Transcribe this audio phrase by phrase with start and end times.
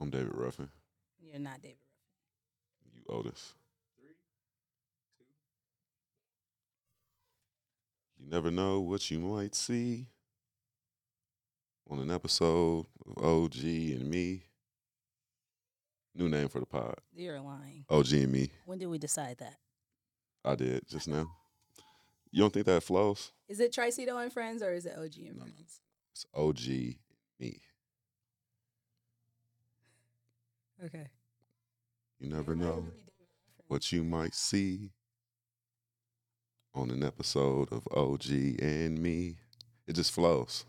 [0.00, 0.68] I'm David Ruffin.
[1.20, 1.76] You're not David
[2.84, 3.00] Ruffin.
[3.08, 3.54] You Otis.
[8.18, 10.06] You never know what you might see
[11.88, 14.42] on an episode of OG and me.
[16.14, 16.96] New name for the pod.
[17.14, 17.84] You're lying.
[17.90, 18.50] OG and me.
[18.64, 19.56] When did we decide that?
[20.44, 21.30] I did just now.
[22.30, 23.32] You don't think that flows?
[23.48, 25.52] Is it Tricito and Friends or is it OG and No, no.
[25.52, 25.80] Friends?
[26.12, 26.96] It's OG
[27.38, 27.60] me.
[30.84, 31.08] Okay.
[32.18, 33.64] You never know really David Ruffin?
[33.68, 34.90] what you might see
[36.74, 38.26] on an episode of OG
[38.60, 39.36] and me.
[39.86, 40.64] It just flows.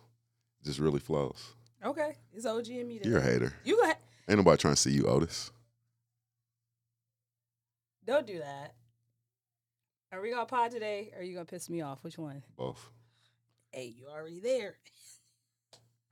[0.62, 1.53] It just really flows.
[1.84, 2.15] Okay.
[2.34, 2.99] It's OG and me.
[3.03, 3.53] You're a hater.
[3.63, 3.98] You go ahead.
[4.29, 5.51] Ain't nobody trying to see you, Otis.
[8.05, 8.73] Don't do that.
[10.13, 12.04] Are we gonna pod today or are you gonna piss me off?
[12.04, 12.41] Which one?
[12.55, 12.89] Both.
[13.71, 14.76] Hey, you already there.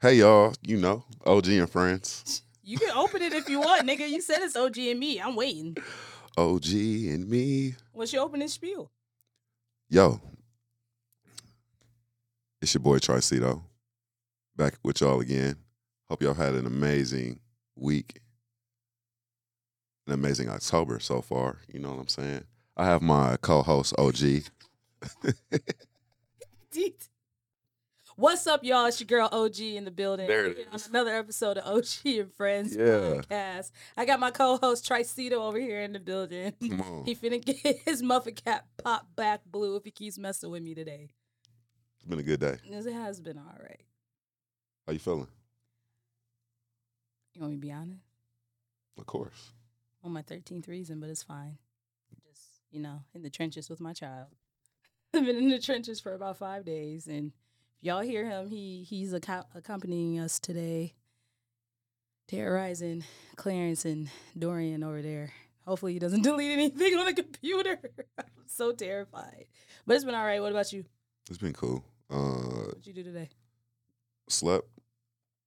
[0.01, 2.41] Hey y'all, you know, OG and friends.
[2.67, 4.09] You can open it if you want, nigga.
[4.09, 5.21] You said it's OG and me.
[5.21, 5.77] I'm waiting.
[6.35, 7.75] OG and me.
[7.93, 8.89] What's your opening spiel?
[9.87, 10.19] Yo.
[12.59, 13.61] It's your boy Tricito.
[14.55, 15.57] Back with y'all again.
[16.09, 17.39] Hope y'all had an amazing
[17.75, 18.19] week.
[20.07, 21.59] An amazing October so far.
[21.71, 22.45] You know what I'm saying?
[22.75, 24.15] I have my co-host OG.
[28.17, 28.85] What's up, y'all?
[28.85, 30.27] It's your girl OG in the building.
[30.27, 32.83] There it on another episode of OG and Friends Yeah.
[33.21, 33.71] podcast.
[33.97, 36.53] I got my co-host Tricito over here in the building.
[36.61, 37.03] Come on.
[37.05, 40.73] He finna get his muffin cap pop back blue if he keeps messing with me
[40.73, 41.09] today.
[41.97, 42.55] It's been a good day.
[42.63, 43.81] Yes, It has been all right.
[44.87, 45.27] How you feeling?
[47.33, 47.99] You want me to be honest?
[48.97, 49.51] Of course.
[50.05, 51.57] On my 13th reason, but it's fine.
[52.25, 54.27] Just, you know, in the trenches with my child.
[55.13, 57.07] I've been in the trenches for about five days.
[57.07, 57.33] And
[57.85, 60.93] y'all hear him, he he's acco- accompanying us today,
[62.27, 63.03] terrorizing
[63.35, 65.31] Clarence and Dorian over there.
[65.65, 67.79] Hopefully he doesn't delete anything on the computer.
[68.17, 69.45] I'm so terrified.
[69.85, 70.41] But it's been all right.
[70.41, 70.85] What about you?
[71.29, 71.83] It's been cool.
[72.09, 73.29] Uh What'd you do today?
[74.27, 74.67] slept.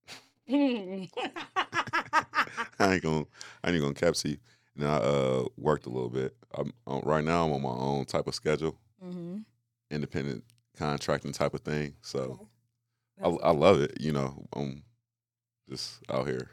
[0.48, 1.08] I
[2.80, 3.26] ain't gonna
[3.64, 4.36] I ain't gonna cap to you.
[4.76, 6.36] And I uh worked a little bit.
[6.54, 9.38] I'm uh, right now I'm on my own type of schedule, mm-hmm.
[9.90, 10.44] independent
[10.78, 11.94] contracting type of thing.
[12.02, 12.48] So
[13.22, 14.00] I, I love it.
[14.00, 14.82] You know, I'm
[15.68, 16.48] just out here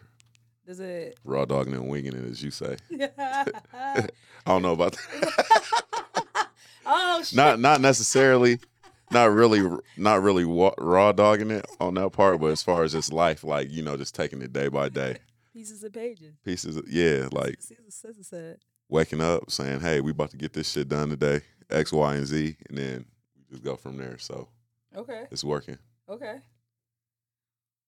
[0.65, 1.17] Does it?
[1.23, 2.77] raw dogging and winging it, as you say.
[3.17, 4.07] I
[4.45, 6.47] don't know about that.
[6.85, 7.35] oh shit!
[7.35, 8.59] not not necessarily,
[9.11, 9.61] not really,
[9.97, 12.39] not really raw dogging it on that part.
[12.39, 15.17] But as far as just life, like you know, just taking it day by day,
[15.53, 16.35] Pieces of pages.
[16.43, 16.77] pieces.
[16.77, 18.57] Of, yeah, like Caesar- Caesar said.
[18.89, 22.25] waking up saying, "Hey, we about to get this shit done today, X, Y, and
[22.27, 23.05] Z," and then
[23.55, 24.17] just go from there.
[24.17, 24.47] So
[24.95, 25.25] Okay.
[25.31, 25.77] it's working.
[26.09, 26.37] Okay.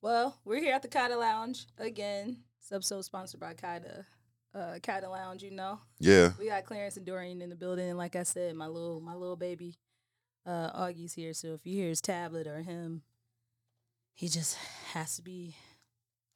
[0.01, 2.37] Well, we're here at the KYDA Lounge again.
[2.61, 4.05] This episode sponsored by KYDA.
[4.53, 5.79] Uh, KYDA Lounge, you know.
[5.99, 8.99] Yeah, We got Clarence and Dorian in the building, and like I said, my little
[9.01, 9.75] my little baby,
[10.45, 11.33] uh, Augie's here.
[11.33, 13.03] So if you hear his tablet or him,
[14.13, 14.55] he just
[14.93, 15.55] has to be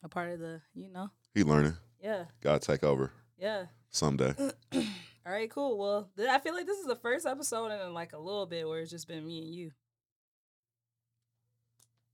[0.03, 1.09] a part of the, you know.
[1.33, 1.75] he learning.
[2.03, 3.65] Yeah, Gotta take over yeah.
[3.91, 4.35] someday.
[5.25, 5.77] All right, cool.
[5.77, 8.67] Well, th- I feel like this is the first episode in like a little bit
[8.67, 9.71] where it's just been me and you.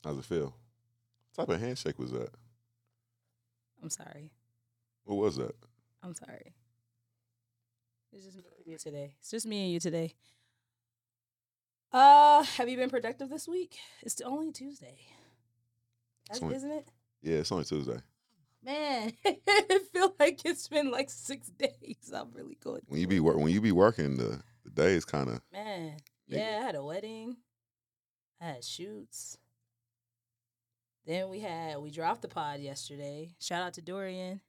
[0.04, 0.56] How's it feel?
[1.36, 2.30] What type of handshake was that?
[3.82, 4.32] I'm sorry.
[5.06, 5.56] What was that?
[6.04, 6.54] I'm sorry.
[8.12, 9.14] It's just me and you today.
[9.20, 10.14] It's just me and you today.
[11.92, 13.78] Uh, have you been productive this week?
[14.02, 14.98] It's only Tuesday,
[16.30, 16.90] It's only- isn't it?
[17.22, 18.00] Yeah, it's only Tuesday.
[18.64, 22.12] Man, I feel like it's been like six days.
[22.14, 22.82] I'm really good.
[22.88, 23.20] When you be it.
[23.20, 25.98] wor- when you be working, the the day is kind of man,
[26.28, 27.38] yeah, I had a wedding.
[28.42, 29.38] I had shoots.
[31.06, 33.30] Then we had we dropped the pod yesterday.
[33.40, 34.42] Shout out to Dorian.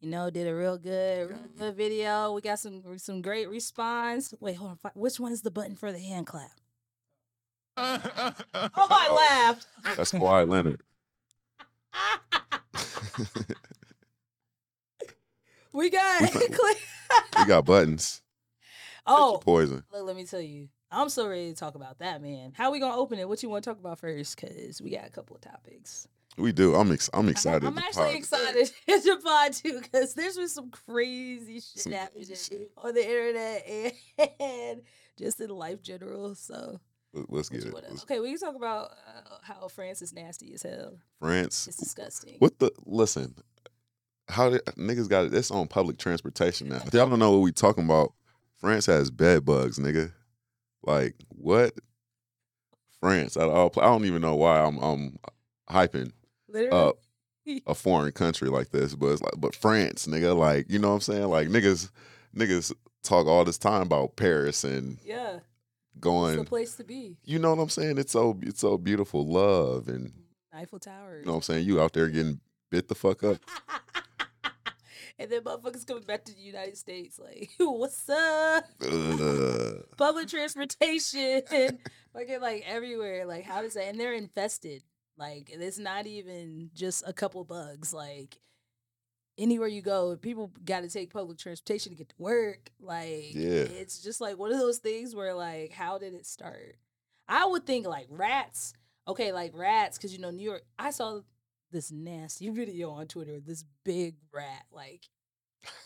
[0.00, 2.32] You know, did a real good, real good video.
[2.32, 4.32] We got some some great response.
[4.38, 4.90] Wait, hold on.
[4.94, 6.50] Which one is the button for the hand clap?
[8.58, 9.66] Oh, I laughed.
[9.96, 10.82] that's Kawhi Leonard.
[15.72, 16.34] We got.
[16.34, 16.48] We
[17.38, 18.22] we got buttons.
[19.06, 19.84] oh, Poison.
[19.92, 20.68] look, let me tell you.
[20.90, 22.52] I'm so ready to talk about that, man.
[22.56, 23.28] How we gonna open it?
[23.28, 24.36] What you want to talk about first?
[24.36, 26.06] Cause we got a couple of topics.
[26.38, 26.74] We do.
[26.74, 27.64] I'm ex- I'm excited.
[27.66, 28.14] I'm actually pod.
[28.14, 33.02] excited to pod too, because there's been some crazy shit Some happening crazy on the
[33.02, 33.94] internet
[34.40, 34.82] and
[35.16, 36.34] just in life general.
[36.34, 36.78] So
[37.28, 37.72] Let's get it.
[37.72, 40.98] Let's- okay, we can talk about uh, how France is nasty as hell.
[41.18, 41.66] France.
[41.68, 42.36] It's disgusting.
[42.38, 42.70] What the?
[42.84, 43.34] Listen.
[44.28, 45.34] How did niggas got it?
[45.34, 46.82] It's on public transportation now.
[46.84, 48.12] If y'all don't know what we talking about,
[48.56, 50.12] France has bed bugs, nigga.
[50.82, 51.74] Like what?
[53.00, 53.36] France.
[53.36, 55.18] I, I don't even know why I'm I'm
[55.70, 56.10] hyping
[56.48, 56.96] Literally, up
[57.66, 60.94] a foreign country like this, but it's like, but France, nigga, like you know what
[60.94, 61.28] I'm saying?
[61.28, 61.90] Like niggas,
[62.34, 62.72] niggas
[63.02, 65.38] talk all this time about Paris and yeah,
[65.96, 66.36] it's going.
[66.36, 67.16] the place to be.
[67.24, 67.98] You know what I'm saying?
[67.98, 70.12] It's so it's so beautiful, love, and
[70.52, 71.18] Eiffel Tower.
[71.20, 71.66] you know what I'm saying.
[71.66, 72.40] You out there getting
[72.70, 73.38] bit the fuck up.
[75.18, 78.64] and then motherfuckers coming back to the United States, like, what's up?
[79.96, 81.42] Public transportation,
[82.12, 83.26] fucking like everywhere.
[83.26, 83.84] Like, how does that?
[83.84, 84.82] And they're infested.
[85.18, 87.94] Like, it's not even just a couple bugs.
[87.94, 88.38] Like,
[89.38, 92.70] anywhere you go, people got to take public transportation to get to work.
[92.80, 93.64] Like, Yeah.
[93.64, 96.76] it's just like one of those things where, like, how did it start?
[97.28, 98.74] I would think like rats.
[99.08, 100.62] Okay, like rats, because you know New York.
[100.78, 101.20] I saw
[101.70, 103.38] this nasty video on Twitter.
[103.40, 105.08] This big rat, like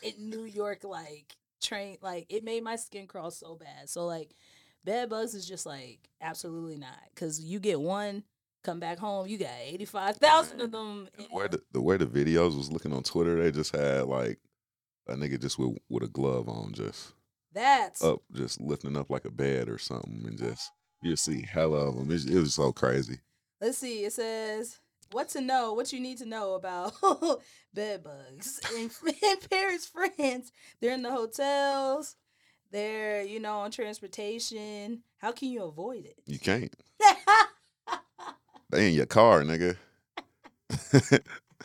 [0.02, 3.88] in New York, like train, like it made my skin crawl so bad.
[3.90, 4.34] So like,
[4.84, 8.22] bed bugs is just like absolutely not, because you get one,
[8.62, 11.08] come back home, you got eighty five thousand of them.
[11.16, 14.38] the way the, the way the videos was looking on Twitter, they just had like
[15.08, 17.12] a nigga just with with a glove on, just
[17.52, 20.70] That's up, just lifting up like a bed or something, and just
[21.02, 22.10] you see hella of them.
[22.10, 23.20] It, it was so crazy.
[23.60, 24.04] Let's see.
[24.04, 24.78] It says
[25.12, 26.94] what to know, what you need to know about
[27.74, 30.52] bed bugs in, in Paris, France.
[30.80, 32.16] They're in the hotels.
[32.70, 35.02] They're you know on transportation.
[35.18, 36.16] How can you avoid it?
[36.26, 36.74] You can't.
[38.70, 39.76] They in your car, nigga.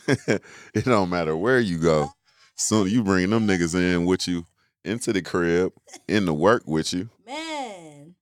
[0.08, 2.12] it don't matter where you go.
[2.56, 4.46] Soon you bring them niggas in with you
[4.84, 5.74] into the crib,
[6.08, 7.10] in the work with you.
[7.26, 8.16] Man,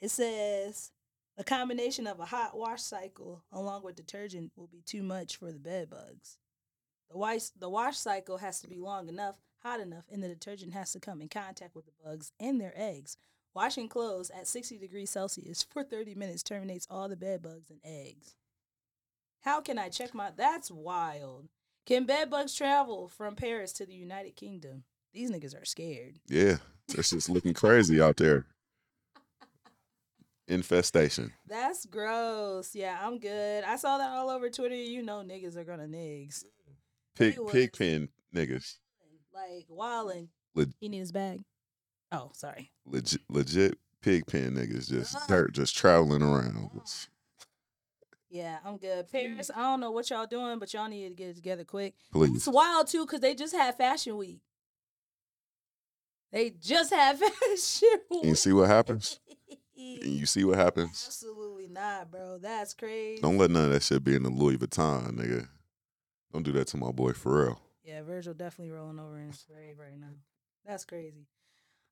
[0.00, 0.90] it says
[1.38, 5.50] a combination of a hot wash cycle along with detergent will be too much for
[5.50, 6.38] the bed bugs.
[7.10, 10.74] The wash the wash cycle has to be long enough, hot enough, and the detergent
[10.74, 13.16] has to come in contact with the bugs and their eggs.
[13.54, 17.80] Washing clothes at 60 degrees Celsius for 30 minutes terminates all the bed bugs and
[17.84, 18.34] eggs.
[19.42, 21.48] How can I check my That's wild.
[21.84, 24.84] Can bed bugs travel from Paris to the United Kingdom?
[25.12, 26.20] These niggas are scared.
[26.28, 26.56] Yeah,
[26.88, 28.46] it's just looking crazy out there.
[30.48, 31.32] Infestation.
[31.46, 32.74] That's gross.
[32.74, 33.64] Yeah, I'm good.
[33.64, 34.74] I saw that all over Twitter.
[34.74, 36.44] You know niggas are gonna nigs.
[37.16, 38.76] Pig pig pen niggas.
[39.34, 40.28] Like wilding.
[40.54, 41.40] Leg- He need his bag.
[42.12, 42.70] Oh, sorry.
[42.86, 46.70] Legit legit pig pen niggas just dirt just traveling around.
[48.28, 49.10] Yeah, I'm good.
[49.10, 51.94] Paris, I don't know what y'all doing, but y'all need to get it together quick.
[52.12, 52.34] Please.
[52.36, 54.40] It's wild too, because they just had fashion week.
[56.32, 58.22] They just had fashion week.
[58.22, 59.20] And you see what happens?
[59.76, 61.04] And you see what happens?
[61.06, 62.38] Absolutely not, bro.
[62.38, 63.20] That's crazy.
[63.20, 65.48] Don't let none of that shit be in the Louis Vuitton, nigga.
[66.32, 67.60] Don't do that to my boy for real.
[67.84, 70.14] Yeah, Virgil definitely rolling over in his grave right now.
[70.64, 71.26] That's crazy.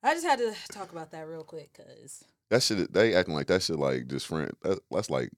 [0.02, 3.46] I just had to talk about that real quick because That shit, they acting like
[3.48, 4.50] that shit like just friend.
[4.62, 5.30] That, that's like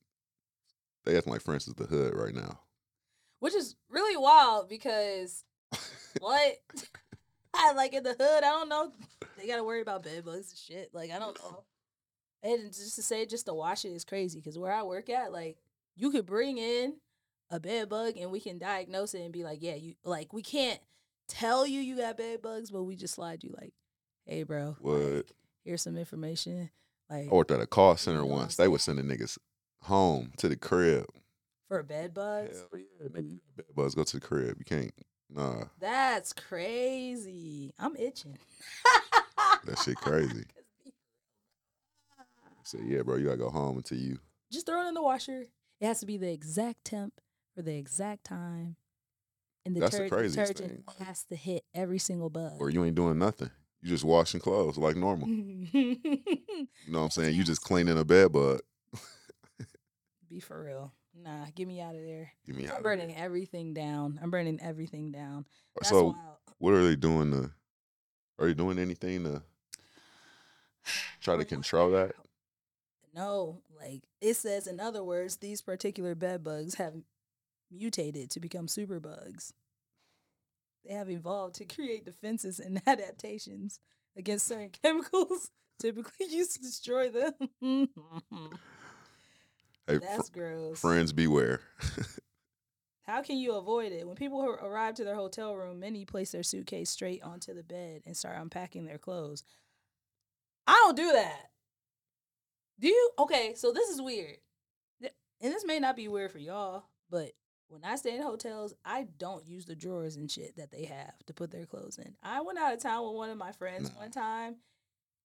[1.05, 2.61] they acting like France is the hood right now.
[3.41, 5.45] which is really wild because
[6.21, 6.53] what?
[7.55, 8.39] I like in the hood.
[8.45, 8.93] I don't know.
[9.37, 10.91] They gotta worry about bed bugs and shit.
[10.95, 11.65] Like I don't know.
[12.45, 14.41] And just to say, just to wash it is crazy.
[14.41, 15.59] Because where I work at, like
[15.97, 16.95] you could bring in
[17.51, 20.43] a bed bug and we can diagnose it and be like, yeah, you like we
[20.43, 20.81] can't
[21.29, 23.75] tell you you got bed bugs, but we just slide you like,
[24.33, 24.95] hey, bro, What?
[24.95, 25.27] like,
[25.65, 26.71] here's some information.
[27.11, 28.57] Like I worked at a call center You know what once.
[28.57, 29.37] They were sending niggas
[29.83, 31.07] home to the crib.
[31.69, 32.59] for bed bugs.
[32.71, 33.95] Hell yeah, nigga, bed bugs.
[33.95, 34.57] Go to the crib.
[34.59, 34.93] You can't.
[35.29, 37.73] Nah, That's crazy.
[37.79, 38.39] I'm itching.
[39.65, 40.45] that shit crazy.
[42.65, 44.19] So yeah, bro, you gotta go home until you.
[44.53, 45.43] Just throw it in the washer.
[45.81, 47.15] It has to be the exact temp
[47.57, 48.77] for the exact time.
[49.67, 51.07] And the That's the deter- craziest detergent thing.
[51.07, 52.53] has to hit every single bug.
[52.61, 53.51] Or you ain't doing nothing.
[53.83, 55.29] You just washing clothes like normal.
[56.85, 57.35] You know what I'm saying?
[57.37, 58.61] You just cleaning a bed bug.
[60.29, 60.93] Be for real.
[61.15, 62.33] Nah, get me out of there.
[62.47, 62.77] Give me out.
[62.77, 64.19] I'm burning everything down.
[64.23, 65.41] I'm burning everything down.
[65.41, 66.17] Uh, that's So, wild.
[66.59, 67.51] what are they doing to?
[68.39, 69.43] Are you doing anything to
[71.21, 72.13] try to control that?
[73.15, 76.95] No, like it says in other words, these particular bed bugs have
[77.71, 79.53] mutated to become super bugs.
[80.87, 83.81] They have evolved to create defenses and adaptations
[84.17, 87.33] against certain chemicals typically used to destroy them.
[89.87, 90.81] Hey, That's fr- gross.
[90.81, 91.61] friends beware.
[93.05, 94.07] How can you avoid it?
[94.07, 98.03] When people arrive to their hotel room, many place their suitcase straight onto the bed
[98.07, 99.43] and start unpacking their clothes.
[100.69, 101.51] I don't do that.
[102.79, 103.11] Do you?
[103.19, 104.37] Okay, so this is weird.
[105.03, 107.33] And this may not be weird for y'all, but
[107.73, 111.15] when I stay in hotels, I don't use the drawers and shit that they have
[111.27, 112.15] to put their clothes in.
[112.23, 114.01] I went out of town with one of my friends Nah.
[114.01, 114.57] one time,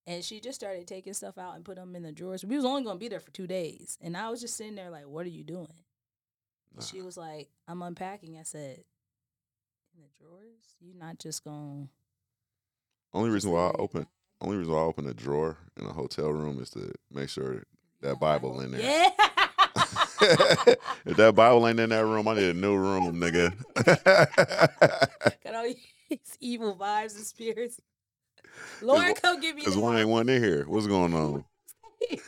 [0.05, 2.45] and she just started taking stuff out and put them in the drawers.
[2.45, 4.89] We was only gonna be there for two days, and I was just sitting there
[4.89, 5.83] like, "What are you doing?"
[6.73, 8.37] And she was like, I'm unpacking.
[8.37, 8.83] I said,
[9.95, 10.75] In the drawers?
[10.79, 11.89] You're not just gonna
[13.13, 14.07] Only reason why I open
[14.39, 17.63] only reason why I open a drawer in a hotel room is to make sure
[18.01, 18.81] that Bible in there.
[18.81, 19.09] Yeah.
[20.19, 23.53] If that Bible ain't in that room, I need a new room, nigga.
[25.43, 25.63] Got all
[26.09, 27.79] these evil vibes and spirits.
[28.81, 30.65] Lord, come give me Cause one ain't one in here.
[30.67, 31.45] What's going on?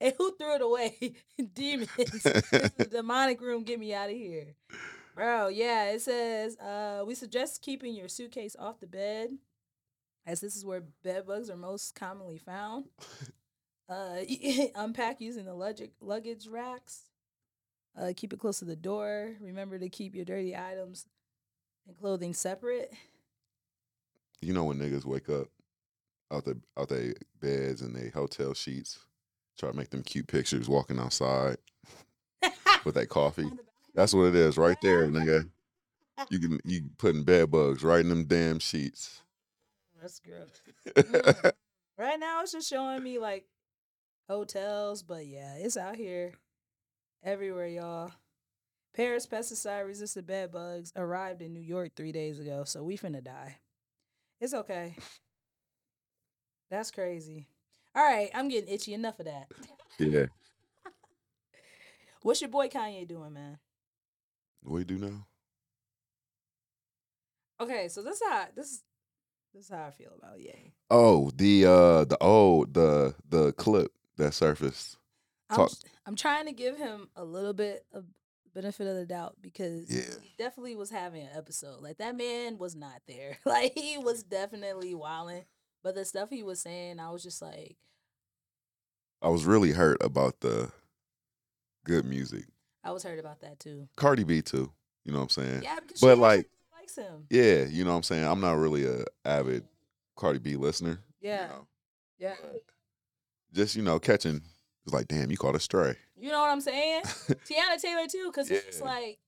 [0.00, 1.14] and who threw it away?
[1.54, 1.88] Demons.
[1.96, 3.62] The demonic room.
[3.64, 4.54] Get me out of here.
[5.14, 9.30] Bro, yeah, it says uh, we suggest keeping your suitcase off the bed,
[10.26, 12.86] as this is where bed bugs are most commonly found.
[13.88, 14.20] Uh,
[14.74, 17.02] unpack using the luggage luggage racks.
[17.96, 19.34] Uh, keep it close to the door.
[19.40, 21.06] Remember to keep your dirty items
[21.86, 22.92] and clothing separate.
[24.40, 25.48] You know when niggas wake up
[26.32, 28.98] out the out their beds and they hotel sheets,
[29.58, 31.58] try to make them cute pictures walking outside
[32.84, 33.42] with that coffee.
[33.42, 33.70] On the balcony.
[33.94, 35.48] That's what it is, right there, nigga.
[36.30, 39.22] You can you putting bed bugs right in them damn sheets.
[40.00, 41.52] That's gross.
[41.96, 43.46] Right now, it's just showing me like
[44.28, 46.32] hotels, but yeah, it's out here
[47.22, 48.12] everywhere, y'all.
[48.94, 53.22] Paris pesticide resistant bed bugs arrived in New York three days ago, so we finna
[53.22, 53.58] die.
[54.40, 54.96] It's okay.
[56.70, 57.46] That's crazy.
[57.94, 58.94] All right, I'm getting itchy.
[58.94, 59.48] Enough of that.
[59.98, 60.26] yeah.
[62.22, 63.58] What's your boy Kanye doing, man?
[64.62, 65.26] What you do now?
[67.60, 68.82] Okay, so this is how this is
[69.54, 70.72] this is how I feel about Ye.
[70.90, 74.96] Oh, the uh the old the the clip that surfaced.
[75.50, 75.68] I'm,
[76.06, 78.04] I'm trying to give him a little bit of
[78.54, 80.02] benefit of the doubt because Yeah.
[80.22, 81.80] he definitely was having an episode.
[81.82, 83.38] Like that man was not there.
[83.44, 85.44] Like he was definitely wilding.
[85.82, 87.76] But the stuff he was saying, I was just like,
[89.20, 90.70] I was really hurt about the
[91.84, 92.44] good music.
[92.82, 93.88] I was hurt about that too.
[93.96, 94.72] Cardi B too.
[95.04, 95.62] You know what I'm saying?
[95.62, 97.26] Yeah, because But, she like- likes him.
[97.30, 98.24] Yeah, you know what I'm saying?
[98.24, 99.64] I'm not really a avid
[100.16, 100.98] Cardi B listener.
[101.20, 101.66] you Yeah, know.
[102.18, 102.34] yeah.
[103.54, 104.42] Just, you know, catching
[104.84, 105.96] it's like, damn, you caught a stray.
[106.16, 107.02] You know what I'm saying?
[107.04, 109.18] Teyana Taylor too, because it's just like,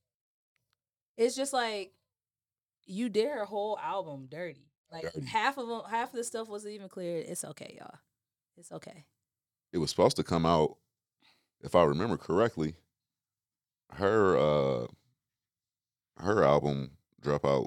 [1.17, 1.93] it's just like,
[2.85, 4.69] you did her whole album dirty.
[4.93, 5.27] Like Dirty.
[5.27, 7.27] half of them, half of the stuff wasn't even cleared.
[7.27, 7.99] It's okay, y'all.
[8.57, 9.05] It's okay.
[9.73, 10.77] it was supposed to come out,
[11.63, 12.77] if I remember correctly,
[13.93, 14.87] her uh
[16.19, 16.93] her album
[17.23, 17.67] Dropout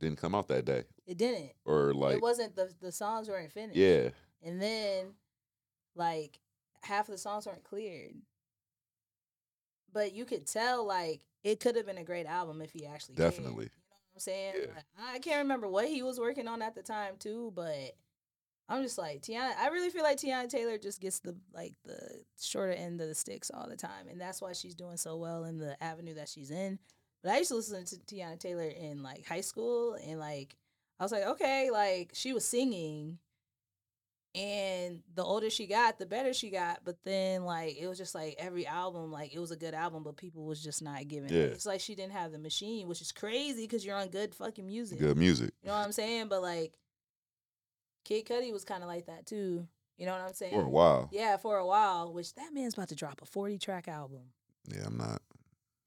[0.00, 0.84] didn't come out that day.
[1.06, 1.52] It didn't.
[1.64, 3.78] Or like it wasn't the the songs weren't finished.
[3.78, 4.10] Yeah.
[4.42, 5.14] And then
[5.96, 6.38] like
[6.82, 8.14] half of the songs weren't cleared.
[9.92, 13.16] But you could tell like it could have been a great album if he actually
[13.16, 13.30] cared.
[13.30, 13.64] Definitely.
[13.64, 14.54] You know what I'm saying?
[14.60, 14.66] Yeah.
[14.74, 17.96] Like, I can't remember what he was working on at the time too, but
[18.68, 19.52] I'm just like Teyana.
[19.58, 23.14] I really feel like Teyana Taylor just gets the like the shorter end of the
[23.14, 26.28] sticks all the time, and that's why she's doing so well in the avenue that
[26.28, 26.78] she's in.
[27.22, 30.56] But I used to listen to Teyana Taylor in like high school, and like
[30.98, 33.18] I was like, okay, like she was singing,
[34.36, 36.80] and the older she got, the better she got.
[36.84, 40.02] But then like it was just like every album, like it was a good album,
[40.02, 41.30] but people was just not giving.
[41.30, 41.44] Yeah.
[41.44, 44.66] It's like she didn't have the machine, which is crazy because you're on good fucking
[44.66, 44.98] music.
[44.98, 45.52] Good music.
[45.62, 46.28] You know what I'm saying?
[46.28, 46.74] But like
[48.04, 49.66] Kid Cudi was kind of like that too.
[49.96, 50.52] You know what I'm saying?
[50.52, 51.08] For a while.
[51.10, 52.12] Yeah, for a while.
[52.12, 54.20] Which that man's about to drop a 40 track album.
[54.68, 55.22] Yeah, I'm not.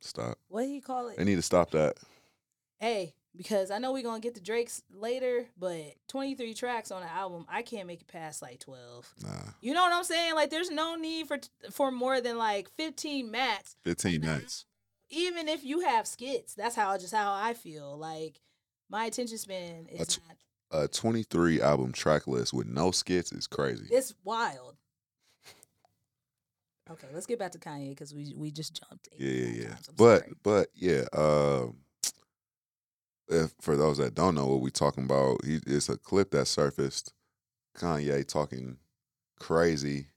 [0.01, 0.39] Stop.
[0.47, 1.17] What do you call it?
[1.19, 1.97] i need to stop that.
[2.79, 7.09] hey, because I know we're gonna get the Drake's later, but 23 tracks on an
[7.09, 9.13] album, I can't make it past like 12.
[9.23, 9.29] Nah.
[9.61, 10.35] You know what I'm saying?
[10.35, 11.39] Like, there's no need for
[11.71, 13.75] for more than like 15 max.
[13.83, 14.65] 15 nights.
[15.11, 17.97] Even if you have skits, that's how just how I feel.
[17.97, 18.41] Like,
[18.89, 20.35] my attention span is That's- not.
[20.71, 23.87] A 23 album track list with no skits is crazy.
[23.89, 24.75] It's wild.
[26.91, 29.09] Okay, let's get back to Kanye because we we just jumped.
[29.17, 29.75] Yeah, yeah, yeah.
[29.95, 30.33] But sorry.
[30.43, 31.77] but yeah, um
[33.29, 36.45] if for those that don't know what we're talking about, he, it's a clip that
[36.47, 37.13] surfaced.
[37.77, 38.77] Kanye talking
[39.39, 40.07] crazy,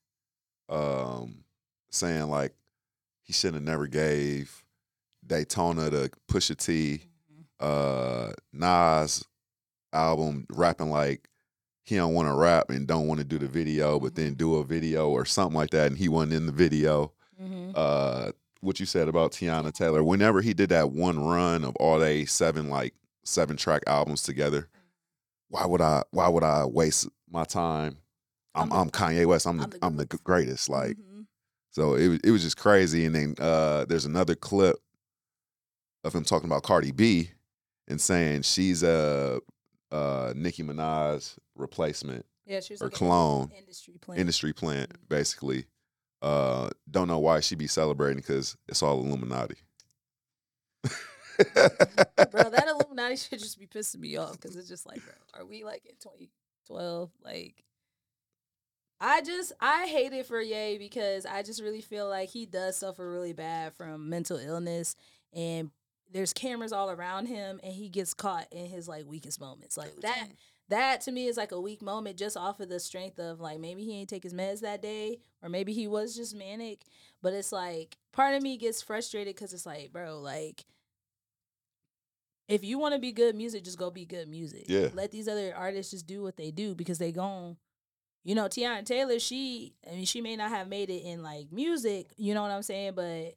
[0.68, 1.44] um,
[1.90, 2.54] saying like
[3.22, 4.64] he should have never gave
[5.26, 7.02] Daytona to Pusha T.
[7.30, 7.44] Mhm.
[7.60, 9.24] Uh, Nas
[9.92, 11.28] album rapping like
[11.84, 14.56] he don't want to rap and don't want to do the video, but then do
[14.56, 17.72] a video or something like that, and he wasn't in the video Mhm.
[17.74, 20.04] uh what you said about Teyana Taylor.
[20.04, 24.68] Whenever he did that one run of all day seven like seven track albums together,
[25.48, 27.98] why would I why would I waste my time?
[28.54, 29.46] I'm I'm Kanye West.
[29.46, 30.68] I'm the I'm the greatest.
[30.68, 31.26] Like Mhm.
[31.70, 33.06] so it was it was just crazy.
[33.06, 34.76] And then uh there's another clip
[36.04, 37.30] of him talking about Cardi B
[37.88, 39.40] and saying she's a
[39.90, 44.20] uh Nicki Minaj replacement yeah, she was or like clone industry plant.
[44.20, 45.66] industry plant, basically.
[46.20, 49.56] Uh, don't know why she be celebrating because it's all Illuminati.
[52.30, 55.46] bro, that Illuminati should just be pissing me off because it's just like, bro, are
[55.46, 57.10] we like in 2012?
[57.24, 57.64] Like,
[59.00, 62.76] I just I hate it for Ye because I just really feel like he does
[62.76, 64.94] suffer really bad from mental illness
[65.32, 65.70] and
[66.12, 69.76] there's cameras all around him and he gets caught in his like weakest moments.
[69.76, 70.28] Like that
[70.68, 73.58] that to me is like a weak moment just off of the strength of like
[73.58, 76.82] maybe he ain't take his meds that day or maybe he was just manic.
[77.22, 80.64] But it's like part of me gets frustrated because it's like, bro, like
[82.52, 84.64] if you want to be good music, just go be good music.
[84.68, 84.88] Yeah.
[84.94, 87.56] Let these other artists just do what they do because they gon'
[88.24, 91.50] you know, Teyana Taylor, she I mean, she may not have made it in like
[91.50, 93.34] music, you know what I'm saying, but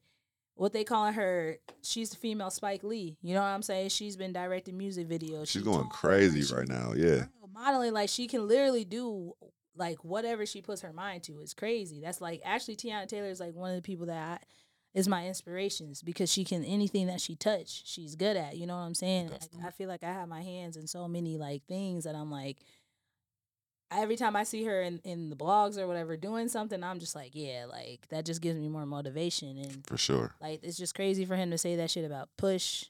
[0.54, 3.18] what they calling her, she's the female Spike Lee.
[3.22, 3.90] You know what I'm saying?
[3.90, 5.48] She's been directing music videos.
[5.48, 6.94] She's She going crazy she- right now.
[6.96, 7.26] Yeah.
[7.54, 9.34] Modeling like she can literally do
[9.78, 11.40] like whatever she puts her mind to.
[11.42, 12.00] It's crazy.
[12.02, 14.46] That's like actually Teyana Taylor is like one of the people that I,
[14.96, 18.58] is my inspirations because she can anything that she touch, she's good at.
[18.58, 19.28] You know what I'm saying?
[19.28, 19.60] Definitely.
[19.68, 22.58] I feel like I have my hands in so many like things that I'm like.
[23.92, 27.16] Every time I see her in, in the blogs or whatever doing something, I'm just
[27.16, 29.60] like, yeah, like that just gives me more motivation.
[29.60, 30.34] And For sure.
[30.42, 32.86] like it's just crazy for him to say that shit about push,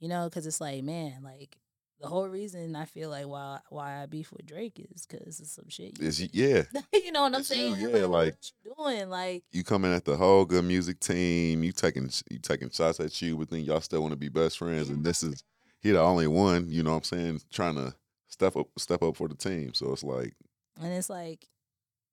[0.00, 1.58] you know, because it's like, man, like
[2.00, 5.52] the whole reason I feel like why why I beef with Drake is because it's
[5.52, 5.98] some shit.
[6.00, 6.62] You, yeah.
[6.92, 7.90] you know what I'm it's you, saying?
[7.94, 11.64] yeah, like- you doing, like You coming at the whole good music team.
[11.64, 14.58] You taking you taking shots at you, but then y'all still want to be best
[14.58, 14.88] friends.
[14.90, 15.42] And this is
[15.80, 16.70] he the only one.
[16.70, 17.40] You know what I'm saying?
[17.52, 17.94] Trying to
[18.28, 19.74] step up step up for the team.
[19.74, 20.34] So it's like
[20.80, 21.48] and it's like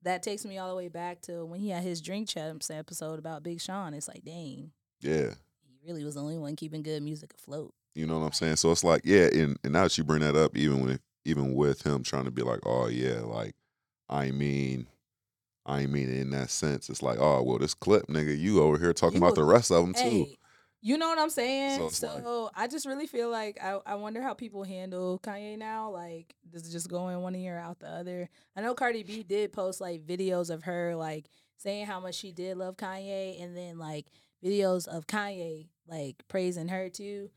[0.01, 3.19] that takes me all the way back to when he had his drink champs episode
[3.19, 3.93] about Big Sean.
[3.93, 5.31] It's like, dang, yeah.
[5.63, 7.73] he really was the only one keeping good music afloat.
[7.95, 8.57] You know what I'm saying?
[8.57, 11.55] So it's like, yeah, and, and now that you bring that up, even with even
[11.55, 13.55] with him trying to be like, oh yeah, like
[14.09, 14.87] I mean,
[15.65, 16.89] I mean in that sense.
[16.89, 19.71] It's like, oh well, this clip, nigga, you over here talking You about the rest
[19.71, 20.27] of them too.
[20.81, 21.79] You know what I'm saying?
[21.79, 25.57] So So, like- I just really feel like I, I wonder how people handle Kanye
[25.57, 25.89] now.
[25.89, 28.29] Like, does it just go in one ear out the other?
[28.55, 31.25] I know Cardi B did post like videos of her like
[31.57, 34.05] saying how much she did love Kanye, and then like
[34.43, 37.31] videos of Kanye like praising her too.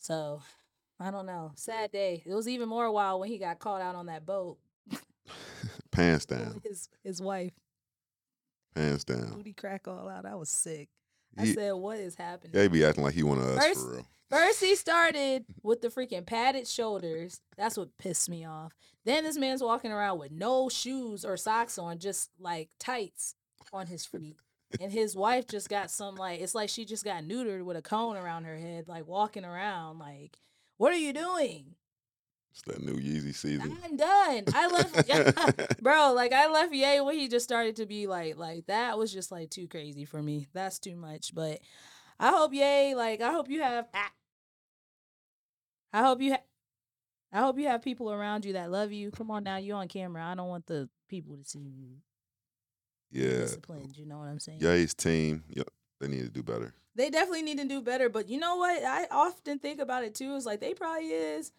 [0.00, 0.42] So
[0.98, 1.52] I don't know.
[1.54, 2.22] Sad day.
[2.26, 4.58] It was even more wild when he got caught out on that boat
[5.92, 7.52] Pants with down, his his wife.
[8.74, 9.32] pants down.
[9.34, 10.24] Booty crack all out.
[10.26, 10.88] I was sick.
[11.38, 13.64] I He, said, "What is happening?" yeah, he be acting like he one of us
[13.64, 14.06] First- for real.
[14.30, 17.40] First, he started with the freaking padded shoulders.
[17.56, 18.72] That's what pissed me off.
[19.04, 23.34] Then this man's walking around with no shoes or socks on, just like tights
[23.72, 24.36] on his feet.
[24.78, 27.82] And his wife just got some like it's like she just got neutered with a
[27.82, 29.98] cone around her head, like walking around.
[29.98, 30.38] Like,
[30.76, 31.74] what are you doing?
[32.52, 33.78] It's that new Yeezy season.
[33.84, 34.44] I'm done.
[34.54, 36.12] I left, bro.
[36.12, 39.30] Like I left Ye when he just started to be like, like that was just
[39.30, 40.48] like too crazy for me.
[40.52, 41.34] That's too much.
[41.34, 41.60] But
[42.18, 43.86] I hope Ye, like I hope you have,
[45.92, 46.42] I hope you, ha-
[47.32, 49.10] I hope you have people around you that love you.
[49.10, 50.24] Come on now, you on camera.
[50.24, 51.96] I don't want the people to see you
[53.10, 53.96] yeah, disciplined.
[53.96, 54.60] You know what I'm saying?
[54.60, 55.64] Ye's team, yeah,
[56.00, 56.74] they need to do better.
[56.96, 58.08] They definitely need to do better.
[58.08, 58.82] But you know what?
[58.84, 60.34] I often think about it too.
[60.34, 61.52] Is like they probably is.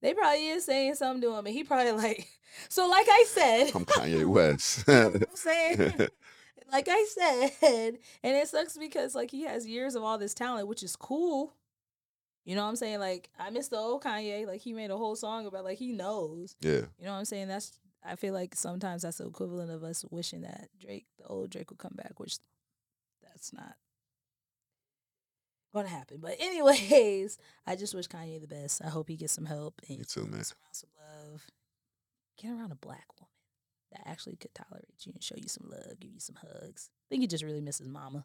[0.00, 2.28] They probably is saying something to him, and he probably like.
[2.68, 4.84] So, like I said, I'm Kanye West.
[4.86, 6.08] You know I'm saying?
[6.72, 10.68] like I said, and it sucks because like he has years of all this talent,
[10.68, 11.52] which is cool.
[12.44, 13.00] You know what I'm saying?
[13.00, 14.46] Like I miss the old Kanye.
[14.46, 16.56] Like he made a whole song about like he knows.
[16.60, 17.48] yeah, You know what I'm saying?
[17.48, 21.50] That's I feel like sometimes that's the equivalent of us wishing that Drake, the old
[21.50, 22.38] Drake, would come back, which
[23.22, 23.76] that's not
[25.74, 26.18] gonna happen.
[26.20, 28.82] But anyways, I just wish Kanye the best.
[28.84, 30.38] I hope he gets some help and Me too, man.
[30.38, 31.42] gets around some love.
[32.40, 33.28] Get around a black woman
[33.92, 36.90] that actually could tolerate you and show you some love, give you some hugs.
[36.90, 38.24] I think he just really misses mama.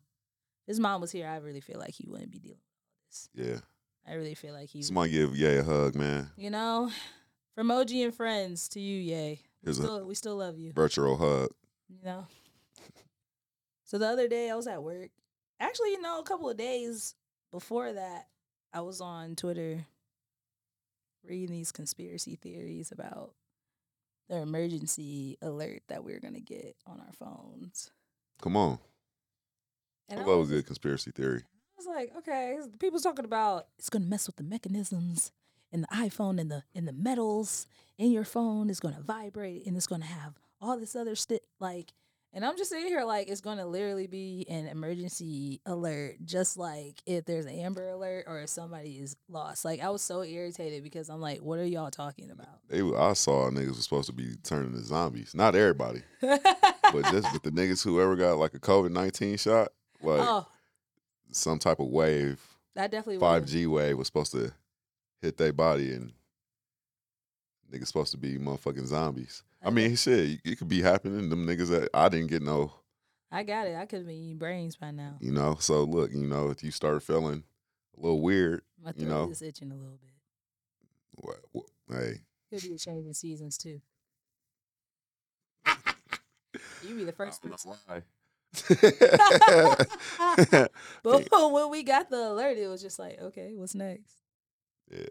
[0.66, 3.08] If his mom was here, I really feel like he wouldn't be dealing with all
[3.10, 3.30] this.
[3.34, 3.60] yeah.
[4.06, 6.30] I really feel like he Somebody give Ye a hug, man.
[6.38, 6.92] you know,
[7.56, 9.42] from OG and friends to you, yay.
[9.64, 10.74] We Here's a- still, we still love you.
[10.74, 11.50] Virtual hug.
[11.90, 12.28] You know.
[13.86, 15.12] So the other day I was at work.
[15.60, 17.16] Actually, you know, a couple of days
[17.52, 18.28] before that,
[18.74, 19.86] I was on Twitter
[21.24, 23.34] reading these conspiracy theories about
[24.30, 27.92] the emergency alert that we're gonna get on our phones.
[28.42, 28.80] Come on.
[30.10, 31.44] And I was, good conspiracy theory.
[31.44, 35.32] I was like, okay, people's talking about it's gonna mess with the mechanisms
[35.74, 39.76] in the iPhone and the in the metals in your phone is gonna vibrate and
[39.76, 41.92] it's gonna have all this other shit like
[42.36, 46.58] And I'm just sitting here like it's going to literally be an emergency alert, just
[46.58, 49.64] like if there's an Amber Alert or if somebody is lost.
[49.64, 52.60] Like I was so irritated because I'm like, what are y'all talking about?
[52.70, 55.36] They, I saw niggas was supposed to be turning to zombies.
[55.36, 59.68] Not everybody, but just with the niggas who ever got like a COVID nineteen shot,
[60.02, 60.48] like oh,
[61.30, 62.42] some type of wave,
[62.74, 63.52] that definitely five was.
[63.52, 64.54] G wave was supposed to
[65.24, 66.12] hit their body, and
[67.72, 69.42] niggas supposed to be motherfucking zombies.
[69.64, 71.30] I mean, shit, it could be happening.
[71.30, 72.74] Them niggas that I didn't get no,
[73.32, 73.76] I got it.
[73.76, 75.16] I could have been eating brains by now.
[75.20, 75.56] you know.
[75.60, 77.44] So look, you know, if you start feeling
[77.98, 79.30] a little weird, My throat you know.
[79.32, 80.12] is itching a little bit.
[81.16, 83.82] what, what, hey, Could be a change in seasons too.
[86.88, 87.72] You be the first I person.
[87.88, 89.76] don't know
[90.18, 90.68] why.
[91.04, 94.18] But when we got the alert, it was just like, okay, what's next?
[94.92, 95.06] Yeah,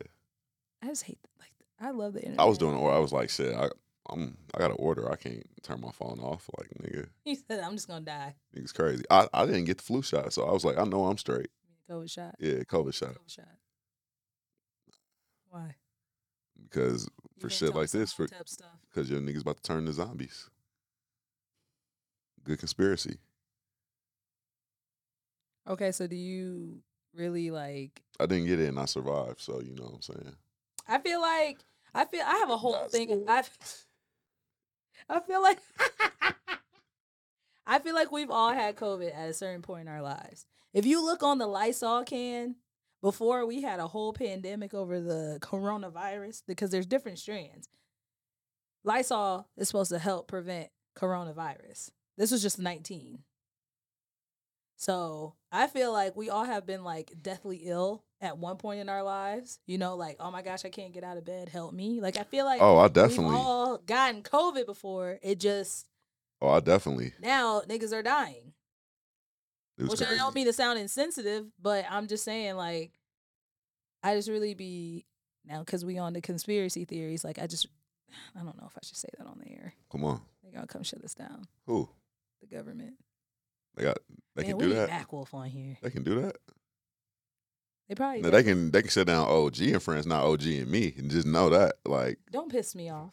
[0.83, 2.41] I just hate like I love the internet.
[2.41, 3.69] I was doing, or I was like, shit, I,
[4.09, 5.11] I'm, I got an order.
[5.11, 6.49] I can't turn my phone off.
[6.59, 9.05] Like, nigga, He said, "I'm just gonna die." niggas crazy.
[9.11, 11.49] I, I didn't get the flu shot, so I was like, I know I'm straight.
[11.91, 12.35] COVID shot.
[12.39, 13.11] Yeah, COVID shot.
[13.11, 13.49] COVID shot.
[15.51, 15.75] Why?
[16.63, 17.09] Because
[17.39, 18.79] for shit like this, for stuff.
[18.91, 20.49] because your niggas about to turn to zombies.
[22.45, 23.19] Good conspiracy.
[25.69, 26.81] Okay, so do you
[27.15, 28.03] really like?
[28.21, 30.37] I didn't get it and I survived, so you know what I'm saying.
[30.89, 31.59] I feel like
[31.95, 33.09] I feel I have a whole That's thing.
[33.09, 33.25] cool.
[33.29, 33.43] I
[35.09, 35.59] I feel like
[37.67, 40.47] I feel like we've all had COVID at a certain point in our lives.
[40.75, 42.57] If you look on the Lysol can,
[43.03, 47.69] before we had a whole pandemic over the coronavirus, because there's different strands.
[48.85, 51.91] Lysol is supposed to help prevent coronavirus.
[52.17, 53.21] This was just 19.
[54.83, 58.89] So I feel like we all have been like deathly ill at one point in
[58.89, 59.61] our lives.
[59.65, 61.49] You know, like, oh my gosh, I can't get out of bed.
[61.49, 62.01] Help me.
[62.01, 63.37] Like I feel like Oh, I we've definitely.
[63.37, 65.21] all gotten COVID before.
[65.23, 65.87] It just
[66.41, 67.13] Oh, I definitely.
[67.21, 68.55] now niggas are dying.
[69.79, 72.91] Which I don't mean to sound insensitive, but I'm just saying like
[74.03, 75.07] I just really be
[75.47, 77.23] now because we on the conspiracy theories.
[77.23, 77.69] Like I just
[78.35, 79.75] I don't know if I should say that on the air.
[79.93, 81.47] Come on, They gonna come shut us down.
[81.67, 81.89] who
[82.41, 82.95] The government.
[83.77, 83.99] They got?
[84.35, 84.89] They Man, can we do need that.
[84.89, 85.77] back wolf on here.
[85.83, 86.37] They can do that.
[87.89, 88.71] They probably No, they can.
[88.71, 91.75] They can shut down OG and friends, not OG and me, and just know that.
[91.85, 93.13] Like, don't piss me off.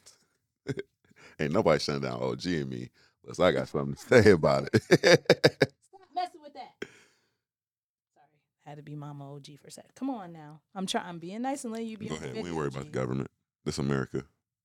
[1.40, 2.90] ain't nobody shutting down OG and me
[3.24, 4.84] unless I got something to say about it.
[4.84, 6.76] Stop messing with that.
[6.82, 8.28] Sorry,
[8.66, 9.96] had to be Mama OG for a sec.
[9.96, 10.62] Come on now.
[10.76, 11.06] I'm trying.
[11.08, 12.08] I'm being nice and letting you be.
[12.08, 12.34] Go ahead.
[12.34, 13.30] We ain't worried about the government.
[13.66, 14.24] This America.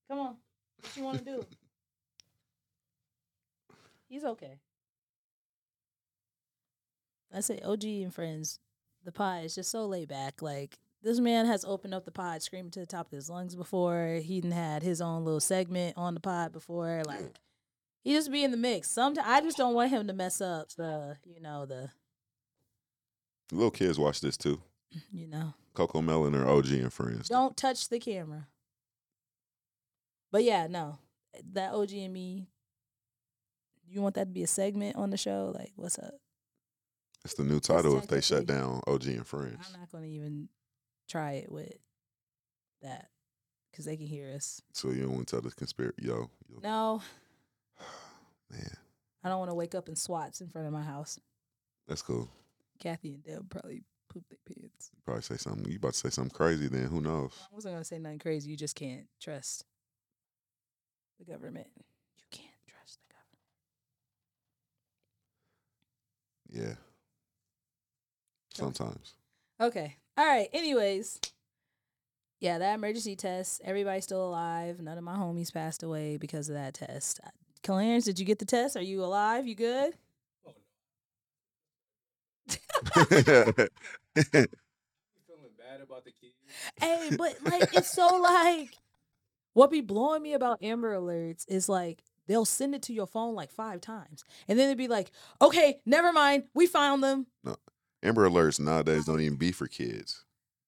[0.09, 0.35] Come on.
[0.81, 1.45] What you want to do?
[4.07, 4.59] He's okay.
[7.35, 8.59] I say OG and friends.
[9.03, 10.41] The pod is just so laid back.
[10.41, 13.55] Like this man has opened up the pod screaming to the top of his lungs
[13.55, 14.19] before.
[14.23, 17.03] He had his own little segment on the pod before.
[17.05, 17.39] Like
[18.03, 18.89] he just be in the mix.
[18.89, 21.89] Sometimes I just don't want him to mess up the, you know, the,
[23.51, 24.61] Little kids watch this too.
[25.11, 25.53] you know.
[25.75, 27.29] Cocomelon or OG and friends.
[27.29, 28.47] Don't touch the camera.
[30.31, 30.99] But yeah, no.
[31.53, 32.47] That OG and me.
[33.87, 35.53] You want that to be a segment on the show?
[35.53, 36.15] Like, what's up?
[37.25, 39.57] It's the new title if they shut down OG and friends.
[39.73, 40.47] I'm not gonna even
[41.09, 41.73] try it with
[42.83, 43.09] that
[43.71, 44.61] because they can hear us.
[44.73, 47.01] So you don't want to tell the conspiracy, yo, yo No,
[48.51, 48.77] man,
[49.23, 51.19] I don't want to wake up in SWATs in front of my house.
[51.87, 52.29] that's cool.
[52.79, 54.91] Kathy and Deb probably poop their pants.
[54.93, 55.67] You probably say something.
[55.67, 56.67] You about to say something crazy?
[56.67, 57.31] Then who knows?
[57.41, 58.51] I wasn't gonna say nothing crazy.
[58.51, 59.65] You just can't trust
[61.17, 61.67] the government.
[61.75, 63.15] You can't trust the
[66.53, 66.77] government.
[66.77, 66.84] Yeah.
[68.55, 69.13] Sometimes.
[69.59, 69.97] Okay.
[70.17, 70.49] All right.
[70.53, 71.19] Anyways,
[72.39, 73.61] yeah, that emergency test.
[73.63, 74.81] Everybody's still alive.
[74.81, 77.19] None of my homies passed away because of that test.
[77.25, 77.29] Uh,
[77.63, 78.75] Clarence, did you get the test?
[78.77, 79.47] Are you alive?
[79.47, 79.93] You good?
[80.45, 80.53] Oh,
[83.03, 83.67] feeling
[85.57, 86.35] bad about the kids.
[86.79, 88.77] Hey, but like it's so like
[89.53, 93.33] what be blowing me about Amber Alerts is like they'll send it to your phone
[93.35, 97.27] like five times, and then they'd be like, okay, never mind, we found them.
[98.05, 100.23] Amber Alerts nowadays don't even be for kids.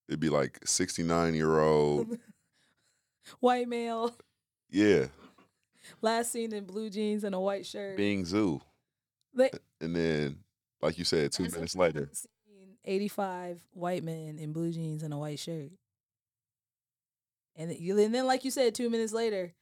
[0.10, 2.17] It'd be like 69 year old.
[3.41, 4.15] White male,
[4.69, 5.08] Yeah.
[6.02, 7.97] last seen in blue jeans and a white shirt.
[7.97, 8.62] Bing Zoo.
[9.34, 10.39] They- And then,
[10.82, 12.10] like you said, two minutes later,
[12.86, 15.71] 85 white men in blue jeans and a white shirt.
[17.56, 19.54] And then, you- and then like you said, two minutes later,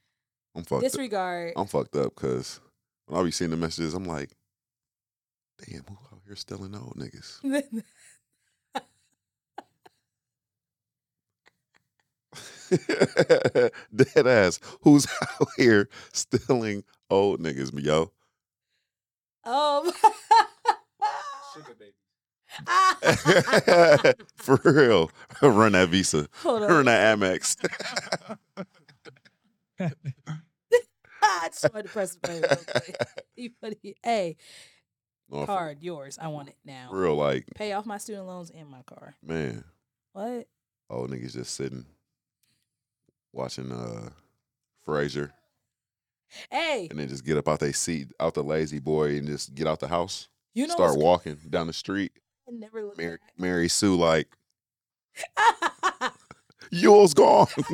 [0.53, 0.91] I'm fucked up.
[0.91, 1.53] disregard.
[1.55, 2.59] I'm fucked up because
[3.07, 4.29] when I be seeing the messages, I'm like,
[5.57, 7.41] damn, who here stealing old niggas?
[13.95, 14.59] Dead ass.
[14.81, 18.11] Who's out here stealing old niggas, yo?
[19.43, 19.91] Um.
[21.53, 21.93] Sugar baby.
[24.35, 25.11] For real.
[25.41, 26.27] Run that Visa.
[26.41, 26.69] Hold on.
[26.69, 27.55] Run that Amex.
[31.21, 32.41] I just wanted to press the button.
[32.41, 32.97] real quick.
[33.35, 33.95] You funny.
[34.03, 34.37] Hey,
[35.29, 36.17] No, for card yours.
[36.21, 36.89] I want it now.
[36.91, 39.15] real, like, Pay off my student loans and my car.
[39.23, 39.63] man,
[40.13, 40.47] What?
[40.89, 41.85] old niggas just sitting
[43.33, 44.09] watching uh
[44.87, 45.31] Frasier
[46.51, 49.55] Hey, and then just get up out their seat, out the lazy boy, and just
[49.55, 52.11] get out the house, you know start what's walking down the street.
[52.47, 53.33] I never look Mary, back.
[53.37, 54.27] Mary Sue, like,
[56.71, 57.47] Yule's gone.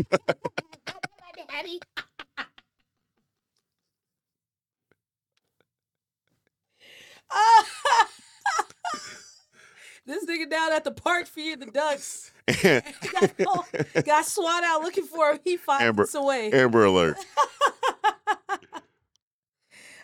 [10.06, 12.32] this nigga down at the park feeding the ducks.
[12.62, 15.39] Got, got SWAT out looking for him.
[15.44, 16.52] He Amber- minutes away.
[16.52, 17.17] Amber Alert.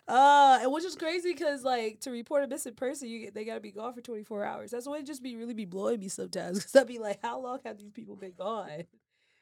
[0.08, 3.60] uh, and which is crazy because like to report a missing person, you they gotta
[3.60, 4.72] be gone for twenty four hours.
[4.72, 6.64] That's why it just be really be blowing me sometimes.
[6.64, 8.84] Cause I'd be like, how long have these people been gone?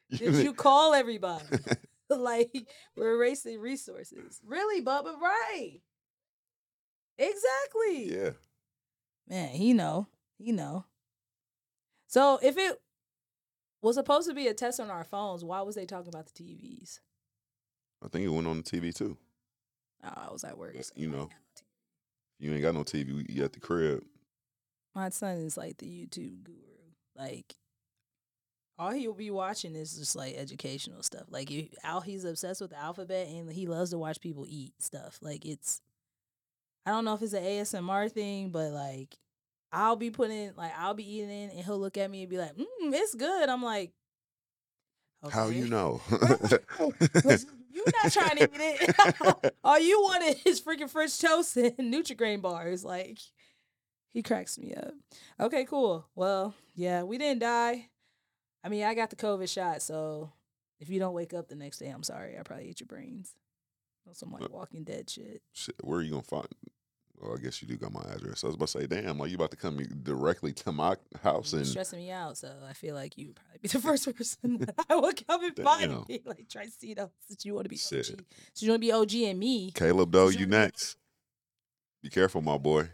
[0.10, 1.46] Did you call everybody?
[2.10, 4.40] like we're erasing resources.
[4.46, 5.20] Really, Bubba?
[5.20, 5.80] Right?
[7.18, 8.14] Exactly.
[8.14, 8.30] yeah.
[9.28, 10.08] Man, he know.
[10.38, 10.86] He know.
[12.08, 12.80] So if it
[13.82, 16.44] was supposed to be a test on our phones, why was they talking about the
[16.44, 17.00] TVs?
[18.04, 19.18] I think it went on the TV too.
[20.04, 20.76] Oh, I was at work.
[20.82, 21.30] So you know.
[21.30, 21.64] didn't have no TV.
[22.40, 23.30] You ain't got no TV.
[23.30, 24.04] You at the crib.
[24.94, 26.58] My son is like the YouTube guru.
[27.16, 27.56] Like
[28.78, 31.26] all he'll be watching is just like educational stuff.
[31.30, 34.74] Like you, Al, he's obsessed with the alphabet and he loves to watch people eat
[34.80, 35.20] stuff.
[35.22, 35.82] Like it's,
[36.86, 39.16] I don't know if it's an ASMR thing, but like
[39.72, 42.56] I'll be putting like I'll be eating and he'll look at me and be like,
[42.56, 43.92] mm, "It's good." I'm like,
[45.32, 46.02] How you know?
[47.76, 49.56] You're not trying to eat it.
[49.64, 52.86] All you wanted is freaking French toast and Nutri-Grain bars.
[52.86, 53.20] Like,
[54.14, 54.94] he cracks me up.
[55.42, 56.08] Okay, cool.
[56.16, 57.90] Well, yeah, we didn't die.
[58.64, 60.32] I mean, I got the COVID shot, so
[60.80, 62.40] if you don't wake up the next day, I'm sorry.
[62.40, 63.36] I probably ate your brains.
[64.14, 65.42] Some like Walking Dead shit.
[65.52, 66.48] Shit, where are you gonna find?
[67.20, 68.44] Well, I guess you do got my address.
[68.44, 71.54] I was about to say, damn, like you about to come directly to my house
[71.54, 74.16] You're and stressing me out, so I feel like you would probably be the first
[74.16, 76.06] person that I would come and find Damn.
[76.10, 76.22] me.
[76.26, 78.10] Like, try to see those since you want to be Shit.
[78.12, 78.22] OG.
[78.54, 79.72] So you want to be OG and me.
[79.72, 80.98] Caleb though, you next.
[82.04, 82.90] Be careful, my boy.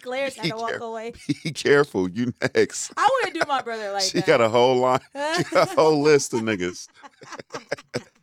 [0.00, 0.92] Claire's had to walk Careful.
[0.92, 1.12] away.
[1.44, 2.92] Be careful, you next.
[2.96, 4.26] I wouldn't do my brother like she that.
[4.26, 5.00] got a whole line,
[5.36, 6.88] she got a whole list of niggas.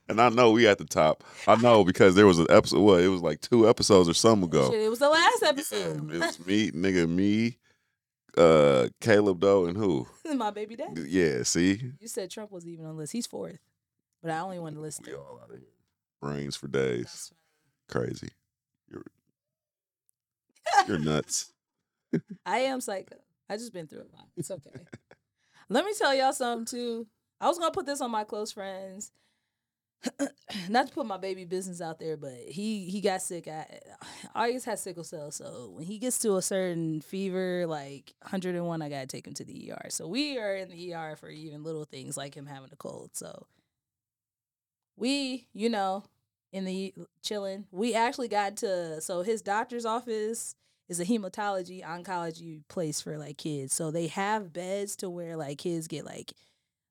[0.10, 1.24] And I know we at the top.
[1.48, 2.80] I know because there was an episode.
[2.80, 4.72] What it was like two episodes or something ago.
[4.72, 6.12] Shit, it was the last episode.
[6.14, 7.58] it was me, nigga, me,
[8.38, 10.08] uh, Caleb Doe, and who?
[10.36, 11.04] my baby daddy.
[11.08, 13.14] Yeah, see, You said Trump was even on the list.
[13.14, 13.60] He's fourth,
[14.22, 15.20] but I only want to list we him.
[15.20, 15.68] all out of here.
[16.22, 17.32] Brains for days, That's
[17.90, 18.30] crazy.
[18.90, 19.04] You're
[20.88, 21.54] you're nuts.
[22.46, 23.18] I am psycho.
[23.50, 24.28] I just been through a lot.
[24.36, 24.72] It's okay.
[25.70, 27.08] Let me tell y'all something too.
[27.40, 29.12] I was gonna put this on my close friends.
[30.70, 33.48] Not to put my baby business out there, but he he got sick.
[33.48, 33.80] I
[34.36, 38.90] always has sickle cell, so when he gets to a certain fever, like 101, I
[38.90, 39.88] gotta take him to the ER.
[39.90, 43.12] So we are in the ER for even little things like him having a cold.
[43.14, 43.48] So
[44.96, 46.04] we, you know,
[46.52, 47.66] in the chilling.
[47.72, 50.56] We actually got to so his doctor's office
[50.90, 53.74] is a hematology oncology place for like kids.
[53.74, 56.34] So they have beds to where like kids get like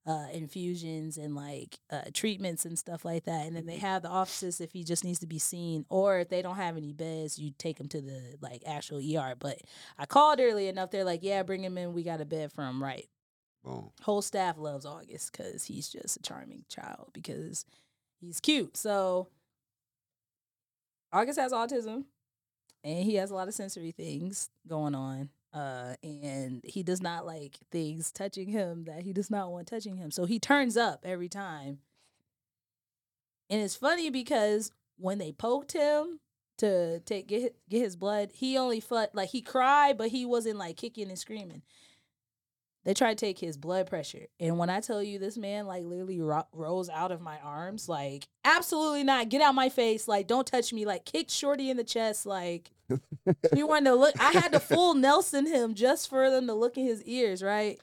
[0.07, 3.47] uh, infusions and like uh, treatments and stuff like that.
[3.47, 6.29] And then they have the offices if he just needs to be seen, or if
[6.29, 9.35] they don't have any beds, you take him to the like actual ER.
[9.39, 9.59] But
[9.99, 10.91] I called early enough.
[10.91, 11.93] They're like, "Yeah, bring him in.
[11.93, 13.09] We got a bed for him." Right.
[13.65, 13.91] Boom.
[14.03, 17.65] Whole staff loves August because he's just a charming child because
[18.21, 18.77] he's cute.
[18.77, 19.29] So
[21.13, 22.05] August has autism
[22.85, 25.31] and he has a lot of sensory things going on.
[25.53, 29.97] Uh, and he does not like things touching him that he does not want touching
[29.97, 30.11] him.
[30.11, 31.79] So he turns up every time.
[33.49, 36.21] And it's funny because when they poked him
[36.59, 40.59] to take get get his blood, he only fought like he cried, but he wasn't
[40.59, 41.63] like kicking and screaming.
[42.87, 45.83] They tried to take his blood pressure, and when I tell you this man like
[45.83, 50.29] literally ro- rose out of my arms, like absolutely not, get out my face, like
[50.29, 52.71] don't touch me, like kicked Shorty in the chest, like
[53.53, 54.15] he wanted to look.
[54.21, 57.81] I had to full Nelson him just for them to look in his ears, right?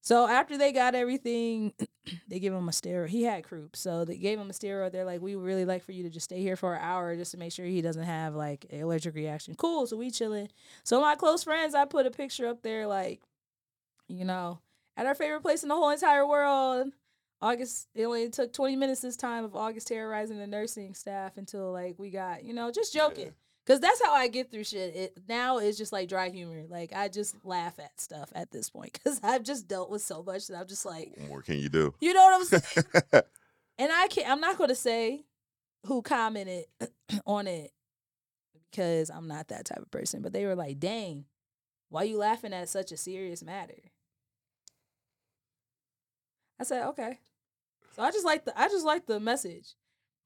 [0.00, 1.72] So after they got everything,
[2.28, 3.08] they give him a steroid.
[3.08, 4.92] He had croup, so they gave him a steroid.
[4.92, 7.14] They're like, we would really like for you to just stay here for an hour
[7.16, 9.54] just to make sure he doesn't have like an allergic reaction.
[9.54, 9.86] Cool.
[9.86, 10.48] So we chilling.
[10.82, 13.20] So my close friends, I put a picture up there, like,
[14.08, 14.60] you know,
[14.96, 16.88] at our favorite place in the whole entire world.
[17.42, 21.72] August, it only took 20 minutes this time of August terrorizing the nursing staff until
[21.72, 23.32] like we got, you know, just joking.
[23.66, 24.94] Cause that's how I get through shit.
[24.94, 26.64] It now is just like dry humor.
[26.68, 30.22] Like I just laugh at stuff at this point because I've just dealt with so
[30.22, 31.94] much that I'm just like, What more can you do?
[32.00, 32.84] you know what I'm saying?
[33.78, 34.30] and I can't.
[34.30, 35.24] I'm not going to say
[35.86, 36.64] who commented
[37.26, 37.72] on it
[38.70, 40.22] because I'm not that type of person.
[40.22, 41.24] But they were like, "Dang,
[41.88, 43.80] why you laughing at such a serious matter?"
[46.58, 47.18] I said, "Okay."
[47.94, 49.74] So I just like the I just like the message,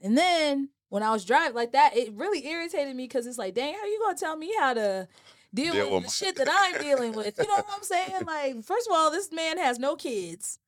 [0.00, 3.54] and then when I was driving like that, it really irritated me because it's like,
[3.54, 5.08] "Dang, how you gonna tell me how to?"
[5.54, 7.38] Deal, Deal with with the shit that I'm dealing with.
[7.38, 8.10] You know what I'm saying?
[8.26, 10.58] Like, first of all, this man has no kids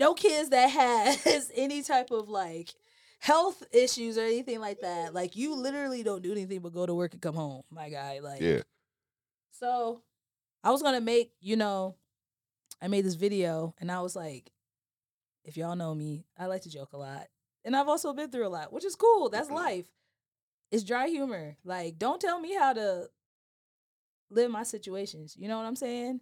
[0.00, 2.74] no kids that has any type of like
[3.20, 5.14] health issues or anything like that.
[5.14, 8.18] Like you literally don't do anything but go to work and come home, my guy.
[8.20, 8.62] Like yeah.
[9.52, 10.02] so
[10.64, 11.94] I was gonna make, you know,
[12.82, 14.50] I made this video and I was like,
[15.44, 17.26] if y'all know me, I like to joke a lot.
[17.64, 19.28] And I've also been through a lot, which is cool.
[19.28, 19.56] That's mm-hmm.
[19.56, 19.86] life.
[20.70, 21.56] It's dry humor.
[21.64, 23.08] Like, don't tell me how to
[24.30, 25.36] live my situations.
[25.38, 26.20] You know what I'm saying?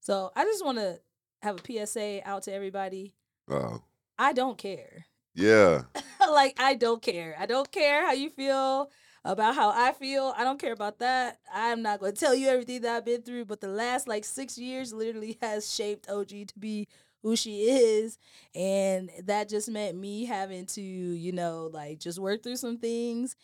[0.00, 0.98] So I just wanna
[1.42, 3.14] have a PSA out to everybody.
[3.48, 3.82] Oh.
[4.18, 5.06] I don't care.
[5.34, 5.82] Yeah.
[6.20, 7.36] like I don't care.
[7.38, 8.90] I don't care how you feel
[9.24, 10.34] about how I feel.
[10.36, 11.38] I don't care about that.
[11.52, 14.24] I'm not going to tell you everything that I've been through, but the last like
[14.24, 16.88] 6 years literally has shaped OG to be
[17.22, 18.18] who she is.
[18.54, 23.34] And that just meant me having to, you know, like just work through some things.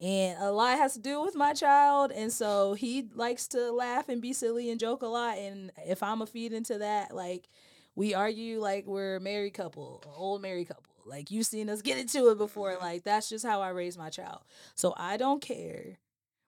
[0.00, 2.12] And a lot has to do with my child.
[2.12, 5.38] And so he likes to laugh and be silly and joke a lot.
[5.38, 7.48] And if i'm a feed into that like
[7.96, 11.98] we argue like we're a married couple old married couple like you've seen us get
[11.98, 12.84] into it before mm-hmm.
[12.84, 14.40] like that's just how i raise my child
[14.74, 15.98] so i don't care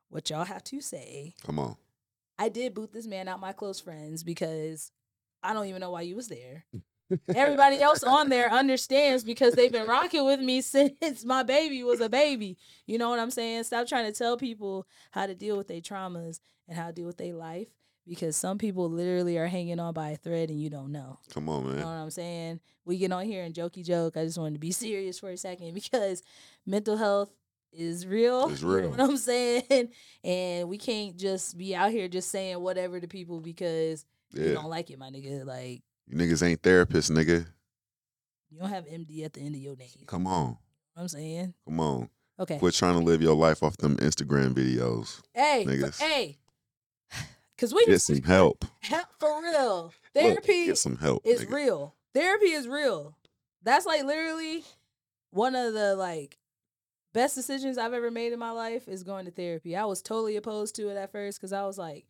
[0.08, 1.76] what y'all have to say Come on.
[2.38, 4.90] i did boot this man out my close friends because
[5.42, 6.64] i don't even know why you was there
[7.34, 12.00] Everybody else on there understands because they've been rocking with me since my baby was
[12.00, 12.56] a baby.
[12.86, 13.64] You know what I'm saying?
[13.64, 17.06] Stop trying to tell people how to deal with their traumas and how to deal
[17.06, 17.68] with their life
[18.06, 21.18] because some people literally are hanging on by a thread and you don't know.
[21.32, 21.74] Come on, man.
[21.74, 22.60] You know what I'm saying?
[22.84, 24.16] We get on here and jokey joke.
[24.16, 26.22] I just wanted to be serious for a second because
[26.64, 27.30] mental health
[27.72, 28.48] is real.
[28.48, 28.90] It's You know real.
[28.90, 29.88] what I'm saying?
[30.24, 34.70] And we can't just be out here just saying whatever to people because you don't
[34.70, 35.44] like it, my nigga.
[35.44, 37.46] Like You niggas ain't therapists, nigga.
[38.50, 39.88] you don't have MD at the end of your name.
[40.06, 40.50] Come on.
[40.50, 40.58] know
[40.94, 41.54] what I'm saying?
[41.66, 42.08] Come on.
[42.38, 42.58] Okay.
[42.58, 45.20] Quit trying to live your life off them Instagram videos.
[45.34, 46.00] Hey, niggas.
[46.00, 46.36] hey.
[47.58, 48.64] Cause we Get some help.
[48.80, 49.84] help for real.
[49.84, 51.22] Look, Therapy get some help.
[51.24, 51.52] is nigga.
[51.52, 51.94] real.
[52.14, 53.16] Therapy is real.
[53.62, 54.64] That's like literally
[55.30, 56.38] one of the like
[57.14, 59.74] best decisions I've ever made in my life is going to therapy.
[59.74, 62.04] I was totally opposed to it at first because I was like,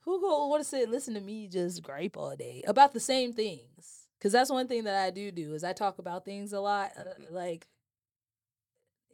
[0.00, 3.00] who go want to sit and listen to me just gripe all day about the
[3.00, 4.08] same things?
[4.18, 6.90] Because that's one thing that I do do is I talk about things a lot.
[6.98, 7.66] uh, like,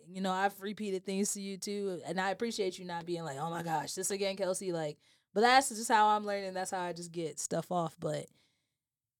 [0.09, 3.39] you know, I've repeated things to you too, and I appreciate you not being like,
[3.39, 4.73] oh my gosh, this again, Kelsey.
[4.73, 4.99] Like,
[5.35, 6.55] but that's just how I'm learning.
[6.55, 7.97] That's how I just get stuff off.
[7.99, 8.27] But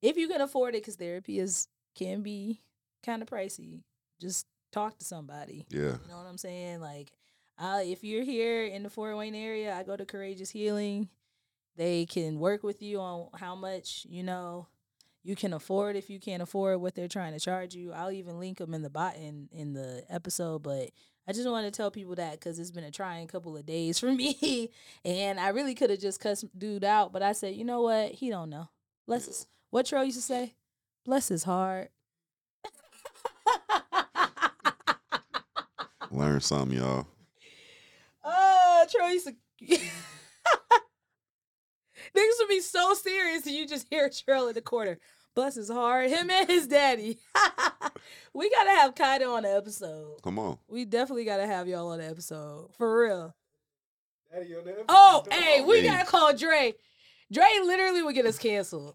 [0.01, 2.61] if you can afford it, because therapy is can be
[3.05, 3.83] kind of pricey,
[4.21, 5.67] just talk to somebody.
[5.69, 5.81] Yeah.
[5.81, 6.81] You know what I'm saying?
[6.81, 7.13] Like,
[7.59, 11.09] uh, if you're here in the Fort Wayne area, I go to Courageous Healing.
[11.77, 14.67] They can work with you on how much you know
[15.23, 15.97] you can afford.
[15.97, 18.83] If you can't afford what they're trying to charge you, I'll even link them in
[18.83, 20.63] the bot in in the episode.
[20.63, 20.91] But
[21.27, 23.99] I just want to tell people that because it's been a trying couple of days
[23.99, 24.71] for me,
[25.05, 28.13] and I really could have just cussed dude out, but I said, you know what?
[28.13, 28.69] He don't know.
[29.07, 29.47] Bless his.
[29.71, 30.53] What Troy used to say?
[31.07, 31.91] Bless his heart.
[36.11, 37.07] Learn something, y'all.
[38.23, 39.35] Oh, Troy used to.
[42.15, 44.99] Niggas would be so serious, and you just hear Trill in the corner.
[45.35, 47.19] Bless his heart, him and his daddy.
[48.35, 50.21] we gotta have KYDA on the episode.
[50.23, 50.59] Come on.
[50.69, 53.35] We definitely gotta have y'all on the episode for real.
[54.33, 55.41] Daddy on the Oh, episode.
[55.43, 55.87] hey, we Hey.
[55.87, 56.75] gotta call Dre.
[57.33, 58.95] Dre literally would get us canceled.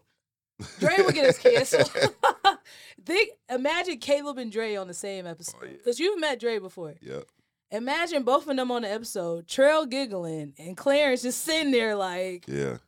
[0.78, 1.90] Dre would get us canceled.
[3.04, 5.72] Think, imagine Caleb and Dre on the same episode Oh, yeah.
[5.72, 6.94] because you've met Dre before.
[7.00, 7.24] Yep.
[7.70, 12.44] Imagine both of them on the episode, Trail giggling and Clarence just sitting there like,
[12.48, 12.78] Yeah.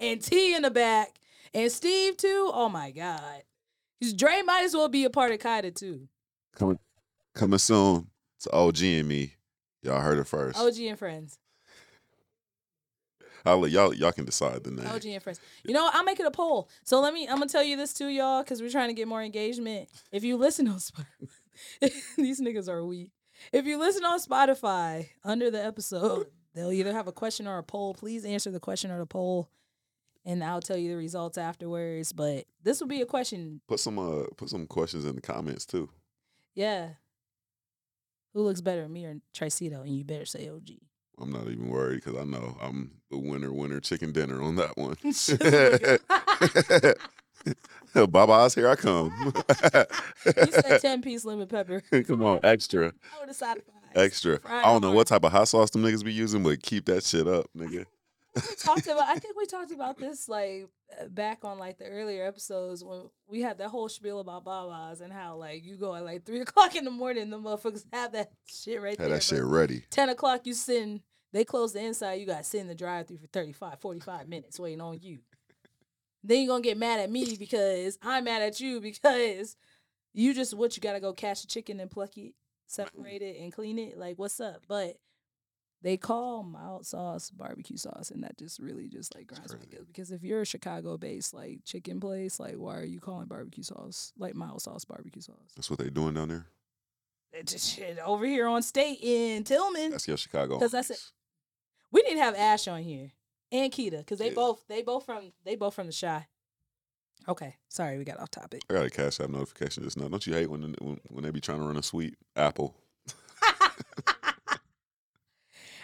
[0.00, 1.18] and T in the back,
[1.54, 2.50] and Steve too.
[2.52, 3.42] Oh my god,
[4.16, 6.08] Dre might as well be a part of KYDA too.
[6.54, 6.78] Coming
[7.34, 8.08] coming soon
[8.40, 9.34] to OG and me.
[9.82, 10.58] Y'all heard it first.
[10.58, 11.38] OG and friends,
[13.44, 14.86] I'll let y'all y'all can decide the name.
[14.86, 15.40] OG and friends.
[15.64, 15.88] You know.
[15.92, 16.68] I'll make it a poll.
[16.84, 17.26] So let me.
[17.26, 19.88] I'm gonna tell you this too, y'all, because we're trying to get more engagement.
[20.12, 21.06] If you listen on Spotify,
[22.16, 23.12] these niggas are weak.
[23.52, 27.62] If you listen on Spotify under the episode, they'll either have a question or a
[27.62, 27.94] poll.
[27.94, 29.48] Please answer the question or the poll,
[30.28, 32.12] and I'll tell you the results afterwards.
[32.12, 33.60] But this would be a question.
[33.66, 35.88] Put some uh put some questions in the comments too.
[36.54, 36.90] Yeah.
[38.34, 39.80] Who looks better, me or Tricito?
[39.80, 40.68] And you better say OG.
[41.20, 44.76] I'm not even worried because I know I'm the winner, winner, chicken dinner on that
[44.76, 44.96] one.
[48.12, 49.32] Baba's here I come.
[50.26, 51.80] you said ten piece lemon pepper.
[52.06, 53.62] come on, extra, I would have side
[53.94, 54.38] extra.
[54.38, 56.84] Fried I don't know what type of hot sauce them niggas be using, but keep
[56.84, 57.86] that shit up, nigga.
[58.58, 59.02] Talked about.
[59.08, 60.68] I think we talked about this like
[61.00, 65.00] uh, back on like the earlier episodes when we had that whole spiel about Baba's
[65.00, 68.12] and how like you go at like three o'clock in the morning, the motherfuckers have
[68.12, 69.16] that shit right Had there.
[69.16, 69.84] that shit ready.
[69.90, 71.02] Ten o'clock, you sitting.
[71.32, 72.14] They close the inside.
[72.14, 75.18] You got to sit in the drive-through for 35, 45 minutes waiting on you.
[76.24, 79.56] Then you're gonna get mad at me because I'm mad at you because
[80.14, 82.32] you just what you gotta go catch the chicken and pluck it,
[82.66, 83.96] separate it, and clean it.
[83.96, 84.62] Like what's up?
[84.66, 84.96] But
[85.82, 89.86] they call mild sauce barbecue sauce, and that just really just like grinds my gears.
[89.86, 94.12] Because if you're a Chicago-based like chicken place, like why are you calling barbecue sauce
[94.18, 95.52] like mild sauce barbecue sauce?
[95.56, 96.46] That's what they doing down there.
[97.32, 99.90] It's just shit over here on State in Tillman.
[99.90, 100.58] That's your Chicago.
[100.58, 100.98] 'Cause that's it.
[101.92, 103.12] We need to have Ash on here
[103.52, 104.34] and Keita because they Yeah.
[104.34, 106.26] both they both from they both from the shy.
[107.28, 108.62] Okay, sorry we got off topic.
[108.70, 110.08] I got a cash app notification just now.
[110.08, 112.74] Don't you hate when when, when they be trying to run a sweet Apple?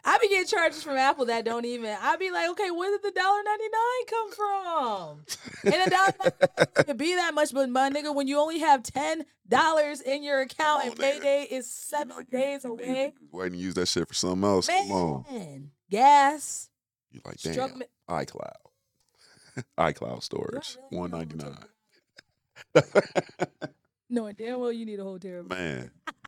[0.06, 1.96] I be getting charges from Apple that don't even.
[2.00, 5.72] I be like, okay, where did the dollar ninety nine come from?
[5.72, 9.24] And a dollar to be that much, but my nigga, when you only have ten
[9.48, 11.00] dollars in your account and on, nigga.
[11.00, 14.66] payday is seven days away, Waiting to use that shit for something else.
[14.66, 15.70] Come on.
[15.90, 16.68] gas.
[17.10, 17.86] You like damn Struck me.
[18.08, 18.52] iCloud.
[19.78, 20.76] iCloud storage.
[20.90, 22.84] Really One ninety nine.
[24.10, 25.48] Knowing damn well you need a whole terabyte.
[25.48, 25.90] Man.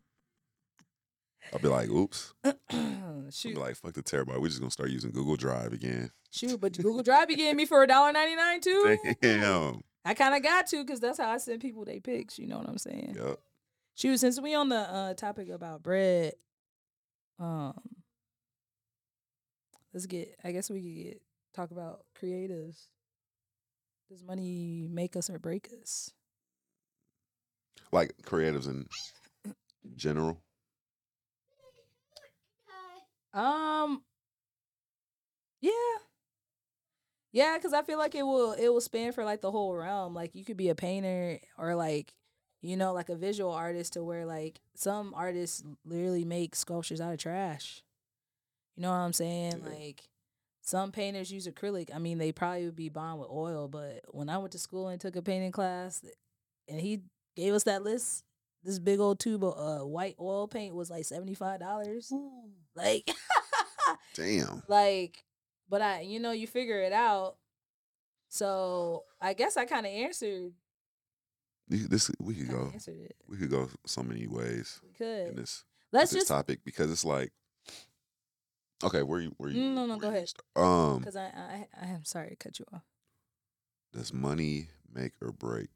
[1.53, 2.35] I'll be like, oops.
[2.45, 3.55] I'll Shoot.
[3.55, 4.41] be like, fuck the terabyte.
[4.41, 6.11] We're just gonna start using Google Drive again.
[6.31, 8.99] Shoot, but Google Drive be getting me for a dollar ninety nine too.
[9.23, 9.81] Damn.
[10.05, 12.39] I kind of got to because that's how I send people they pics.
[12.39, 13.17] You know what I'm saying?
[13.19, 13.39] Yep.
[13.97, 16.35] Shoot, since we on the uh, topic about bread,
[17.41, 17.75] um,
[19.93, 20.37] let's get.
[20.45, 21.23] I guess we could get
[21.55, 22.87] talk about creatives.
[24.09, 26.13] Does money make us or break us?
[27.91, 28.87] Like creatives in
[29.97, 30.41] general.
[33.37, 34.03] Um,
[35.61, 35.99] yeah,
[37.33, 40.15] yeah, because I feel like it will it will span for like the whole realm.
[40.15, 42.15] Like you could be a painter or like
[42.63, 47.13] you know like a visual artist to where like some artists literally make sculptures out
[47.13, 47.83] of trash.
[48.77, 49.63] You know what I'm saying?
[49.65, 49.71] Yeah.
[49.73, 50.03] Like
[50.63, 51.91] some painters use acrylic.
[51.95, 54.89] I mean, they probably would be bond with oil, but when I went to school
[54.89, 56.05] and took a painting class,
[56.69, 57.03] and he
[57.37, 58.25] gave us that list,
[58.67, 62.13] this big old tube of uh, white oil paint was like seventy five dollars.
[62.75, 63.09] Like,
[64.15, 64.63] Damn.
[64.69, 65.25] like,
[65.71, 67.37] but I, you know, you figure it out.
[68.29, 70.53] So I guess I kind of answered.
[71.69, 72.71] This we could go.
[72.75, 73.17] it.
[73.29, 75.29] We could go so many ways We could.
[75.29, 77.33] in this Let's this just topic because it's like
[78.85, 80.31] okay, where you where you No, no, where go ahead.
[80.55, 82.83] Um because I, I, I am sorry to cut you off.
[83.93, 85.71] does money make or break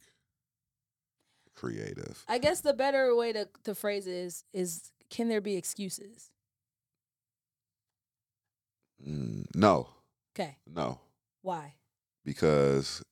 [1.57, 2.24] creative?
[2.28, 6.30] I guess the better way to to phrase it is is can there be excuses?
[9.07, 9.88] Mm, no.
[10.34, 11.01] Okay, No.
[11.42, 11.74] why?
[12.24, 13.03] Because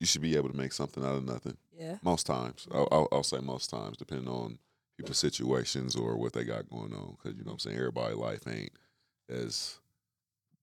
[0.00, 1.56] you should be able to make something out of nothing.
[1.72, 1.98] Yeah.
[2.02, 4.58] Most times, I'll, I'll, I'll say most times, depending on
[4.96, 7.16] people's situations or what they got going on.
[7.22, 8.72] Because you know, what I'm saying everybody' life ain't
[9.28, 9.78] as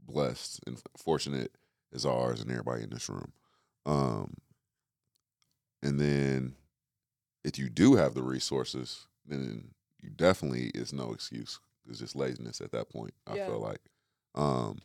[0.06, 1.56] blessed and fortunate
[1.94, 3.32] as ours and everybody in this room.
[3.86, 4.34] Um,
[5.82, 6.56] and then
[7.44, 9.72] if you do have the resources, then
[10.02, 11.60] you definitely is no excuse.
[11.90, 13.14] It's just laziness at that point.
[13.28, 13.48] I Yeah.
[13.48, 13.82] feel like.
[14.36, 14.82] Um,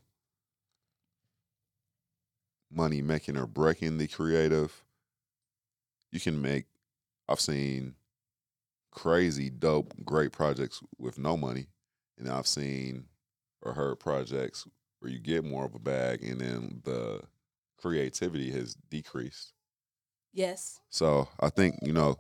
[2.70, 4.84] money making or breaking the creative.
[6.10, 6.66] You can make.
[7.28, 7.96] I've seen
[8.90, 11.66] crazy, dope, great projects with no money,
[12.18, 13.06] and I've seen
[13.62, 14.66] or heard projects
[15.00, 17.22] where you get more of a bag, and then the
[17.76, 19.52] creativity has decreased.
[20.32, 20.80] Yes.
[20.90, 22.16] So I think you know,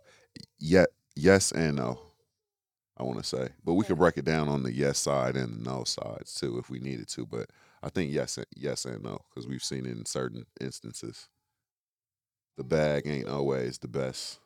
[0.58, 2.00] yet yes and no.
[2.98, 5.60] I want to say, but we could break it down on the yes side and
[5.64, 7.26] the no sides too if we needed to.
[7.26, 7.50] But
[7.82, 11.28] I think yes, and- yes and no because we've seen in certain instances.
[12.56, 14.40] The bag ain't always the best.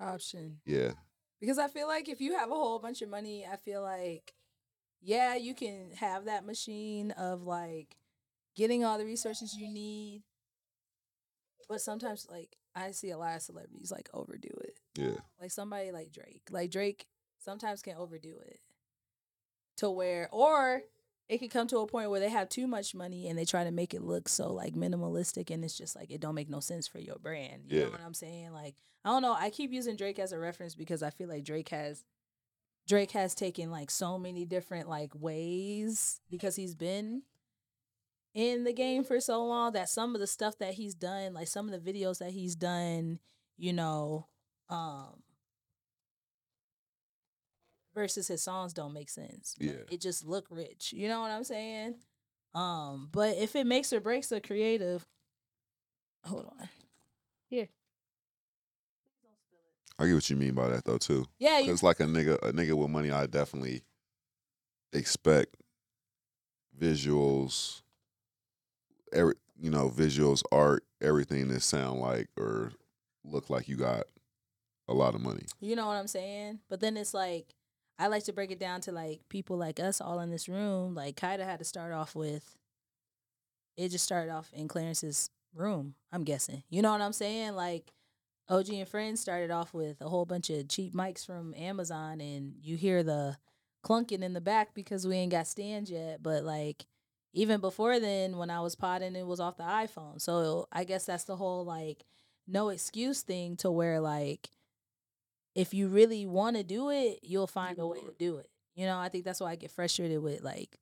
[0.00, 0.60] Option.
[0.64, 0.92] Yeah,
[1.40, 4.34] Because I feel like if you have a whole bunch of money, I feel like,
[5.00, 7.96] yeah, you can have that machine of like
[8.54, 10.22] getting all the resources you need.
[11.68, 14.78] But sometimes, like, I see a lot of celebrities like overdo it.
[14.96, 16.42] yeah, Like somebody like Drake.
[16.50, 17.06] Like Drake
[17.38, 18.60] sometimes can overdo it
[19.78, 20.82] to where, or
[21.28, 23.64] it could come to a point where they have too much money and they try
[23.64, 26.60] to make it look so like minimalistic and it's just like it don't make no
[26.60, 27.64] sense for your brand.
[27.68, 27.90] You know Yeah.
[27.92, 28.52] what I'm saying?
[28.52, 29.32] Like I don't know.
[29.34, 32.04] I keep using Drake as a reference because I feel like Drake has
[32.86, 37.22] Drake has taken like so many different like ways because he's been
[38.38, 41.48] in the game for so long that some of the stuff that he's done, like
[41.48, 43.18] some of the videos that he's done,
[43.56, 44.28] you know,
[44.70, 45.24] um
[47.96, 49.56] versus his songs don't make sense.
[49.58, 49.82] Yeah.
[49.90, 50.92] It just look rich.
[50.92, 51.96] You know what I'm saying?
[52.54, 55.04] Um, but if it makes or breaks a creative
[56.24, 56.68] hold on.
[57.50, 57.68] Here.
[59.98, 61.26] I get what you mean by that though too.
[61.40, 63.82] Yeah, you Cause like a nigga, a nigga with money, I definitely
[64.92, 65.56] expect
[66.80, 67.82] visuals,
[69.12, 72.72] every you know, visuals, art, everything that sound like or
[73.24, 74.04] look like you got
[74.86, 75.44] a lot of money.
[75.60, 76.60] You know what I'm saying?
[76.68, 77.54] But then it's like
[77.98, 80.94] I like to break it down to like people like us all in this room.
[80.94, 82.56] Like KYDA had to start off with
[83.76, 86.62] it just started off in Clarence's room, I'm guessing.
[86.68, 87.54] You know what I'm saying?
[87.54, 87.92] Like
[88.48, 92.54] OG and Friends started off with a whole bunch of cheap mics from Amazon and
[92.62, 93.36] you hear the
[93.84, 96.22] clunking in the back because we ain't got stands yet.
[96.22, 96.86] But like
[97.38, 100.20] even before then when I was potting it was off the iPhone.
[100.20, 102.04] So I guess that's the whole like
[102.48, 104.50] no excuse thing to where like
[105.54, 108.48] if you really want to do it, you'll find a way to do it.
[108.74, 110.76] You know, I think that's why I get frustrated with like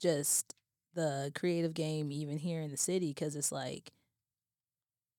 [0.00, 0.54] just
[0.94, 3.92] the creative game even here in the city cuz it's like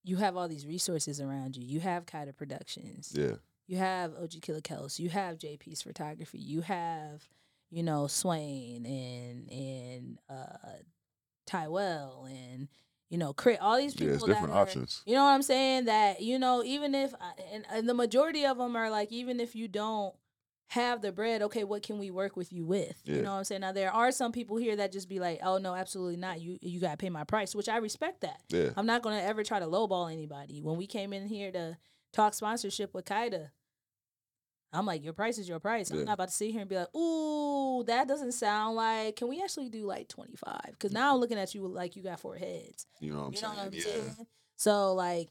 [0.04, 1.66] you have all these resources around you.
[1.66, 3.14] You have KYDA Productions.
[3.16, 3.36] Yeah.
[3.68, 5.00] You have OG Killer Kels.
[5.00, 6.40] You have JP's photography.
[6.40, 7.28] You have,
[7.72, 10.78] you know, Swain and and uh
[11.46, 12.68] Tywell and
[13.10, 15.02] you know, Crit, all these people Yeah, different are, options.
[15.08, 15.86] you know what I'm saying?
[15.86, 19.40] That you know, even if I- and, and the majority of them are like, even
[19.40, 20.14] if you don't
[20.68, 23.02] have the bread, okay, what can we work with you with?
[23.06, 23.16] Yeah.
[23.16, 23.62] You know what I'm saying?
[23.62, 26.40] Now there are some people here that just be like, oh no, absolutely not.
[26.40, 28.42] You you gotta pay my price, which I respect that.
[28.50, 28.70] Yeah.
[28.78, 30.62] I'm not gonna ever try to lowball anybody.
[30.62, 31.78] When we came in here to
[32.14, 33.50] talk sponsorship with KYDA,
[34.72, 35.90] I'm like, your price is your price.
[35.92, 36.00] Yeah.
[36.00, 39.16] I'm not about to sit here and be like, ooh, that doesn't sound like.
[39.16, 40.60] Can we actually do like 25?
[40.72, 42.86] Because now I'm looking at you like you got four heads.
[43.00, 43.58] You know what I'm You know saying?
[43.58, 43.82] what I'm yeah.
[43.84, 44.28] saying?
[44.58, 45.30] So like,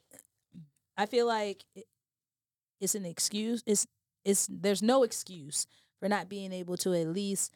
[0.96, 1.84] I feel like it,
[2.80, 3.62] it's an excuse.
[3.66, 3.86] It's
[4.24, 5.66] it's there's no excuse
[6.00, 7.54] for not being able to at least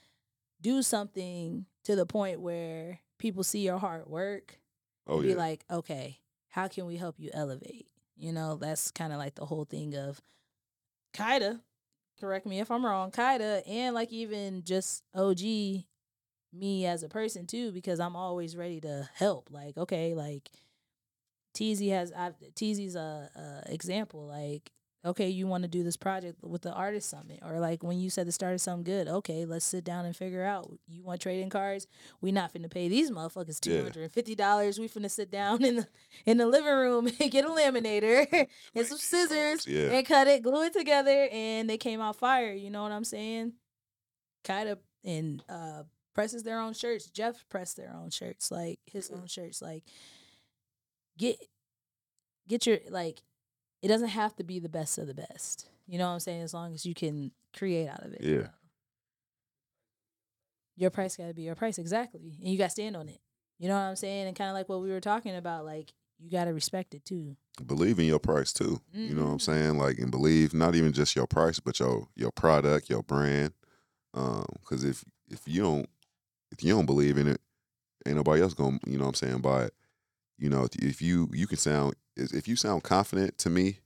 [0.60, 4.58] do something to the point where people see your hard work
[5.08, 5.34] Oh and be yeah.
[5.36, 6.20] like, okay,
[6.50, 7.88] how can we help you elevate?
[8.16, 10.20] You know, that's kind of like the whole thing of
[11.14, 11.60] KYDA.
[12.22, 15.40] Correct me if I'm wrong, KYDA, and like even just OG,
[16.52, 19.48] me as a person too, because I'm always ready to help.
[19.50, 20.48] Like, okay, like
[21.52, 23.28] Teasy has, I've Teasy's a,
[23.66, 24.24] a example.
[24.24, 24.70] Like,
[25.04, 28.08] okay, you want to do this project with the artist summit, or like when you
[28.10, 29.08] said the started something good.
[29.08, 30.70] Okay, let's sit down and figure out.
[30.86, 31.86] You want trading cards?
[32.20, 34.78] We not finna pay these motherfuckers two hundred and fifty dollars.
[34.78, 35.86] We finna sit down in the
[36.26, 38.26] in the living room and get a laminator
[38.74, 39.90] and some scissors Yeah.
[39.90, 42.52] and cut it, glue it together, and they came out fire.
[42.52, 43.54] You know what I'm saying?
[44.44, 45.82] Kind of and uh
[46.14, 47.10] presses their own shirts.
[47.10, 49.60] Jeff pressed their own shirts, like his own shirts.
[49.62, 49.84] Like
[51.18, 51.36] get
[52.48, 53.22] get your like
[53.82, 55.68] it doesn't have to be the best of the best.
[55.86, 56.42] You know what I'm saying?
[56.42, 58.22] As long as you can create out of it.
[58.22, 58.48] Yeah.
[60.76, 62.38] Your price gotta be your price, exactly.
[62.40, 63.20] And you gotta stand on it.
[63.58, 64.26] You know what I'm saying?
[64.26, 67.36] And kinda like what we were talking about, like you gotta respect it too.
[67.66, 68.80] Believe in your price too.
[68.92, 69.42] You know what I'm Mhm.
[69.42, 69.78] saying?
[69.78, 73.52] Like and believe not even just your price, but your your product, your brand.
[74.14, 75.88] Um, because if if you don't
[76.50, 77.40] if you don't believe in it,
[78.06, 79.74] ain't nobody else gonna you know what I'm saying buy it.
[80.38, 83.78] You know, if you you can sound if you sound confident to me,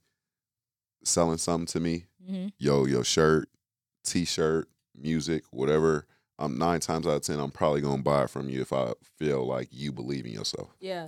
[1.03, 2.47] selling something to me, Mm-hmm.
[2.57, 3.47] yo, your shirt,
[4.03, 6.05] t-shirt, music, whatever.
[6.37, 8.91] I'm nine times out of ten, I'm probably gonna buy it from you if I
[9.17, 10.75] feel like you believe in yourself.
[10.81, 11.07] Yeah.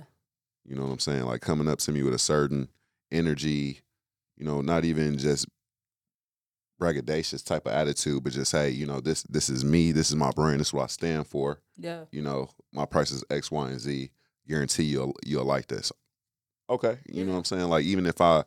[0.64, 1.24] You know what I'm saying?
[1.24, 2.68] Like coming up to me with a certain
[3.12, 3.80] energy,
[4.38, 5.46] you know, not even just
[6.80, 10.16] braggadocious type of attitude, but just hey, you know, this this is me, this is
[10.16, 11.60] my brand, this is what I stand for.
[11.76, 12.04] Yeah.
[12.10, 14.10] You know, my price is X, Y, and Z.
[14.48, 15.92] Guarantee you'll you'll like this.
[16.70, 16.98] Okay.
[17.10, 17.68] You know what I'm saying?
[17.68, 18.44] Like even if I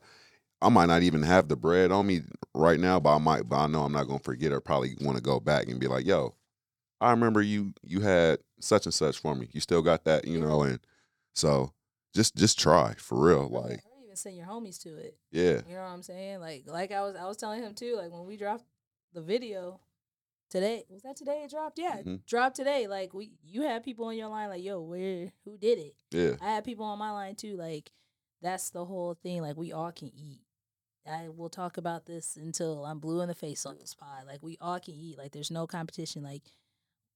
[0.61, 2.21] I might not even have the bread on me
[2.55, 5.17] right now, but I might but I know I'm not gonna forget or probably want
[5.17, 6.35] to go back and be like, yo,
[7.01, 9.49] I remember you you had such and such for me.
[9.51, 10.79] You still got that, you know, and
[11.35, 11.73] so
[12.15, 13.49] just just try for real.
[13.49, 15.17] Like, or even send your homies to it.
[15.31, 15.61] yeah.
[15.67, 16.39] You know what I'm saying?
[16.39, 18.63] Like like I was I was telling him too, like when we dropped
[19.11, 19.81] the video
[20.49, 21.77] today, was that today it dropped?
[21.77, 22.25] Yeah, Mhm.
[22.25, 22.87] dropped today.
[22.87, 25.95] Like we you had people on your line like, yo, where who did it?
[26.11, 26.35] Yeah.
[26.39, 27.91] I had people on my line too, like
[28.43, 29.41] that's the whole thing.
[29.41, 30.41] Like we all can eat.
[31.07, 34.25] I will talk about this until I'm blue in the face on this pod.
[34.27, 35.17] Like we all can eat.
[35.17, 36.23] Like there's no competition.
[36.23, 36.43] Like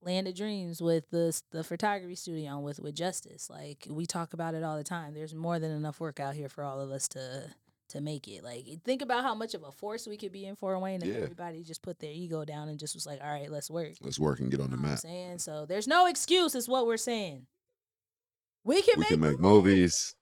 [0.02, 3.50] Land of Dreams with the the photography studio with with Justice.
[3.50, 5.14] Like we talk about it all the time.
[5.14, 7.44] There's more than enough work out here for all of us to
[7.90, 8.44] to make it.
[8.44, 11.08] Like think about how much of a force we could be in Fort Wayne if
[11.08, 11.22] Yeah.
[11.24, 13.94] everybody just put their ego down and just was like, all right, let's work.
[14.02, 15.00] Let's work and get on You the know what I'm map.
[15.00, 15.40] saying?
[15.40, 17.48] So there's no excuse, is what we're saying.
[18.66, 20.14] We can We make can make movies.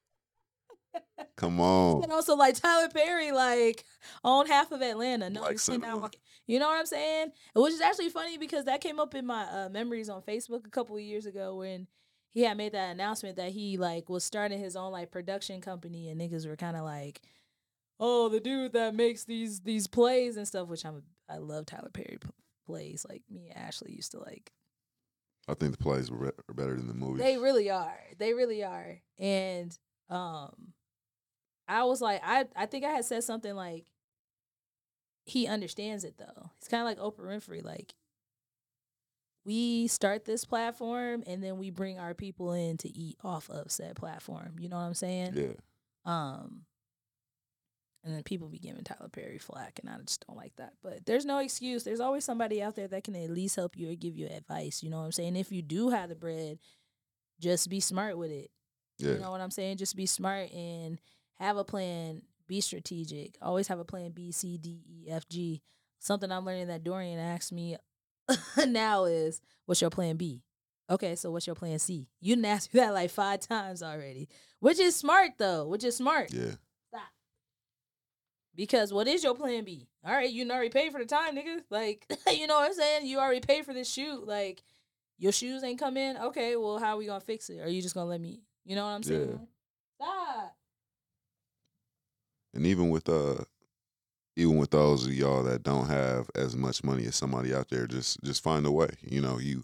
[1.37, 2.03] Come on.
[2.03, 3.83] And also like Tyler Perry, like
[4.23, 5.29] own half of Atlanta.
[5.29, 6.11] No, Like you cannot cinema.
[6.47, 7.31] You know what I'm saying?
[7.55, 10.69] Which is actually funny because that came up in my uh, memories on Facebook a
[10.69, 11.87] couple of years ago when
[12.33, 16.09] he had made that announcement that he like was starting his own like production company
[16.09, 17.21] and niggas were kind of like,
[17.99, 20.67] oh, the dude that makes these these plays and stuff.
[20.67, 22.17] Which I'm I love Tyler Perry
[22.65, 23.05] plays.
[23.09, 24.51] Like me and Ashley used to like
[25.47, 27.23] I think the plays were be- better than the movies.
[27.23, 27.99] they really are.
[28.17, 29.01] They really are.
[29.17, 29.77] And
[30.09, 30.73] um
[31.68, 33.86] I was like I I think I had said something like
[35.26, 36.51] he understands it though.
[36.59, 37.93] He's kind of like Oprah Winfrey like
[39.45, 43.72] we start this platform and then we bring our people in to eat off of
[43.72, 44.55] said platform.
[44.59, 45.34] You know what I'm saying?
[45.36, 45.53] yeah.
[46.05, 46.61] Um,
[48.03, 50.74] and then people be giving Tyler Perry flack, and I just don't like that.
[50.84, 51.84] But there's no excuse.
[51.84, 54.84] There's always somebody out there that can at least help you or give you advice.
[54.84, 55.36] You know what I'm saying?
[55.36, 56.59] If you do have the bread,
[57.39, 58.51] just be smart with it.
[58.99, 59.13] Yeah.
[59.13, 59.78] You know what I'm saying?
[59.78, 60.99] Just be smart and
[61.39, 62.21] have a plan.
[62.47, 63.38] Be strategic.
[63.41, 65.61] Always have a plan B, C, D, E, F, G.
[65.99, 67.77] Something I'm learning that Dorian asked me
[68.67, 70.43] now is, "What's your plan B?"
[70.89, 72.07] Okay, so what's your plan C?
[72.21, 74.29] You didn't ask me that like five times already,
[74.59, 75.67] which is smart though.
[75.67, 76.51] Which is smart yeah.
[76.89, 77.01] Stop.
[78.53, 79.88] Because what is your plan B?
[80.05, 81.61] All right, you already paid for the time, nigga.
[81.71, 83.07] Like, you know what I'm saying?
[83.07, 84.27] You already paid for this shoot.
[84.27, 84.63] Like,
[85.17, 86.17] your shoes ain't come in.
[86.17, 87.61] Okay, well, how are we gonna fix it?
[87.61, 88.43] Are you just gonna let me?
[88.63, 89.21] You know what I'm saying?
[89.21, 89.25] Yeah.
[89.27, 89.47] saying?
[90.01, 90.55] Stop.
[92.55, 93.43] And even with uh
[94.37, 97.87] even with those of y'all that don't have as much money as somebody out there,
[97.87, 98.89] just just find a way.
[99.01, 99.63] You know, you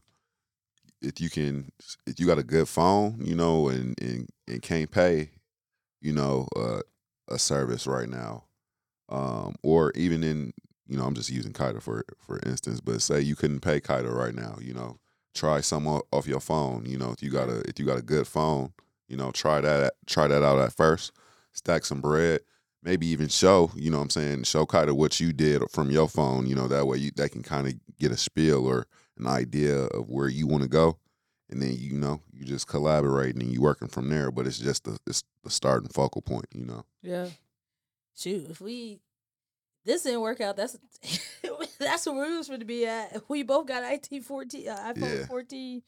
[1.02, 1.72] if you can
[2.06, 5.32] if you got a good phone, you know, and and, and can't pay,
[6.02, 6.82] you know, uh,
[7.28, 8.46] a service right now.
[9.10, 10.54] Um, or even in
[10.88, 14.14] you know, I'm just using KYDA for for instance, but say you couldn't pay KYDA
[14.14, 15.00] right now, you know,
[15.34, 16.86] try some off your phone.
[16.86, 18.74] You know, if you got a if you got a good phone,
[19.08, 21.12] you know, try that try that out at first.
[21.54, 22.42] Stack some bread,
[22.84, 23.72] maybe even show.
[23.76, 26.48] You know, what I'm saying show kind of what you did from your phone.
[26.48, 29.78] You know, that way you that can kind of get a spiel or an idea
[29.86, 30.98] of where you want to go,
[31.50, 34.32] and then you know you just collaborating and you working from there.
[34.32, 36.46] But it's just the it's the starting focal point.
[36.54, 36.86] You know.
[37.02, 37.28] Yeah.
[38.16, 39.00] Shoot, if we
[39.86, 40.78] this didn't work out, that's
[41.80, 43.22] that's where we was going to be at.
[43.30, 45.26] We both got IT fourteen, uh, iPhone Yeah.
[45.26, 45.82] fourteen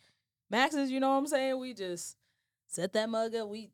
[0.49, 0.89] maxes.
[0.89, 1.59] You know what I'm saying?
[1.59, 2.17] We just
[2.67, 3.49] set that mug up.
[3.49, 3.69] We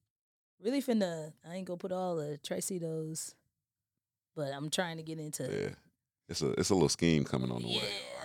[0.64, 1.34] really finna.
[1.49, 3.34] I ain't gonna put all the Tricitos,
[4.36, 5.43] but I'm trying to get into.
[5.43, 5.76] Yeah.
[6.28, 7.82] It's a it's a little scheme coming on the way.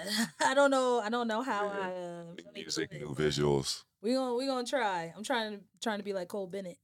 [0.06, 1.00] Yeah, I don't know.
[1.00, 1.80] I don't know how Yeah.
[1.80, 1.90] I.
[1.90, 3.84] Uh, New music, it, new visuals.
[4.02, 5.12] We gonna we gonna try.
[5.16, 6.76] I'm trying to trying to be like Cole Bennett.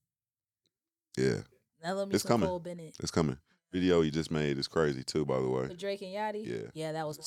[1.18, 1.40] Yeah,
[1.84, 2.48] me It's coming.
[2.48, 2.96] Cole Bennett.
[3.00, 3.36] it's coming.
[3.72, 5.24] Video he just made is crazy too.
[5.26, 5.68] By the way.
[5.74, 6.46] Drake and Yachty.
[6.46, 6.70] Yeah.
[6.72, 7.18] Yeah, that was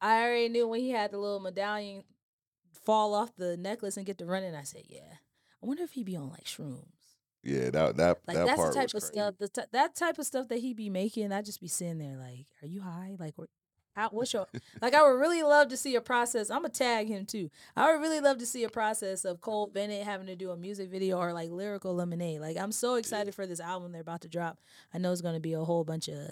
[0.00, 2.02] I already knew when he had the little medallion
[2.84, 4.54] fall off the necklace and get to running.
[4.54, 5.14] I said, yeah.
[5.62, 6.84] I wonder if he be on like shrooms.
[7.44, 9.06] Yeah, that that Like that that's part the type of crazy.
[9.06, 9.34] stuff.
[9.38, 11.30] The t- that type of stuff that he be making.
[11.32, 13.16] I just be sitting there like, are you high?
[13.18, 13.34] Like?
[13.94, 14.46] How, what's your
[14.82, 14.92] like?
[14.94, 16.50] I would really love to see a process.
[16.50, 17.50] I'm gonna tag him too.
[17.76, 20.56] I would really love to see a process of Cole Bennett having to do a
[20.56, 22.40] music video or like lyrical lemonade.
[22.40, 24.58] Like, I'm so excited for this album they're about to drop.
[24.92, 26.30] I know it's gonna be a whole bunch of.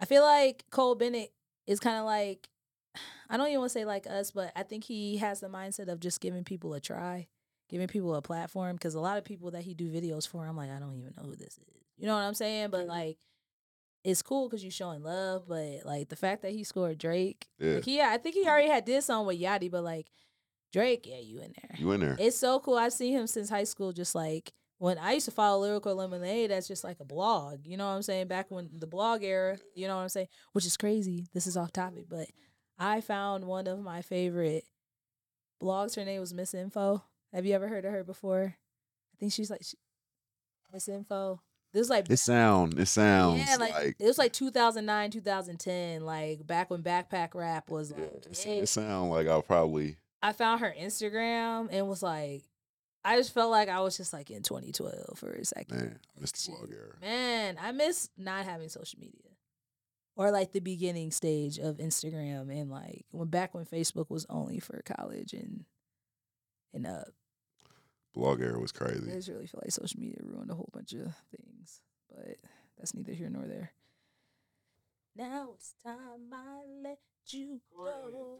[0.00, 1.32] I feel like Cole Bennett
[1.66, 2.48] is kind of like,
[3.28, 5.88] I don't even want to say like us, but I think he has the mindset
[5.88, 7.26] of just giving people a try,
[7.68, 8.76] giving people a platform.
[8.76, 11.14] Because a lot of people that he do videos for, I'm like, I don't even
[11.16, 11.82] know who this is.
[11.96, 12.70] You know what I'm saying?
[12.70, 13.18] But like,
[14.04, 15.44] it's cool because you're showing love.
[15.48, 18.68] But like the fact that he scored Drake, Yeah, like he, I think he already
[18.68, 20.06] had this song with Yachty, but like
[20.72, 21.70] Drake, yeah, you in there.
[21.78, 22.16] you in there?
[22.18, 22.76] It's so cool.
[22.76, 23.92] I've seen him since high school.
[23.92, 27.66] Just like when I used to follow Lyrical Lemonade, that's just like a blog.
[27.66, 28.28] You know what I'm saying?
[28.28, 30.28] Back when the blog era, you know what I'm saying?
[30.52, 31.26] Which is crazy.
[31.34, 32.28] This is off topic, but
[32.78, 34.64] I found one of my favorite
[35.60, 35.96] blogs.
[35.96, 37.02] Her name was Miss Info.
[37.32, 38.54] Have you ever heard of her before?
[38.56, 39.76] I think she's like she,
[40.72, 41.40] Miss Info.
[41.72, 46.00] This is like It sound it sounds yeah, like, like, it was like 2009, 2010,
[46.00, 50.60] like back when backpack rap was yeah, it, it sound like I'll probably I found
[50.60, 52.42] her Instagram and was like,
[53.04, 55.76] I just felt like I was just like in 2012 for a second.
[55.76, 56.44] man, Mr.
[56.44, 56.54] Shit.
[56.56, 56.96] Blog era.
[57.00, 59.14] Man, I miss not having social media.
[60.16, 64.58] Or like the beginning stage of Instagram and like when back when Facebook was only
[64.58, 65.64] for college and
[66.74, 67.04] and uh
[68.14, 68.96] Blog era was crazy.
[68.96, 69.16] I crazy.
[69.16, 71.80] just really feel like social media ruined a whole bunch of things.
[72.08, 72.36] But
[72.76, 73.72] that's neither here nor there.
[75.16, 76.98] Now it's time I let
[77.28, 78.38] you go.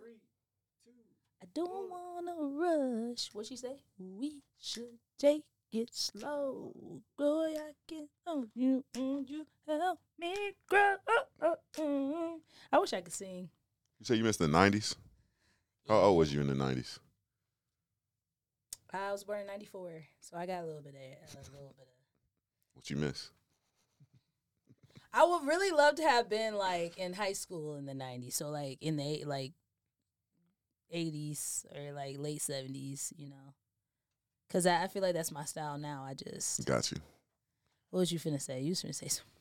[1.42, 3.30] I don't wanna rush.
[3.32, 3.76] What she say?
[3.98, 6.72] We should take it slow.
[7.16, 10.34] Boy, I can hold you and you help me
[10.68, 10.96] grow.
[11.76, 12.38] Mm.
[12.72, 13.50] I wish I could sing.
[14.00, 14.96] You say you missed the nineties?
[15.88, 16.98] How old was you in the nineties?
[18.92, 21.86] I was born in '94, so I got a little bit of a little bit
[21.88, 21.94] of.
[22.74, 23.30] What you miss?
[25.12, 28.48] I would really love to have been like in high school in the '90s, so
[28.50, 29.52] like in the like
[30.94, 33.54] '80s or like late '70s, you know,
[34.46, 36.04] because I, I feel like that's my style now.
[36.06, 36.98] I just Got you.
[37.90, 38.60] what was you finna say?
[38.60, 39.32] You was finna say something.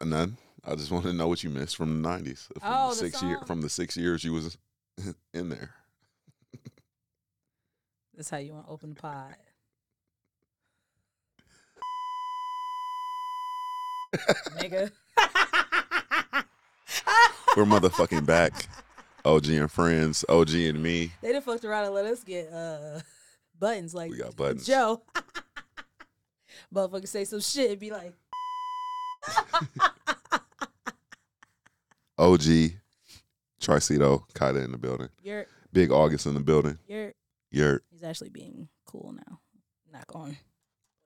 [0.00, 0.36] Uh, none.
[0.64, 2.48] I just wanted to know what you missed from the nineties.
[2.60, 4.56] From Oh, the the six year from the six years you was
[5.34, 5.70] in there.
[8.18, 9.36] That's how you want to open the pod.
[14.58, 14.90] Nigga.
[17.56, 18.66] We're motherfucking back.
[19.24, 21.12] OG and friends, OG and me.
[21.22, 22.98] They done fucked around and let us get uh
[23.56, 24.66] buttons like We got buttons.
[24.66, 25.00] Joe.
[26.74, 28.14] Motherfucker say some shit and be like,
[32.18, 32.40] OG,
[33.60, 35.08] Tricito, KYDA in the building.
[35.22, 36.80] "You're, Big August in the building.
[36.88, 37.12] you're."
[37.50, 37.84] Yurt.
[37.90, 39.40] He's actually being cool now.
[39.92, 40.36] Knock on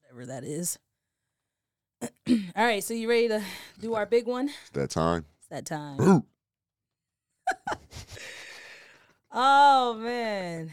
[0.02, 0.78] whatever that is.
[2.28, 3.42] All right, so you ready to
[3.80, 4.48] do our big one?
[4.48, 5.24] It's that time.
[5.38, 6.24] It's that time.
[9.34, 10.72] Oh man,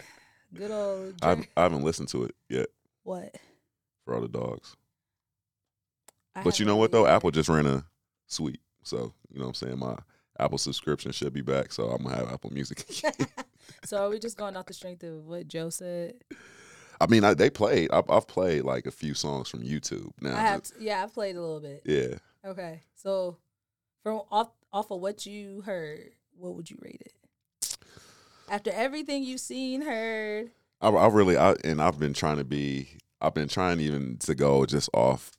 [0.53, 1.15] good old.
[1.21, 2.67] I haven't, I haven't listened to it yet
[3.03, 3.33] what?
[4.03, 4.75] for all the dogs.
[6.35, 7.07] I But you know what though?
[7.07, 7.85] Apple just ran a
[8.27, 8.59] sweep.
[8.83, 9.79] So, you know what I'm saying?
[9.79, 9.95] My
[10.37, 11.71] Apple subscription should be back.
[11.71, 12.85] So I'm gonna have Apple Music.
[13.85, 16.15] so are we just going off the strength of what Joe said?
[17.01, 17.91] I mean, I, they played.
[17.91, 20.35] I've, I've played like a few songs from YouTube now.
[20.35, 21.81] I have, to, yeah, I've played a little bit.
[21.85, 22.15] yeah.
[22.45, 23.37] Okay, so
[24.03, 27.77] from off off of what you heard, what would you rate it?
[28.49, 30.51] After everything you've seen, heard,
[30.81, 32.89] I, I really, I, and I've been trying to be,
[33.21, 35.31] I've been trying even to go just off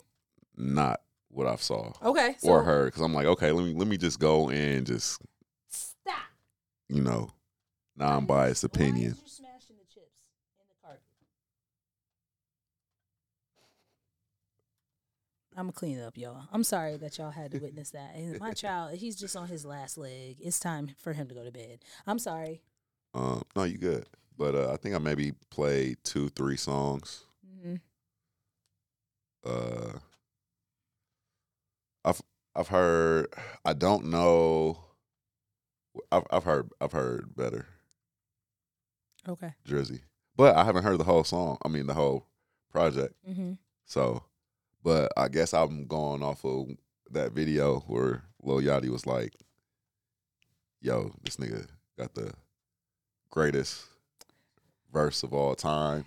[0.57, 1.01] not
[1.31, 2.93] what I've saw okay, so or heard.
[2.93, 5.21] Cause I'm like, okay, let me, let me just go and just,
[5.69, 6.21] stop.
[6.89, 7.31] you know,
[8.01, 9.13] non-biased opinion.
[9.13, 10.21] Why is you smashing the chips
[10.59, 11.03] in the carpet?
[15.57, 16.45] I'm gonna clean it up, y'all.
[16.53, 18.15] I'm sorry that y'all had to witness that.
[18.15, 20.37] And My child, he's just on his last leg.
[20.41, 21.81] It's time for him to go to bed.
[22.07, 22.63] I'm sorry.
[23.15, 24.07] Um, no, you good.
[24.39, 27.25] But uh, I think I maybe played two, three songs.
[27.63, 27.75] hmm
[29.45, 29.99] Uh,
[32.05, 32.23] I've
[32.55, 33.27] I've heard.
[33.65, 34.79] I don't know.
[36.13, 37.67] I've I've heard I've heard better
[39.29, 39.53] Okay.
[39.67, 40.01] Drizzy,
[40.37, 41.59] but I haven't heard the whole song.
[41.65, 42.27] I mean the whole
[42.71, 43.15] project.
[43.27, 43.53] hmm
[43.87, 44.23] So,
[44.83, 46.69] but I guess I'm going off of
[47.11, 49.35] that video where Lil Yachty was like,
[50.81, 51.67] "Yo, this nigga
[51.99, 52.33] got the
[53.31, 53.85] greatest
[54.93, 56.05] verse of all time."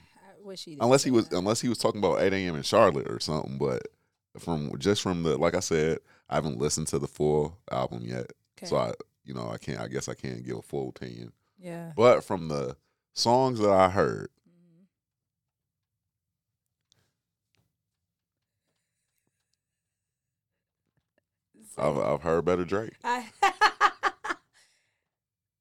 [0.56, 0.78] He.
[0.82, 1.38] unless he was that.
[1.38, 2.56] unless he was talking about 8 a.m.
[2.56, 3.58] in Charlotte or something.
[3.58, 3.88] But
[4.40, 6.00] from just from the like I said,
[6.30, 8.66] I haven't listened to the full album yet, Okay.
[8.68, 8.92] so I
[9.24, 9.80] you know I can't.
[9.80, 11.32] I guess I can't give a full opinion.
[11.58, 11.94] yeah.
[11.96, 12.76] But from the
[13.14, 14.86] songs that I heard, Mhm.
[21.78, 22.94] I've I've heard better Drake.
[23.04, 23.26] I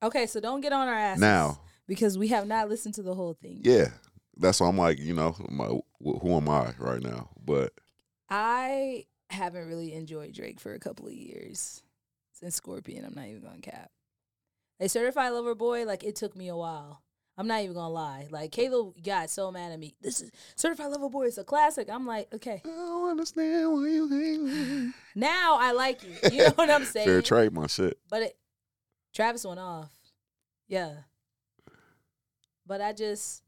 [0.03, 3.15] okay, so don't get on our asses Now, because we have not listened to the
[3.15, 3.61] whole thing.
[3.63, 3.89] yeah,
[4.37, 5.67] that's why I'm like, you know, my,
[6.01, 7.31] who am I right now?
[7.45, 7.73] But
[8.29, 11.83] I haven't really enjoyed Drake for a couple of years
[12.33, 13.05] since Scorpion.
[13.05, 13.91] I'm not even gonna cap.
[14.81, 17.02] Like Certified Lover Boy, like it took me a while.
[17.39, 18.28] I'm not even gonna lie.
[18.30, 19.95] Like Caleb got so mad at me.
[20.03, 21.89] This is Certified Lover Boy is a classic.
[21.91, 22.61] I'm like, okay.
[22.64, 26.33] I don't understand why you hate Now I like it.
[26.33, 27.07] You know what I'm saying?
[27.07, 27.99] Fair trade, my shit.
[28.11, 28.37] But it,
[29.14, 29.91] Travis went off.
[30.68, 30.93] Yeah.
[32.66, 33.43] But I just,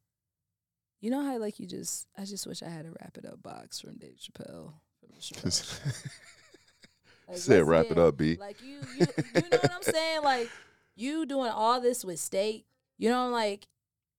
[1.01, 3.43] you know how like you just, I just wish I had a wrap it up
[3.43, 4.72] box from Dave Chappelle.
[5.01, 5.93] From Chappelle
[7.28, 8.37] Like, Said wrap get- it up, B.
[8.39, 10.22] Like you, you, you know what I'm saying?
[10.22, 10.51] Like
[10.97, 12.66] you doing all this with state.
[12.99, 13.66] You know, like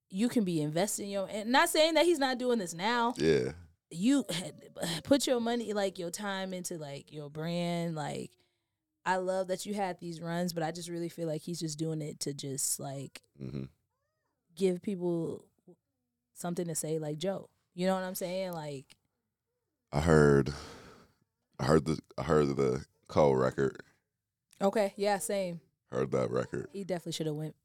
[0.10, 1.28] you can be investing your.
[1.30, 3.52] And not saying that he's not doing this now Yeah.
[3.92, 4.26] you
[5.04, 8.32] put your money like your time into like your brand like
[9.06, 11.78] i love that you had these runs but i just really feel like he's just
[11.78, 13.66] doing it to just like hmm
[14.56, 15.46] give people
[16.34, 18.96] something to say like joe you know what i'm saying like
[19.94, 20.52] I heard,
[21.60, 23.82] I heard the, I heard the Cole record.
[24.62, 26.68] okay yeah same Heard that record.
[26.74, 27.56] he definitely should have went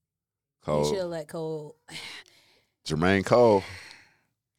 [0.66, 1.76] he should have let cole
[2.86, 3.62] Jermaine Cole,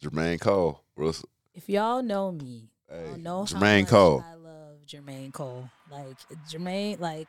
[0.04, 0.82] Jermaine Cole.
[0.96, 4.24] What's- if y'all know me Hey, y'all know how Jermaine much Cole.
[4.26, 5.70] i love Jermaine Cole.
[5.90, 6.18] Like
[6.50, 7.28] Jermaine, like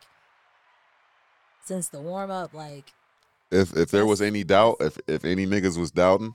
[1.64, 2.93] since the warm up, like
[3.51, 6.34] If if there was any doubt, if if any niggas was doubting,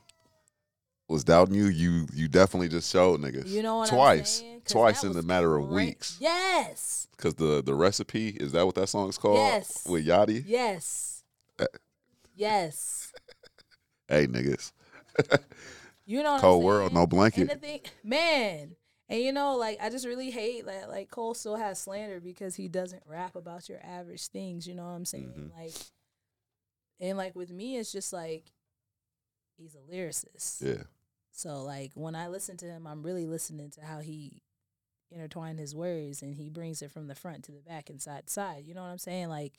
[1.08, 3.48] was doubting you, you you definitely just showed niggas.
[3.48, 4.62] you know what I'm twice, saying?
[4.62, 5.86] 'Cause twice that in the was matter of great.
[5.88, 6.18] weeks.
[6.20, 9.38] Yes, Cause the the recipe is that what that song's called?
[9.38, 9.86] Yes.
[9.88, 10.44] With Yachty.
[10.46, 11.24] yes,
[11.60, 11.66] Uh,
[12.36, 13.12] yes.
[14.08, 14.72] Hey niggas,
[16.06, 17.62] You know what cold world, no blanket.
[18.04, 18.76] man,
[19.10, 22.56] and you know, like I just really hate that like Cole still has slander because
[22.56, 24.66] he doesn't rap about your average things.
[24.68, 25.34] You know what I'm saying?
[25.36, 25.60] Mhm.
[25.60, 25.74] Like,
[27.00, 28.46] and like with me, it's just like
[29.58, 30.62] he's a lyricist.
[30.62, 30.84] Yeah,
[31.32, 34.42] So like when I listen to him, I'm really listening to how he
[35.12, 38.28] intertwine his words and he brings it from the front to the back and side
[38.28, 38.64] to side.
[38.66, 39.30] You know what I'm saying?
[39.30, 39.54] Like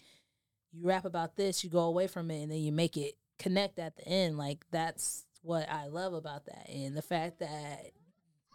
[0.72, 3.78] you rap about this, you go away from it, and then you make it connect
[3.78, 4.38] at the end.
[4.38, 7.92] Like that's what I love about that, and the fact that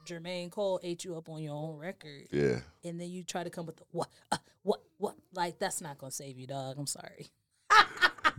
[0.06, 2.60] Jermaine Cole ate you up on your own record, yeah.
[2.84, 5.16] and then you try to come with the what, uh, what, what?
[5.34, 6.78] Like that's not gonna save you, dog.
[6.78, 7.28] I'm sorry.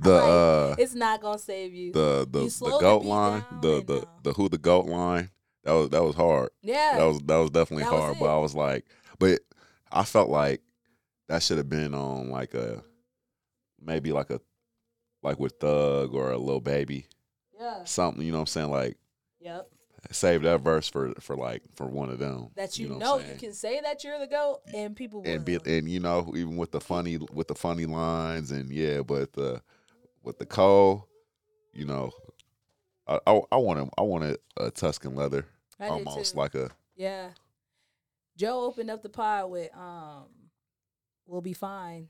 [0.00, 1.92] The Like, uh it's not gonna save you.
[1.92, 5.30] the the you the the goat line, the the uh, the who the goat line.
[5.62, 6.50] That was that was hard.
[6.62, 8.16] yeah, That was that was definitely That was hard.
[8.18, 8.34] but.
[8.34, 8.84] I was like,
[9.20, 9.40] but
[9.92, 10.62] I felt like
[11.28, 12.82] that should have been on like a
[13.80, 14.40] maybe like a
[15.24, 17.06] like with Thug or a Lil Baby
[17.58, 18.24] yeah, something.
[18.24, 18.70] You know what I'm saying?
[18.70, 18.96] Like
[19.40, 19.68] yep.
[20.10, 22.50] save that verse for for like for one of them.
[22.56, 25.30] that you, what I'm know, you can say that you're the goat, and people will.
[25.30, 29.02] and be, and you know even with the funny with the funny lines and yeah,
[29.02, 29.62] but the
[30.22, 31.08] with the Cole,
[31.72, 32.12] you know,
[33.06, 35.46] I I, I wanted I wanted a Tuscan leather
[35.80, 37.30] I almost like a yeah.
[38.36, 40.24] Joe opened up the pod with um,
[41.24, 42.08] "We'll be fine,"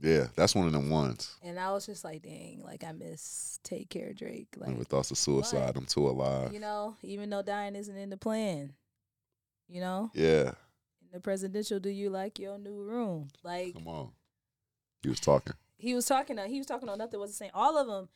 [0.00, 0.26] yeah.
[0.36, 1.36] That's one of them ones.
[1.42, 5.10] and I was just like, "Dang!" Like I miss "Take Care, Drake." Like Never thoughts
[5.10, 5.72] of suicide.
[5.74, 6.52] but, I'm too alive.
[6.52, 8.74] you know, even though dying isn't in the plan,
[9.68, 10.52] you know, Yeah,
[11.02, 13.28] in the presidential, do you like your new room?
[13.42, 14.10] Like come on.
[15.02, 15.54] He was talking.
[15.76, 18.08] he was talking uh, he was talking on nothing was the same all of them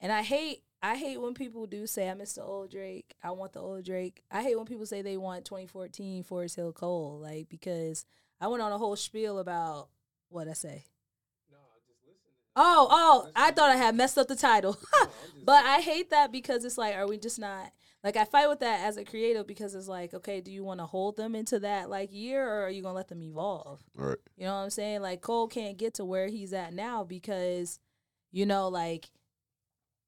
[0.00, 3.30] and i hate i hate when people do say i miss the old drake i
[3.32, 7.18] want the old drake i hate when people say they want 2014 forest hill cole
[7.20, 8.04] like because
[8.40, 9.88] i went on a whole spiel about
[10.28, 10.84] what i say
[12.58, 14.76] oh oh i thought i had messed up the title
[15.44, 17.72] but i hate that because it's like are we just not
[18.04, 20.80] like i fight with that as a creative because it's like okay do you want
[20.80, 24.16] to hold them into that like year or are you gonna let them evolve Right.
[24.36, 25.02] you know what I'm saying?
[25.02, 27.78] Like Cole can't get to where he's at now because,
[28.30, 29.10] you know, like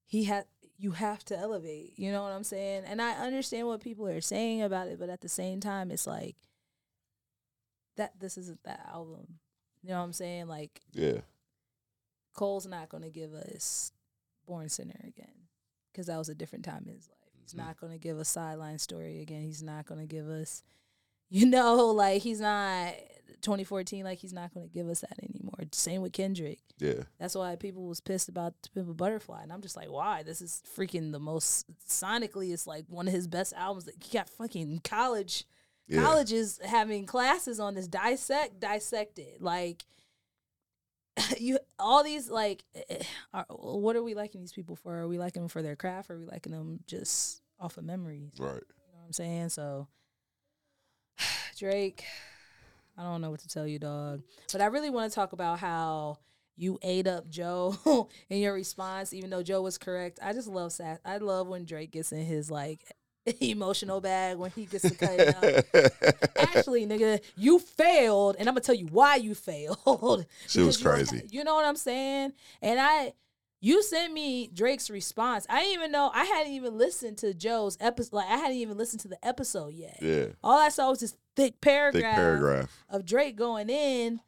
[0.07, 0.45] he had
[0.79, 1.93] you have to elevate.
[1.99, 2.85] You know what I'm saying?
[2.87, 6.07] And I understand what people are saying about it, but at the same time, it's
[6.07, 6.37] like
[7.97, 9.39] that this isn't that album.
[9.83, 10.47] You know what I'm saying?
[10.49, 11.21] Like Yeah.
[12.35, 13.93] Cole's not gonna give us
[14.47, 15.49] Born Sinner again
[15.93, 17.17] because that was a different time in his life.
[17.41, 17.59] He's Mhm.
[17.59, 19.43] not gonna give us Sideline Story again.
[19.43, 20.63] He's not gonna give us,
[21.29, 22.95] you know, like he's not
[23.43, 24.05] 2014.
[24.05, 25.55] Like he's not gonna give us that anymore.
[25.73, 26.59] Same with Kendrick.
[26.79, 27.05] Yeah.
[27.19, 30.23] That's why people was pissed about To Pimp a Butterfly, and I'm just like, why?
[30.23, 32.53] This is freaking the most sonically.
[32.53, 33.85] It's like one of his best albums.
[33.85, 35.45] That he got fucking college
[35.87, 36.03] Yeah.
[36.03, 39.85] colleges having classes on this dissect dissected like
[41.39, 43.03] you all these like eh,
[43.33, 44.97] are, what are we liking these people for?
[44.97, 46.11] Are we liking them for their craft?
[46.11, 48.33] Or are we liking them just off of memories?
[48.39, 48.55] Right.
[48.55, 49.49] you know what i'm saying?
[49.51, 49.89] So
[51.57, 52.05] drake
[52.97, 54.23] i don't know what to tell you dog.
[54.53, 56.19] But i really want to talk about how
[56.57, 60.19] you ate up joe in your response even though joe was correct.
[60.23, 62.85] I just love sass i love when drake gets in his like
[63.41, 65.37] emotional bag when he gets to cut it
[65.75, 70.27] up actually, nigga, you failed, and I'm gonna tell you why you failed.
[70.47, 71.23] She was crazy.
[71.31, 72.33] You know what I'm saying?
[72.63, 73.13] And I,
[73.61, 75.47] you sent me Drake's response.
[75.49, 76.11] I didn't even know.
[76.13, 78.15] I hadn't even listened to Joe's episode.
[78.17, 79.99] Like I hadn't even listened to the episode yet.
[80.01, 80.27] yeah.
[80.43, 82.85] All I saw was this thick paragraph, Thick paragraph.
[82.89, 84.21] of Drake going in,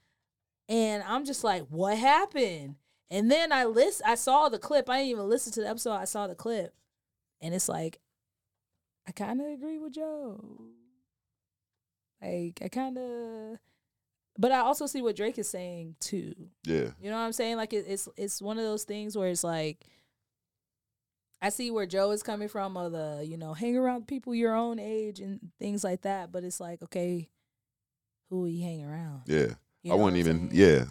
[0.69, 2.77] and I'm just like, what happened?
[3.11, 4.89] And then I list, I saw the clip.
[4.89, 5.93] I didn't even listen to the episode.
[5.93, 6.75] I saw the clip,
[7.41, 7.99] and it's like,
[9.07, 10.45] I kind of agree with Joe.
[12.23, 13.59] Like I kind of,
[14.39, 16.35] but I also see what Drake is saying too.
[16.65, 16.91] Yeah.
[17.01, 17.57] You know what I'm saying?
[17.57, 19.85] Like it, it's it's one of those things where it's like.
[21.45, 24.55] I see where Joe is coming from, of the you know, hang around people your
[24.55, 26.31] own age and things like that.
[26.31, 27.29] But it's like, okay,
[28.31, 29.23] who are you hang around?
[29.27, 29.55] Yeah.
[29.83, 30.51] You I wouldn't even.
[30.51, 30.51] saying?
[30.53, 30.85] Yeah.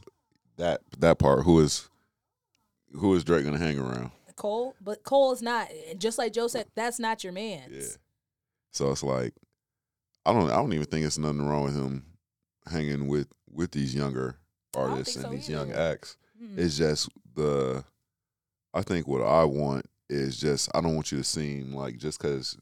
[0.58, 1.46] That that part.
[1.46, 1.90] Who is
[2.94, 4.12] who is Drake gonna hang around?
[4.36, 5.70] Cole, but Cole is not.
[5.98, 7.70] Just like Joe said, that's not your man.
[7.72, 7.84] Yeah.
[8.72, 9.34] So it's like
[10.26, 12.06] I don't I don't even think it's nothing wrong with him
[12.70, 14.38] hanging with with these younger
[14.76, 15.92] artists and so these young either.
[15.94, 16.18] acts.
[16.40, 16.58] Hmm.
[16.58, 17.84] It's just the
[18.74, 22.20] I think what I want is just I don't want you to seem like just
[22.20, 22.58] cuz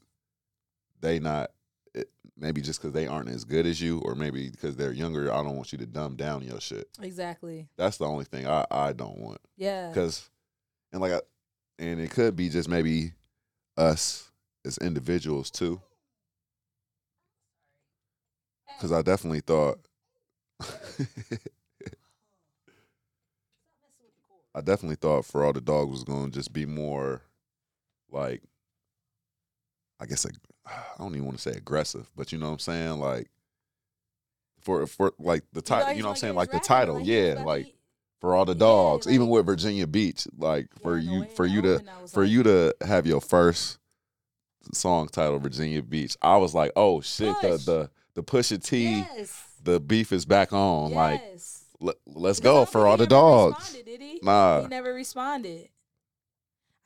[1.00, 1.50] they not
[1.94, 5.32] it, maybe just because they aren't as good as you, or maybe because they're younger,
[5.32, 6.88] I don't want you to dumb down your shit.
[7.00, 7.68] Exactly.
[7.76, 9.40] That's the only thing I I don't want.
[9.56, 9.88] Yeah.
[9.88, 10.28] because
[10.92, 11.20] and like I,
[11.80, 13.12] and it could be just maybe
[13.76, 14.30] us
[14.64, 15.80] as individuals too.
[18.76, 19.78] Because i definitely thought
[24.54, 27.20] i definitely thought for all the dog was going to just be more
[28.10, 28.42] like
[30.00, 32.58] i guess ag- i don't even want to say aggressive but you know what i'm
[32.58, 32.98] saying?
[32.98, 33.28] Like
[34.60, 36.34] for for like the title you know what i'm saying?
[36.34, 37.74] like the title yeah like
[38.20, 41.62] for all the Yeah, dogs, even with Virginia Beach, like for Yeah, you for you
[41.62, 43.78] to opened, I was for like, you to have your first
[44.72, 47.64] song titled Virginia Beach, I was like, oh shit, the Push.
[47.64, 49.46] the the Pusha T, Yes.
[49.62, 50.92] the beef is back on.
[50.92, 51.64] Like, yes.
[51.80, 53.56] let, let's go for all the dogs.
[53.58, 54.20] responded, Did he?
[54.22, 54.62] Nah.
[54.62, 55.68] He never responded.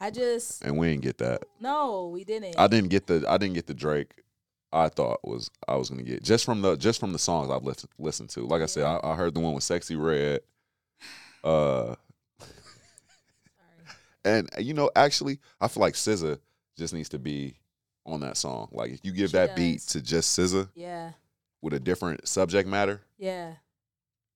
[0.01, 1.45] I just And we didn't get that.
[1.61, 2.57] no, we didn't.
[2.59, 4.13] I didn't get the I didn't get the Drake.
[4.73, 7.63] I thought was I was gonna get just from the just from the songs I've
[7.63, 8.41] listened listened to.
[8.47, 10.41] Like I said, I, I heard the one with Sexyy Red.
[11.45, 11.95] Uh,
[14.27, 16.39] And uh, you know, actually, I feel like SZA
[16.79, 17.59] just needs to be
[18.07, 18.69] on that song.
[18.73, 21.13] Like if you give She that beat to just SZA Yeah.
[21.61, 23.57] with a different subject matter, Yeah.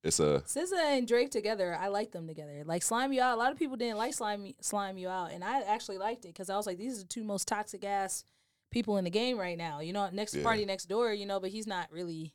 [0.04, 2.64] it's a SZA and Drake together, I like them together.
[2.66, 5.42] Like Slime You Out, a lot of people didn't like Slime Slime You Out, and
[5.42, 8.24] I actually liked it because I was like, these are the two most toxic ass
[8.70, 9.80] people in the game right now.
[9.80, 10.42] You know, next Yeah.
[10.42, 12.34] party next door, you know, but he's not really,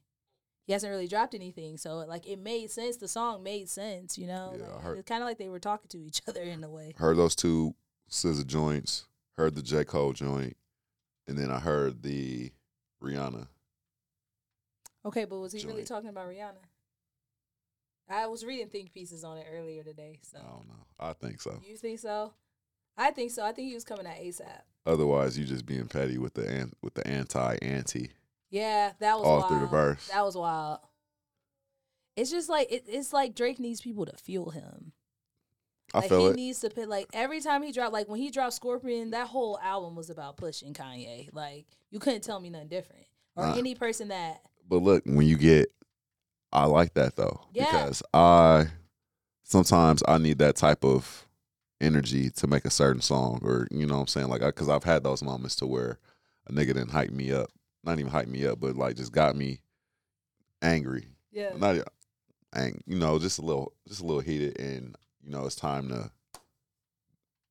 [0.66, 1.78] he hasn't really dropped anything.
[1.78, 2.98] So like, it made sense.
[2.98, 4.18] The song made sense.
[4.18, 6.42] You know, Yeah, Like, heard- it's kind of like they were talking to each other
[6.42, 6.94] in a way.
[6.98, 7.76] heard those two
[8.10, 9.06] SZA joints,
[9.38, 10.56] heard the J Cole joint,
[11.28, 12.52] and then I heard the
[13.02, 13.48] Rihanna.
[15.06, 16.64] Okay, but was he really talking about Rihanna?
[18.10, 20.20] I was reading think pieces on it earlier today.
[20.22, 20.86] So I don't know.
[21.00, 21.60] I think so.
[21.68, 22.34] you think so?
[22.98, 23.44] I think so.
[23.44, 24.62] I think he was coming at ASAP.
[24.86, 28.12] Otherwise, you just being petty with the an, with the anti anti
[28.54, 29.50] Yeah, that was all wild.
[29.50, 30.08] through the verse.
[30.10, 30.80] That was wild.
[32.16, 34.92] It's just like it, it's like Drake needs people to fuel him.
[35.94, 36.36] I like feel he it.
[36.36, 39.58] needs to put like every time he dropped like when he dropped Scorpion, that whole
[39.60, 41.30] album was about pushing Kanye.
[41.34, 43.06] Like you couldn't tell me nothing different.
[43.36, 43.56] Or Nah.
[43.56, 45.70] any person that But look, when you get,
[46.52, 47.66] I like that though Yeah.
[47.66, 48.68] because I
[49.44, 51.28] sometimes I need that type of
[51.82, 54.84] energy to make a certain song, or you know what I'm saying, like because I've
[54.84, 55.98] had those moments to where
[56.48, 57.50] a nigga didn't hype me up,
[57.84, 59.60] not even hype me up, but like just got me
[60.62, 61.50] angry, yeah.
[61.58, 61.78] not
[62.56, 65.90] ang, you know, just a little, just a little heated, and you know it's time
[65.90, 66.10] to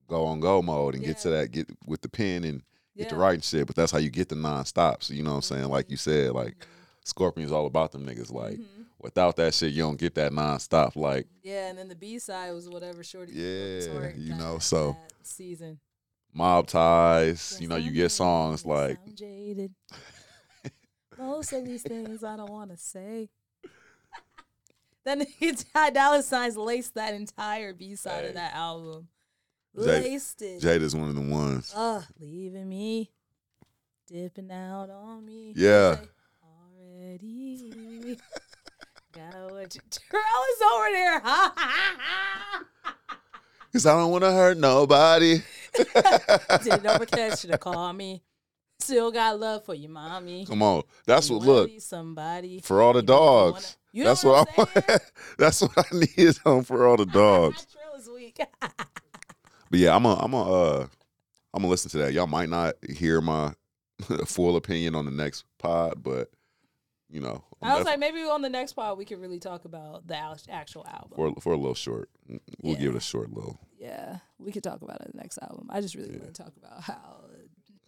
[0.08, 2.62] go on go mode and get to that get with the pen and
[2.94, 3.04] yeah.
[3.04, 3.66] get to writing shit.
[3.66, 5.10] But that's how you get the non-stops.
[5.10, 5.68] You know what I'm saying?
[5.68, 6.54] Like you said, like
[7.04, 8.30] Scorpion's all about them niggas.
[8.32, 8.86] Like Mhm.
[9.00, 10.96] without that shit, you don't get that non-stop.
[10.96, 13.32] Like Yeah, and then the B side was whatever shorty.
[13.32, 15.78] Yeah, you that- know, so- that season.
[16.34, 17.56] mob ties.
[17.60, 19.74] you know, you get songs jaded, like I'm jaded.
[21.22, 23.28] Most of these things I don't want to say.
[25.04, 25.24] Then
[25.74, 28.28] Ty Dolla Signs laced that entire B side Hey.
[28.28, 29.08] of that album.
[29.76, 30.60] Jada- laced it.
[30.62, 31.72] Jada's one of the ones.
[31.74, 33.10] Ugh, leaving me,
[34.06, 35.52] dipping out on me.
[35.56, 35.96] Yeah.
[36.44, 38.18] Already.
[39.12, 39.80] Got what you.
[39.90, 41.20] Terrell is over there.
[41.20, 42.64] Ha ha ha.
[43.72, 45.42] Cause I don't want to hurt nobody.
[46.62, 48.22] Didn't ever catch you to call me.
[48.82, 50.44] Still got love for you, mommy.
[50.46, 51.46] Come on, that's You what.
[51.46, 52.60] Look somebody.
[52.60, 53.76] for all the even if you wanna- dogs.
[53.94, 55.02] You know That's what, I'm I want.
[55.38, 55.84] That's what I
[56.16, 57.66] need on for all the dogs.
[57.98, 58.32] Is.
[59.70, 60.86] But yeah, I'm a, I'm a, uh,
[61.54, 62.12] I'm gonna listen to that.
[62.12, 63.54] Y'all might not hear my
[64.26, 66.30] full opinion on the next pod, but
[67.08, 69.64] you know, I'm I was like, maybe on the next pod we could really talk
[69.64, 71.12] about the al- actual album.
[71.14, 72.10] for for a little short,
[72.62, 75.38] we'll give it a short little yeah, we could talk about it in the next
[75.42, 75.68] album.
[75.70, 77.21] I just really want to talk about how.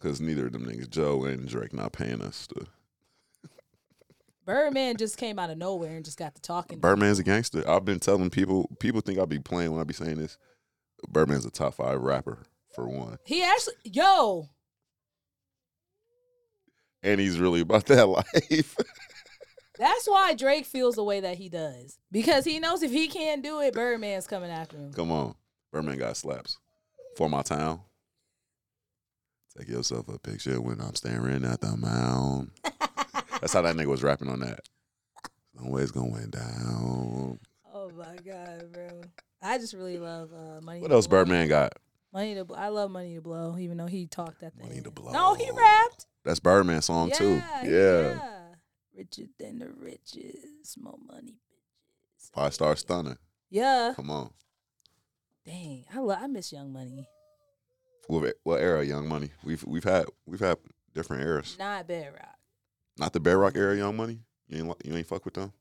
[0.05, 2.45] Because neither of them niggas, Joe and Drake, not paying us.
[2.47, 2.67] To,
[4.45, 6.79] Birdman just came out of nowhere and just got to talking.
[6.79, 7.67] Birdman's a gangster.
[7.67, 8.69] I've been telling people.
[8.79, 10.37] People think I'll be playing when I be saying this.
[11.09, 12.43] Birdman's a top five rapper
[12.75, 14.49] for one, He actually, yo,
[17.01, 18.75] and he's really about that life.
[19.79, 23.41] that's why Drake feels the way that he does because he knows if he can't
[23.41, 24.93] do it, Birdman's coming after him.
[24.93, 25.35] Come on,
[25.71, 26.57] Birdman got slaps
[27.17, 27.79] for my town.
[29.57, 32.51] Take yourself a picture when I'm staring at the mound.
[33.39, 34.59] That's how that nigga was rapping on that.
[35.63, 37.39] Always going down.
[37.73, 39.01] Oh my god, bro!
[39.41, 40.81] I just really love uh, Money.
[40.81, 41.19] What to else Blow.
[41.19, 41.73] Birdman got?
[42.11, 42.43] Money to.
[42.43, 44.91] Bl- I love Money to Blow, even though he talked at the Money to.
[44.91, 45.11] Blow.
[45.11, 46.07] No, he rapped.
[46.25, 47.35] That's Birdman song yeah, too.
[47.35, 47.63] Yeah.
[47.63, 48.19] yeah.
[48.93, 52.31] Richer than the richest, more money, bitches.
[52.33, 53.17] Five star stunner.
[53.49, 53.93] Yeah.
[53.95, 54.31] Come on.
[55.45, 56.19] Dang, I love.
[56.21, 57.07] I miss Young Money.
[58.07, 58.83] What, what era?
[58.85, 59.31] Young Money.
[59.43, 60.57] We've we've had we've had
[60.93, 61.55] different eras.
[61.59, 62.35] Not Bedrock.
[62.97, 64.19] Not the Bedrock era Young Money.
[64.47, 65.51] You ain't you ain't fuck with them.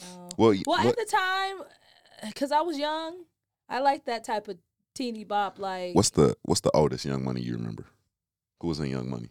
[0.00, 0.28] No.
[0.36, 3.24] Well, Well, what- at the time, uh, because I was young,
[3.68, 4.58] I liked that type of
[4.94, 5.58] teeny bop.
[5.58, 7.86] Like, what's the what's the oldest Young Money you remember?
[8.60, 9.30] Who was in Young Money?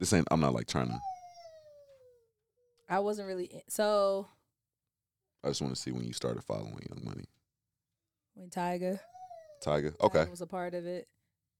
[0.00, 0.26] This ain't.
[0.30, 0.98] I'm not like trying to.
[2.88, 4.26] I wasn't really in- so
[5.44, 7.24] I just want to see when you started following Young Money.
[8.34, 9.00] when Tyga,
[9.60, 9.94] Tiger.
[10.00, 10.24] Okay.
[10.30, 11.08] was a part of it.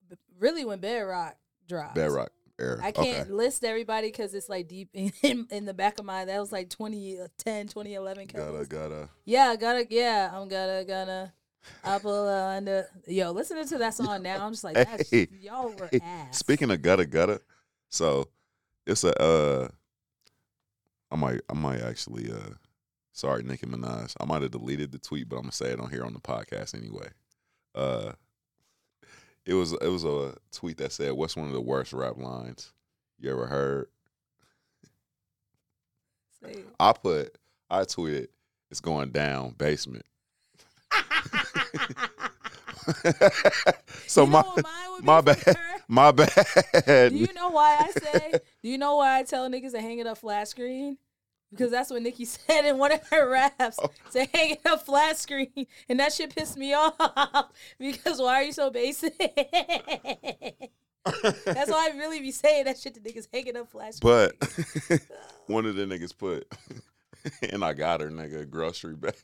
[0.09, 1.36] But really, when Bedrock
[1.68, 2.80] dropped, Bedrock era.
[2.82, 3.30] I can't Okay.
[3.30, 6.24] list everybody because it's like deep in, in, in the back of my.
[6.24, 8.26] That was like 2010, 2011.
[8.26, 9.09] Gotta gotta.
[9.24, 9.86] Yeah, gotta.
[9.90, 11.32] Yeah, I'm gonna gonna.
[11.84, 12.86] Apple pull under.
[13.07, 15.28] Yo, listening to that song now, I'm just like, that's, Hey.
[15.40, 16.38] y'all were Hey, ass.
[16.38, 17.42] Speaking of gutta gutta,
[17.90, 18.28] so
[18.86, 19.68] it's a uh
[21.11, 22.55] I might I might actually uh
[23.12, 24.14] sorry Nicki Minaj.
[24.20, 26.20] I might have deleted the tweet, but I'm gonna say it on here on the
[26.20, 27.09] podcast anyway.
[27.74, 28.12] Uh
[29.46, 32.72] it was it was a tweet that said, What's one of the worst rap lines
[33.18, 33.88] you ever heard?
[36.42, 37.36] Say- I put
[37.70, 38.28] I tweeted
[38.70, 40.04] it's going down basement.
[44.06, 45.56] so You my what mine would be my bad.
[45.88, 47.10] my bad.
[47.10, 48.32] Do you know why I say?
[48.62, 50.98] do you know why I tell niggas to hang it up flat screen?
[51.51, 53.78] Because that's what Nicki said in one of her raps.
[53.82, 53.90] Oh.
[54.11, 57.53] Say hang it up flat screen, and that shit pissed me off.
[57.78, 59.16] because why are you so basic?
[61.49, 64.30] that's why I really be saying that shit to niggas hanging up flat screen.
[64.38, 65.01] But
[65.46, 66.46] one of the niggas put,
[67.51, 69.14] and I got her nigga grocery bag.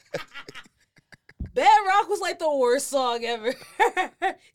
[1.52, 3.54] Bedrock was like the worst song ever.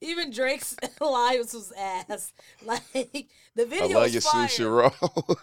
[0.02, 2.34] Even Drake's Lives was ass.
[2.66, 2.82] Like
[3.56, 3.90] the video.
[3.90, 5.38] I love was your fire, sushi roll.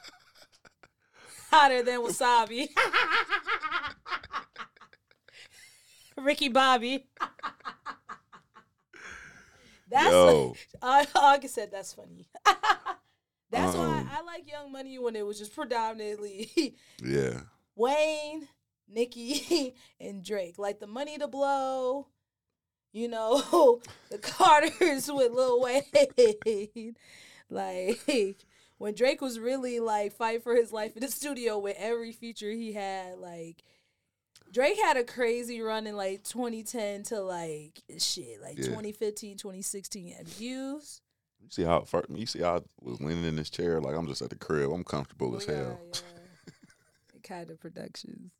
[1.51, 2.68] Hotter than wasabi.
[6.16, 7.07] Ricky Bobby.
[9.88, 12.26] That's Yo, I August said that's funny.
[13.51, 14.11] that's why Um.
[14.12, 17.40] I like Young Money when it was just predominantly yeah,
[17.76, 18.49] Wayne,
[18.88, 20.59] Nicki, and Drake.
[20.59, 22.09] Like the money to blow,
[22.92, 23.80] you know,
[24.11, 25.82] the Carters with Lil Wayne.
[27.49, 28.44] like
[28.79, 32.51] when Drake was really like fight for his life in the studio with every feature
[32.51, 33.62] he had, like
[34.53, 38.64] Drake had a crazy run in like 2010 to like shit, like Yeah.
[38.66, 41.01] 2015, 2016 views.
[41.43, 44.22] you see how you see how I was leaning in this chair like I'm just
[44.22, 44.70] at the crib.
[44.72, 45.81] I'm comfortable as Oh, yeah, hell.
[45.93, 47.20] yeah.
[47.22, 48.31] kind of productions.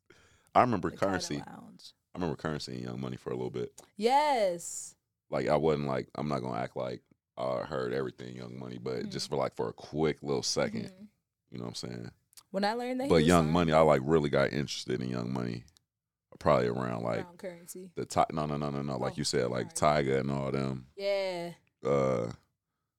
[0.55, 1.43] I remember the Curren$y.
[1.45, 1.93] Lounge.
[2.15, 3.71] I remember Curren$y and Young Money for a little bit.
[3.97, 4.95] Yes.
[5.29, 7.01] Like I wasn't like I'm not gonna act like
[7.37, 9.11] I heard everything Young Money, but Mhm.
[9.11, 11.07] just for like for a quick little 2nd Mhm.
[11.51, 12.11] you know what I'm saying.
[12.51, 15.31] When I learned that, But Young signed Money, I like really got interested in Young
[15.31, 15.63] Money,
[16.39, 17.89] probably around like Brown Curren$y.
[17.95, 19.73] the ti- no no no no no like Oh, you said like.
[19.73, 20.87] Tyga and all them.
[20.95, 21.53] Yeah.
[21.83, 22.31] uh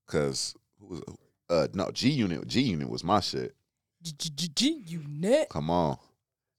[0.06, 1.02] cause who was
[1.50, 3.54] uh no G Unit G Unit was my shit.
[4.02, 5.48] G unit.
[5.48, 5.98] Come on.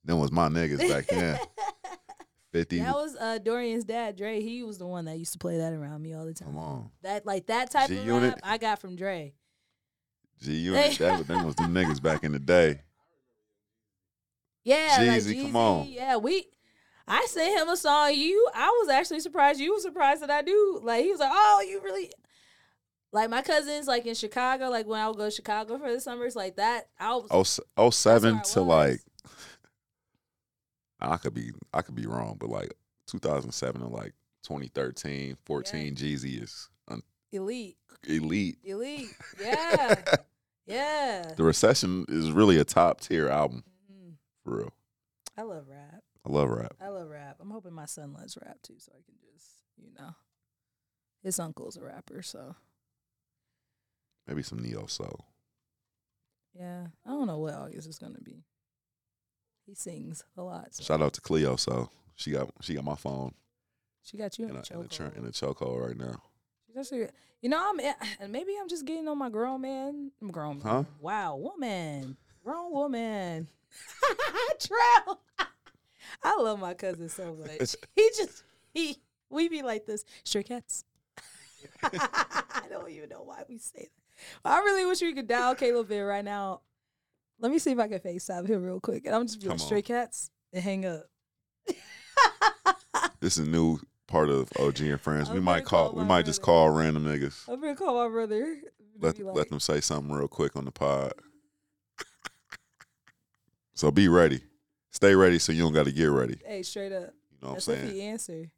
[0.03, 1.39] Them was my niggas back then.
[2.51, 4.41] 50 That was uh, Dorian's dad, Dre.
[4.41, 6.49] He was the one that used to play that around me all the time.
[6.49, 6.89] come on.
[7.03, 8.33] That like that type of G-Unit.
[8.33, 9.33] rap I got from Dre.
[10.41, 12.81] G Unit that was them was the niggas back in the day.
[14.65, 15.87] Yeah, like Jeezy, come on.
[15.87, 16.45] Yeah, we.
[17.07, 18.13] I sent him a song.
[18.13, 19.59] You, I was actually surprised.
[19.59, 20.79] You were surprised that I do.
[20.83, 22.11] Like he was like, "Oh, you really."
[23.11, 25.99] Like my cousins, like in Chicago, like when I would go to Chicago for the
[25.99, 26.89] summers, like that.
[26.99, 28.99] I was Oh, oh seven to like
[31.01, 32.73] I could be I could be wrong, but like
[33.07, 37.77] 2007 and like 2013, 14 Jeezy is un- elite,
[38.07, 38.57] elite.
[38.63, 39.15] elite.
[39.39, 40.03] Yeah,
[40.65, 41.33] yeah.
[41.35, 44.13] the recession is really a top tier album Mhm.
[44.43, 44.73] for real.
[45.37, 46.03] I love rap.
[46.25, 46.73] I love rap.
[46.81, 47.37] I love rap.
[47.39, 49.47] I'm hoping my son loves rap too, so I can just,
[49.77, 50.13] you know,
[51.23, 52.55] his uncle's a rapper, so
[54.27, 55.25] Maybe some neo soul.
[56.53, 56.87] yeah.
[57.05, 58.43] I don't know what August is gonna be.
[59.69, 60.73] He sings a lot.
[60.73, 61.55] So Shout out to Cleo.
[61.55, 63.35] So she got she got my phone
[64.01, 65.17] she got you in, in a, the in a, tr- chokehold.
[65.17, 66.23] in a chokehold right now.
[66.91, 67.93] You- know, I'm eh,
[68.27, 70.11] maybe I'm just getting on my grown man.
[70.19, 70.59] I'm grown.
[70.61, 70.85] Huh?
[70.99, 73.47] Wow, woman, grown woman.
[74.59, 75.17] Trell.
[76.23, 77.75] I love my cousin so much.
[77.95, 78.43] He just
[78.73, 78.97] he
[79.29, 80.03] we be like this.
[80.23, 80.85] Stray cats.
[81.83, 83.89] I don't even know why we say
[84.43, 84.49] that.
[84.49, 86.61] I really wish we could dial Caleb in right now.
[87.39, 89.05] Let me see if I can FaceTime him real quick.
[89.05, 91.05] And I'm just be like, stray cats and hang up.
[93.21, 95.29] This is a new part of OG and friends.
[95.29, 97.49] we I'm might call call we might just call random niggas.
[97.49, 98.57] I'm gonna call my brother.
[98.97, 101.13] Let Be let them say something real quick on the pod.
[103.73, 104.41] So be ready.
[104.91, 106.37] Stay ready so you don't got to get ready.
[106.45, 107.13] Hey, straight up.
[107.31, 107.93] You know what I'm That's if saying?
[107.93, 108.51] he answer.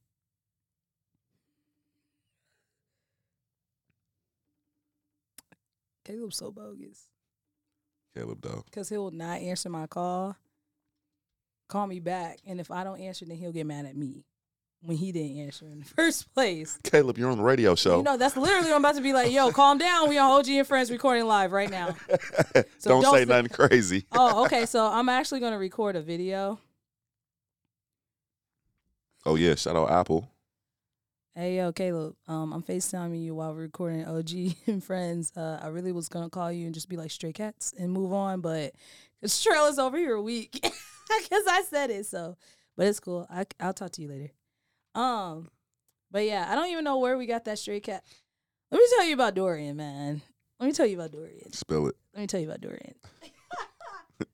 [6.06, 7.08] Caleb's so bogus.
[8.16, 8.64] Caleb though.
[8.66, 10.36] because he'll not answer my call,
[11.70, 14.26] call me back, and if I don't answer, then he'll get mad at me
[14.84, 16.78] when he didn't answer in the first place.
[16.84, 17.98] Caleb, you're on the radio show.
[17.98, 20.10] You know, that's literally what I'm about to be like, yo, calm down.
[20.10, 21.96] We on OG and Friends recording live right now.
[22.80, 24.06] so don't, don't say say- nothing crazy.
[24.12, 24.66] Oh, okay.
[24.66, 26.60] So I'm actually going to record a video.
[29.26, 30.28] Oh yeah, shout out Apple.
[31.34, 32.18] Hey, yo, Caleb.
[32.28, 34.32] Um, I'm FaceTiming you while we're recording OG
[34.68, 35.32] and Friends.
[35.36, 37.90] Uh, I really was going to call you and just be like, stray cats and
[37.90, 38.74] move on, but
[39.22, 42.06] this trailer's over here weak because I said it.
[42.06, 42.36] So,
[42.76, 43.28] but it's cool.
[43.30, 44.32] I, I'll talk to you later.
[44.94, 45.48] Um,
[46.12, 48.04] but yeah, I don't even know where we got that stray cat.
[48.70, 50.22] Let me tell you about Dorian, man.
[50.60, 51.54] Let me tell you about Dorian.
[51.54, 51.96] Spill it.
[52.14, 52.96] Let me tell you about Dorian.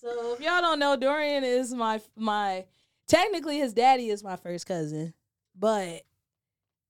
[0.00, 2.64] so if y'all don't know, Dorian is my my
[3.08, 5.14] technically his daddy is my first cousin,
[5.58, 6.02] but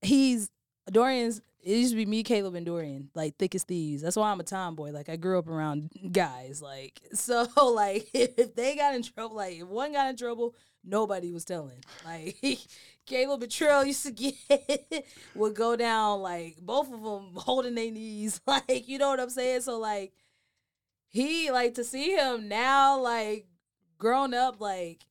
[0.04, 0.50] he's
[0.90, 1.40] Dorian's.
[1.62, 4.02] It used to be me, Caleb, and Dorian, like thick as thieves.
[4.02, 4.90] That's why I'm a tomboy.
[4.90, 6.60] Like I grew up around guys.
[6.60, 10.54] Like so, like if they got in trouble, like if one got in trouble,
[10.84, 11.82] nobody was telling.
[12.04, 12.36] Like
[13.06, 17.90] Caleb and Trill used to get would go down like both of them holding their
[17.90, 18.40] knees.
[18.46, 19.62] Like you know what I'm saying?
[19.62, 20.12] So like
[21.14, 23.46] he like to see him now like
[23.98, 25.06] grown up like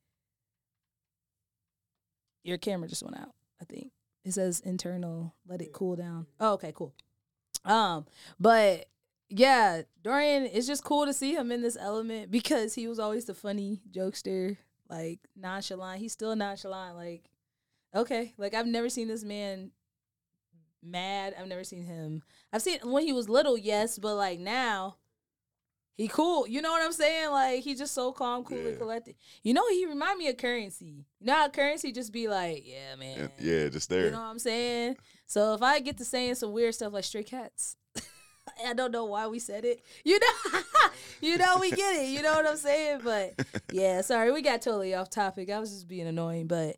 [2.44, 3.93] your camera just went out i think
[4.24, 6.28] it says internal let it cool down.
[6.40, 6.94] Oh okay cool.
[7.66, 8.06] Um
[8.40, 8.86] but
[9.30, 13.26] yeah dorian it's just cool to see him in this element because he was always
[13.26, 14.58] the funny jokester
[14.90, 16.00] like nonchalant.
[16.00, 17.30] He's still nonchalant like
[17.96, 19.72] okay like i've never seen this man
[20.84, 21.34] mad.
[21.40, 24.98] I've never seen him i've seen when he was little yes but like now
[25.96, 26.48] he cool.
[26.48, 27.30] You know what I'm saying?
[27.32, 28.70] Like he just so calm, cool, Yeah.
[28.70, 29.16] and collected.
[29.44, 30.88] You know, he remind me of Curren$y.
[31.20, 33.30] You know how Curren$y just be like, yeah, man.
[33.40, 34.06] Yeah, just there.
[34.06, 34.98] You know what I'm saying?
[35.28, 37.76] So if I get to saying some weird stuff like stray cats,
[38.66, 39.82] I don't know why we said it.
[40.04, 40.60] You know,
[41.22, 42.10] you know we get it.
[42.10, 43.02] You know what I'm saying?
[43.04, 43.34] But
[43.72, 45.50] yeah, sorry, we got totally off topic.
[45.50, 46.76] I was just being annoying, but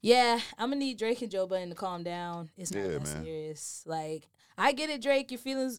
[0.00, 2.50] yeah, I'm gonna need Drake and Joe Budden to calm down.
[2.56, 3.24] It's not Yeah, that man.
[3.24, 3.82] serious.
[3.86, 5.30] Like I get it, Drake.
[5.30, 5.78] Your feelings.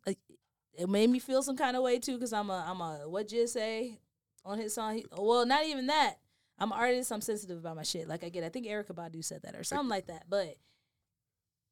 [0.79, 3.31] It made me feel some kind of way too, cause I'm a I'm a what
[3.31, 3.99] you say
[4.45, 4.95] on his song.
[4.95, 6.15] He, well, not even that.
[6.57, 7.11] I'm an artist.
[7.11, 8.07] I'm sensitive about my shit.
[8.07, 8.43] Like I get.
[8.43, 10.25] I think Erykah Badu said that or something like that.
[10.29, 10.55] But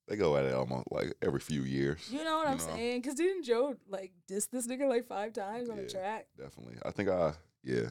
[0.08, 2.08] They go at it almost like every few years.
[2.12, 2.64] You know what You I'm know.
[2.76, 3.02] saying?
[3.02, 5.84] Because didn't Joe like diss this nigga like five times on Yeah.
[5.84, 6.28] the track?
[6.38, 6.76] Definitely.
[6.86, 7.90] I think I yeah.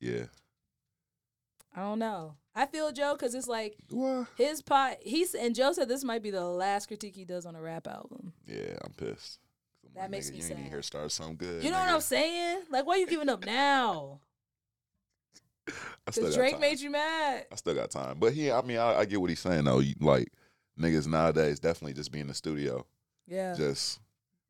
[0.00, 0.24] Yeah.
[1.76, 2.36] I don't know.
[2.54, 4.26] I feel Joe because it's like I?
[4.36, 4.98] his pot.
[5.02, 7.86] He's and Joe said this might be the last critique he does on a rap
[7.86, 8.32] album.
[8.46, 9.40] Yeah, I'm pissed.
[9.94, 10.56] That makes nigga, me you sad.
[10.58, 11.62] here start something good.
[11.64, 11.88] You know what.
[11.88, 12.62] I'm saying?
[12.70, 14.20] Like, why are you giving up now?
[16.06, 17.46] Because Drake made you mad.
[17.50, 18.18] I still got time.
[18.18, 19.78] But he I mean I, I get what he's saying though.
[19.78, 20.28] You, like
[20.78, 22.84] niggas nowadays definitely just be in the studio.
[23.26, 23.54] Yeah.
[23.54, 24.00] Just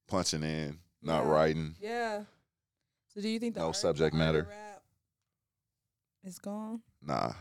[0.08, 1.30] punching in, not Yeah.
[1.30, 1.74] writing.
[1.80, 2.22] yeah.
[3.14, 4.48] So do you think No art- subject the art of matter.
[4.50, 4.82] rap
[6.24, 6.80] is gone?
[7.00, 7.34] Nah.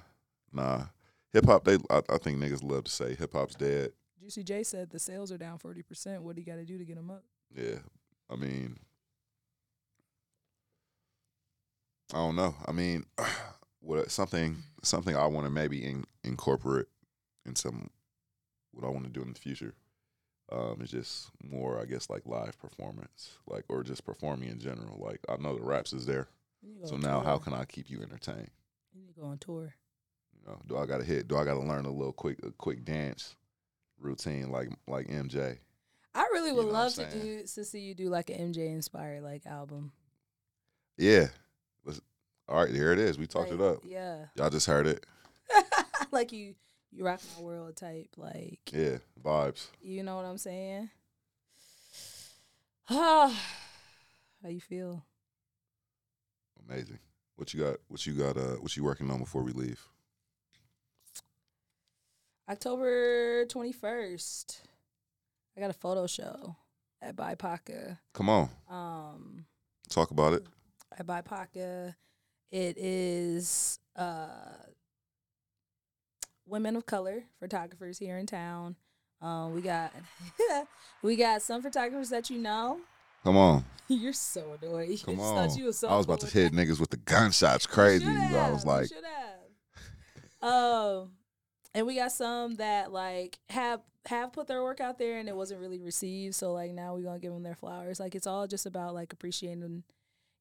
[0.51, 0.83] Nah.
[1.31, 3.93] Hip hop, they I, I think niggas love to say hip hop's dead.
[4.21, 6.21] Juicy J said the sales are down forty percent.
[6.21, 7.23] What do you got to do to get them up?
[7.55, 7.79] Yeah.
[8.29, 8.77] I mean
[12.13, 12.55] I don't know.
[12.65, 13.05] I mean
[13.81, 16.87] what something something I want to maybe in, incorporate
[17.45, 17.89] in some
[18.71, 19.73] what I want to do in the future.
[20.51, 24.99] Um, is just more, I guess, like live performance, like or just performing in general.
[25.03, 26.27] Like I know the raps is there,
[26.61, 28.51] You need to go so now how can I keep you entertained?
[28.93, 29.73] you need to go on tour?
[30.35, 31.27] You know, do I got to hit?
[31.27, 33.35] Do I got to learn a little quick, a quick dance
[33.99, 35.59] routine like like MJ?
[36.15, 38.67] I really You would know love to do to see you do like an MJ
[38.71, 39.91] inspired like album.
[40.97, 41.27] Yeah.
[42.49, 43.17] All right, here it is.
[43.17, 43.77] We talked Like, it up.
[43.85, 44.25] Yeah.
[44.35, 45.05] Y'all just heard it.
[46.11, 46.55] like you
[46.91, 49.67] you rock my world type like Yeah, vibes.
[49.81, 50.89] you know what I'm saying?
[52.87, 53.31] How
[54.45, 55.05] you feel?
[56.69, 56.99] Amazing.
[57.37, 57.77] What you got?
[57.87, 58.35] What you got?
[58.37, 59.87] Uh, what you working on before we leave?
[62.49, 64.59] October 21st.
[65.55, 66.55] I got a photo show
[67.01, 67.97] at BIPOCA.
[68.13, 69.45] Come on, Um
[69.89, 70.43] talk about it.
[70.97, 71.95] at BIPOCA.
[72.51, 74.27] It is uh,
[76.45, 78.75] women of color photographers here in town.
[79.21, 79.93] Um, we got
[81.01, 82.79] we got some photographers that you know.
[83.23, 84.91] Come on, You're so annoying.
[84.91, 85.49] You come on.
[85.49, 87.65] thought you was so I was about to hit niggas with the gunshots.
[87.65, 88.05] Crazy.
[88.05, 88.89] Should I was have, like,
[90.41, 90.51] have.
[90.51, 91.11] Um,
[91.73, 95.35] and we got some that like have have put their work out there and it
[95.35, 96.35] wasn't really received.
[96.35, 97.99] So like now we're gonna give them their flowers.
[97.99, 99.83] Like it's all just about like appreciating,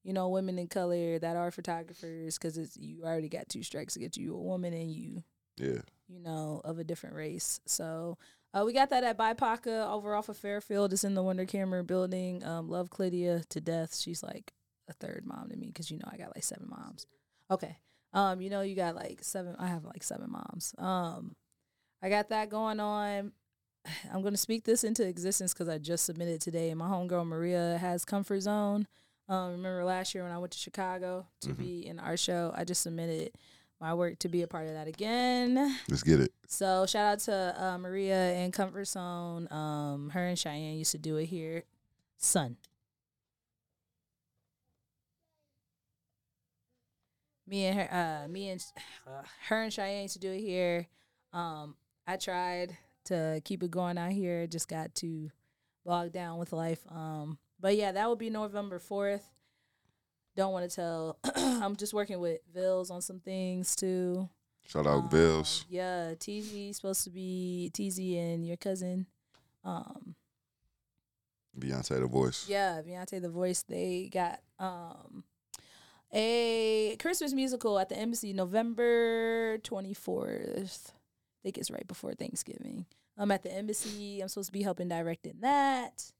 [0.03, 3.93] you know, women in color that are photographers because it's you already got two strikes
[3.93, 5.23] to get you a woman and you
[5.57, 7.59] yeah, you know, of a different race.
[7.65, 8.17] So
[8.53, 10.93] uh, we got that at BIPOCA over off of Fairfield.
[10.93, 12.43] It's in the Wonder Camera building.
[12.43, 13.95] Um, love Clydia to death.
[13.95, 14.53] She's like
[14.89, 17.05] a third mom to me because you know I got like seven moms.
[17.49, 17.77] Okay.
[18.13, 19.55] Um, you know you got like seven.
[19.57, 20.75] I have like seven moms.
[20.77, 21.35] Um,
[22.01, 23.31] I got that going on.
[24.13, 26.69] I'm gonna speak this into existence because I just submitted today.
[26.69, 28.87] And my homegirl Maria has Comfort Zone.
[29.29, 31.57] Um, remember last year when I went to Chicago to Mhm.
[31.57, 33.31] be in our show, I just submitted
[33.79, 35.55] my work to be a part of that again.
[35.89, 36.31] Let's get it.
[36.47, 39.47] So shout out to uh, Maria and Comfort Zone.
[39.51, 41.63] Um, her and Cheyenne used to do it here.
[42.17, 42.57] Sun.
[47.45, 47.93] Me and her,
[48.25, 48.63] uh, me and
[49.05, 50.87] uh, her and Cheyenne used to do it here.
[51.33, 51.75] Um,
[52.07, 54.47] I tried to keep it going out here.
[54.47, 55.31] Just got too
[55.85, 56.79] bogged down with life.
[56.89, 59.25] Um, but yeah, that will be November fourth.
[60.35, 61.17] Don't want to tell.
[61.35, 64.27] I'm just working with Vils on some things too.
[64.67, 65.65] Shout out Um, Bills.
[65.69, 69.05] Yeah, TZ supposed to be TZ and your cousin.
[69.63, 70.15] Um,
[71.59, 72.47] Beyonce the voice.
[72.49, 73.61] yeah, Beyonce the voice.
[73.63, 75.23] They got um
[76.11, 80.93] a Christmas musical at the embassy November twenty fourth.
[81.43, 82.85] I think it's right before Thanksgiving.
[83.17, 84.21] I'm at the embassy.
[84.21, 86.11] I'm supposed to be helping direct in that.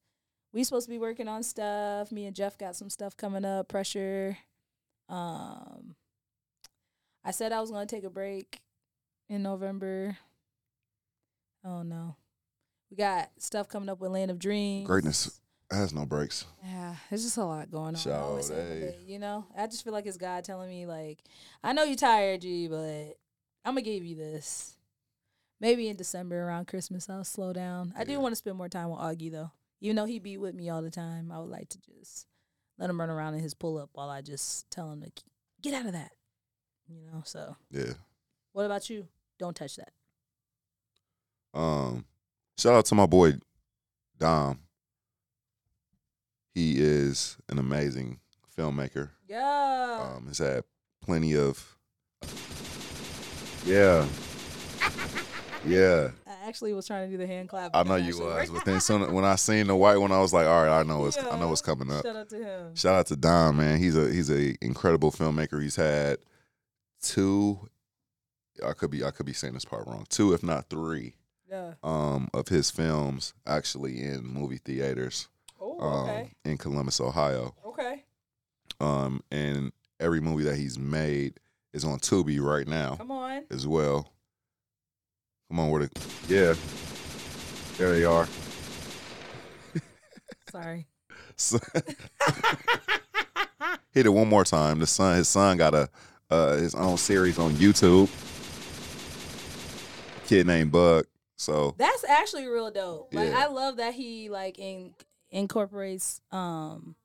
[0.52, 2.12] We supposed to be working on stuff.
[2.12, 3.70] Me and Jeff got some stuff coming up.
[3.70, 4.38] Pressure.
[5.08, 5.95] Um,
[7.24, 8.62] I said I was gonna take a break
[9.30, 10.18] in November.
[11.64, 12.18] Oh no,
[12.91, 14.86] we got stuff coming up with Land of Dreams.
[14.86, 15.40] Greatness
[15.72, 16.45] has no breaks.
[16.64, 17.95] Yeah, there's just a lot going on.
[17.95, 20.70] I Shout always say out, that, You know, I just feel like it's God telling
[20.70, 21.20] me, like,
[21.64, 23.18] I know you're tired, G, but
[23.64, 24.76] I'm gonna give you this.
[25.64, 27.94] Maybe in December around Christmas, I'll slow down.
[27.98, 29.49] I do want to spend more time with Augie though.
[29.80, 32.27] Even though he be with me all the time, I would like to just
[32.77, 35.10] let him run around in his pull up while I just tell him to
[35.61, 36.11] get out of that.
[36.90, 37.22] You know.
[37.23, 37.94] So, Yeah.
[38.52, 39.07] what about you?
[39.40, 39.94] Don't touch that.
[41.57, 42.03] Um,
[42.57, 43.35] shout out to my boy
[44.18, 44.60] Dom.
[46.53, 48.19] He is an amazing
[48.57, 49.11] filmmaker.
[49.30, 50.14] Yeah.
[50.18, 50.65] Um, has had
[51.02, 51.77] plenty of.
[53.65, 54.06] Yeah.
[55.65, 57.72] Yeah, I actually was trying to do the hand clap.
[57.73, 58.49] I know you actually was.
[58.52, 60.84] But then soon, when I seen the white one, I was like, all right, I
[60.84, 62.06] know what's I know what's coming up.
[62.06, 62.76] Shout out to him.
[62.76, 63.77] Shout out to Dom, man.
[63.80, 65.61] He's a he's a incredible filmmaker.
[65.61, 66.18] He's had
[67.02, 67.60] two.
[68.65, 70.06] I could be I could be saying this part wrong.
[70.10, 71.15] Two, if not three,
[71.49, 71.73] Yeah.
[71.84, 75.27] um, of his films actually in movie theaters
[75.60, 76.31] Oh, um, okay.
[76.45, 77.56] in Columbus, Ohio.
[77.65, 78.03] Okay.
[78.80, 81.40] Um, and every movie that he's made
[81.73, 83.45] is on Tubi right now Come on.
[83.49, 84.12] as well.
[85.54, 85.90] Come on, where the
[86.28, 86.56] yeah,
[87.78, 88.28] there they are.
[90.52, 90.88] Sorry.
[91.36, 91.60] So-
[93.92, 94.80] Hit it one more time.
[94.80, 95.90] The son, his son got a
[96.32, 98.10] uh, his own series on YouTube.
[100.26, 101.06] Kid named Bug.
[101.38, 103.14] So That's actually real dope.
[103.14, 103.44] Like Yeah.
[103.44, 104.96] I love that he like in,
[105.30, 106.96] incorporates um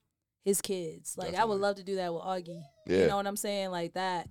[0.43, 1.19] his kids.
[1.19, 2.63] Like I would love to do that with Augie.
[2.87, 3.73] yeah, You know what I'm saying?
[3.73, 4.27] Like that.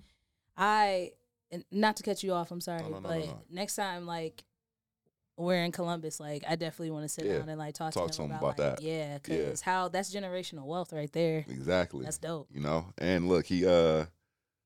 [0.57, 1.11] I
[1.52, 4.44] and not to cut you off, I'm sorry, No, no, no, but next time like
[5.38, 7.40] we're in Columbus, like I definitely want to sit Yeah.
[7.40, 8.82] down and like talk, Talk to him about, about like, that.
[8.82, 9.18] Yeah, Yeah.
[9.19, 11.45] because how that's generational wealth right there.
[11.48, 12.03] exactly.
[12.06, 12.48] That's dope.
[12.52, 14.06] you know, and look, he uh,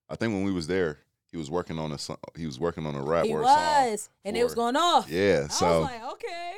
[0.09, 0.99] I think when we was there,
[1.31, 1.97] he was working on a
[2.37, 5.05] he was working on a rap He word was, and it was going off.
[5.09, 5.13] song.
[5.17, 6.53] Yeah, I so was like, okay.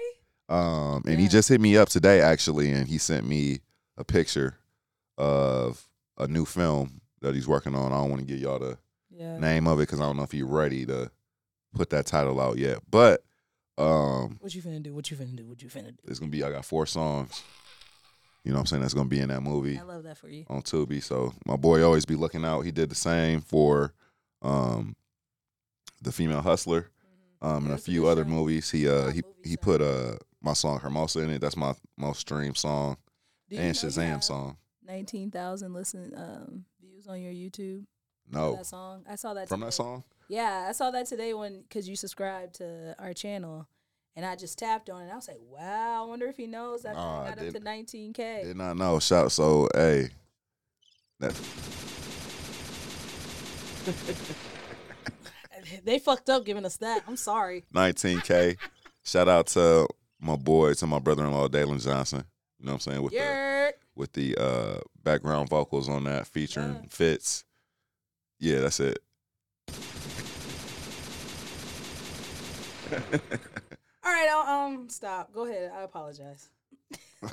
[0.50, 3.60] Um, and he just hit me up today actually, and he sent me
[3.98, 4.58] a picture
[5.18, 5.88] of
[6.18, 7.92] a new film that he's working on.
[7.92, 8.78] I don't want to give y'all the
[9.24, 9.38] Yeah.
[9.38, 11.10] name of it because I don't know if he's ready to
[11.74, 12.80] put that title out yet.
[12.90, 13.24] But
[13.78, 14.94] um, What you finna do?
[14.94, 15.46] What you finna do?
[15.48, 16.04] What you finna do?
[16.06, 17.42] it's gonna be I got four songs.
[18.44, 18.82] You know what I'm saying?
[18.82, 20.46] That's gonna be in that movie I love that for you.
[20.50, 21.02] on Tubi.
[21.02, 22.62] So my boy always be looking out.
[22.62, 23.94] He did the same for
[24.42, 24.96] um,
[26.02, 26.90] the Female Hustler
[27.42, 28.30] um, and a few other show.
[28.30, 28.70] movies.
[28.70, 31.40] He uh he he put uh my song Hermosa in it.
[31.40, 32.98] That's my most streamed song
[33.50, 34.58] and Shazam song.
[34.86, 37.86] Nineteen thousand listen um views on your YouTube.
[38.32, 39.04] No, that song.
[39.10, 39.68] I saw that from today.
[39.68, 40.04] that song.
[40.28, 43.68] Yeah, I saw that today when because you subscribed to our channel,
[44.16, 45.12] and I just tapped on it.
[45.12, 47.60] I was like, wow, I wonder if he knows that Nah, I got up to
[47.60, 48.42] nineteen k.
[48.44, 49.00] Did not know.
[49.00, 50.10] Shout so hey.
[51.20, 51.34] That
[55.86, 57.04] They fucked up giving us that.
[57.08, 57.66] I'm sorry.
[57.74, 58.58] 19k.
[59.04, 59.88] Shout out to
[60.20, 62.24] my boy, to my brother-in-law Dalen Johnson.
[62.60, 66.76] You know what I'm saying with the with the uh background vocals on that featuring
[66.76, 66.82] Yeah.
[66.90, 67.44] Fitz.
[68.44, 69.00] Yeah, that's it.
[72.92, 73.00] all
[74.04, 74.28] right.
[74.30, 75.32] I'll, um, stop.
[75.34, 75.72] Go ahead.
[75.74, 76.50] I apologize.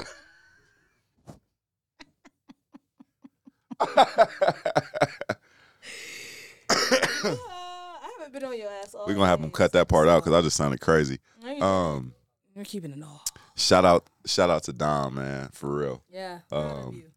[6.71, 9.45] Uh, I haven't been on your ass all We're gonna have day.
[9.47, 11.19] him cut that part out because I just sounded crazy.
[11.43, 12.15] No, Um,
[12.55, 13.23] You're keeping it all.
[13.57, 16.03] shout out, shout out to Dom, man, for real.
[16.09, 16.41] Yeah.
[16.49, 17.11] proud of Um, you.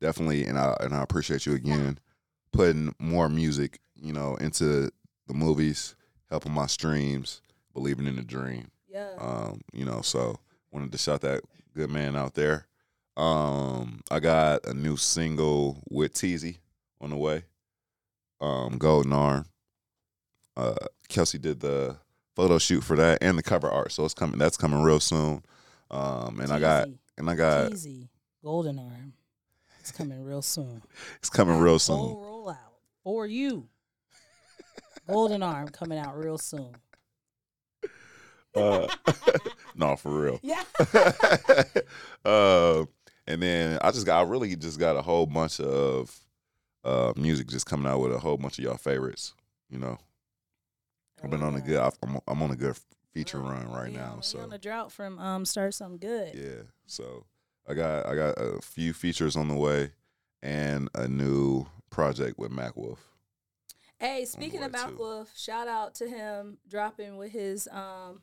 [0.00, 1.98] definitely, and I and I appreciate you again
[2.52, 4.90] putting more music, you know, into
[5.26, 5.94] the movies,
[6.30, 7.42] helping my streams,
[7.74, 8.70] believing in the dream.
[8.88, 9.10] Yeah.
[9.18, 10.38] Um, you know, so
[10.72, 11.42] wanted to shout that
[11.74, 12.66] good man out there.
[13.16, 16.58] Um, I got a new single with Teasy
[17.00, 17.44] on the way.
[18.40, 19.46] Um, Golden Arm.
[20.56, 20.74] Uh,
[21.08, 21.96] Kelsey did the
[22.34, 24.38] photo shoot for that and the cover art, so it's coming.
[24.38, 25.42] That's coming real soon.
[25.90, 28.08] Um, and I got and I got Teasy.
[28.42, 29.14] Golden Arm.
[29.80, 30.82] It's coming real soon.
[31.18, 32.16] it's coming real soon.
[33.06, 33.68] For you.
[35.08, 36.74] Golden Arm coming out real soon.
[38.52, 38.88] Uh,
[39.76, 40.40] no, for real.
[40.42, 40.64] Yeah.
[42.24, 42.84] uh,
[43.28, 46.18] and then I just got, I really just got a whole bunch of
[46.82, 49.34] uh, music just coming out with a whole bunch of y'all favorites.
[49.70, 49.98] You know,
[51.22, 52.76] I've been on a good, I'm, I'm on a good
[53.14, 54.18] feature run right We now.
[54.20, 56.34] So on a drought from um start something good.
[56.34, 57.24] yeah, so
[57.68, 59.92] I got, I got a few features on the way
[60.42, 63.08] and a new project with Mac Wolf.
[63.98, 64.96] Hey, speaking of Mac too.
[64.96, 68.20] Wolf, shout out to him dropping with his um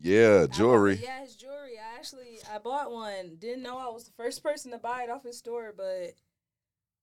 [0.00, 0.98] Yeah, jewelry.
[1.02, 1.74] yeah, his jewelry.
[1.78, 3.36] I actually I bought one.
[3.38, 6.14] Didn't know I was the first person to buy it off his store, but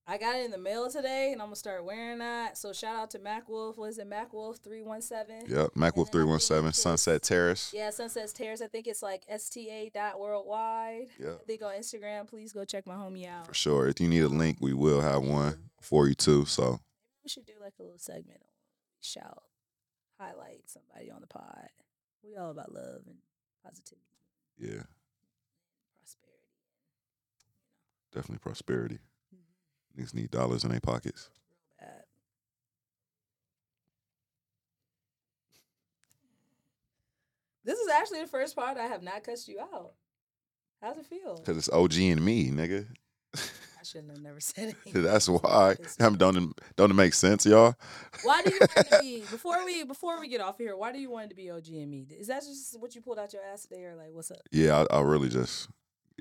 [0.08, 2.58] I got it in the mail today, and I'm gonna start wearing that.
[2.58, 3.78] So shout out to Mac Wolf.
[3.78, 5.44] Was it Mac Wolf three one seven?
[5.48, 7.72] Yep, Mac Wolf And I three one seven Sunset Terrace.
[7.74, 8.62] Yeah, Sunset Terrace.
[8.62, 11.08] I think it's like sta dot worldwide.
[11.20, 11.34] Yeah.
[11.40, 12.28] I think on Instagram.
[12.28, 13.48] Please go check my homie out.
[13.48, 13.88] For sure.
[13.88, 16.46] If you need a link, we will have one for you too.
[16.46, 16.80] So
[17.24, 18.48] We should do like a little segment on
[19.02, 19.44] shout,
[20.20, 21.70] highlight somebody on the pod.
[22.24, 23.18] We all about love and
[23.64, 24.06] positivity,
[24.58, 24.84] yeah,
[25.98, 26.48] prosperity.
[28.14, 29.00] definitely prosperity.
[29.98, 31.30] Niggas need dollars in their pockets.
[37.64, 39.94] This is actually the first part I have not cussed you out.
[40.82, 41.38] How's it feel?
[41.46, 42.88] Cause it's OG and me, nigga.
[43.36, 44.76] I shouldn't have never said it.
[44.94, 45.72] That's why.
[45.80, 47.76] It's- Damn, Don't it- don't it make sense, y'all?
[48.24, 50.76] Why do you want to be before we before we get off here?
[50.76, 52.08] Why do you want to be OG and me?
[52.10, 54.40] Is that just what you pulled out your ass today, or like what's up?
[54.52, 55.68] Yeah, I, I really just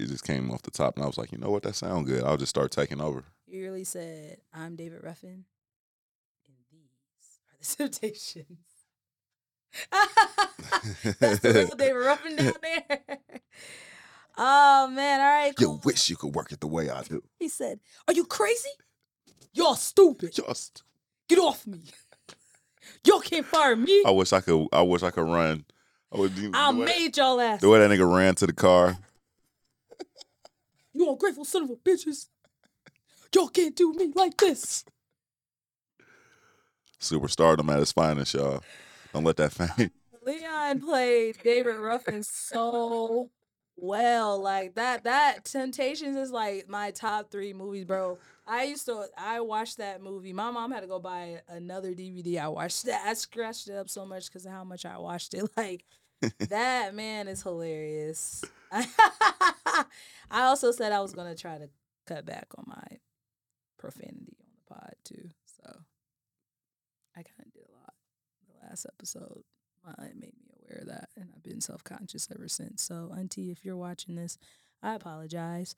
[0.01, 2.06] it just came off the top, and I was like, you know what, that sound
[2.06, 2.24] good.
[2.24, 3.24] I'll just start taking over.
[3.47, 5.44] You really said, "I'm David Ruffin,
[6.47, 8.59] and these are the Temptations."
[11.20, 12.98] That's the real David Ruffin down there.
[14.36, 15.20] oh man!
[15.20, 15.52] All right.
[15.59, 17.22] You wish you could work it the way I do.
[17.39, 18.70] He said, "Are you crazy?
[19.52, 20.32] Y'all stupid.
[20.32, 20.82] Just,
[21.28, 21.81] Get off me.
[23.06, 24.02] Y'all can't fire me.
[24.06, 24.66] I wish I could.
[24.72, 25.64] I wish I could run.
[26.12, 27.60] I would I made y'all ass.
[27.60, 28.97] the way that nigga ran to the car.
[30.92, 32.26] You ungrateful son of a bitches.
[33.34, 34.84] Y'all can't do me like this."
[37.00, 38.62] Superstardom at its finest, y'all.
[39.12, 39.92] Don't let that faint.
[40.22, 43.30] Leon played David Ruffin so
[43.76, 44.40] well.
[44.40, 48.18] Like that that Temptations is like my top three movies, bro.
[48.46, 50.32] I used to I watched that movie.
[50.32, 52.40] My mom had to go buy another DVD.
[52.42, 53.06] I watched that.
[53.06, 55.44] I scratched it up so much because of how much I watched it.
[55.56, 55.84] Like
[56.50, 58.44] that man is hilarious.
[58.72, 59.84] I
[60.30, 61.68] also said I was gonna try to
[62.06, 62.98] cut back on my
[63.78, 65.30] profanity on the pod too.
[65.47, 65.80] So
[67.16, 67.94] I kind of did a lot
[68.48, 69.42] the last episode.
[69.86, 72.82] Uh, it made me aware of that, and I've been self conscious ever since.
[72.82, 74.38] So, Auntie, if you're watching this,
[74.82, 75.74] I apologize.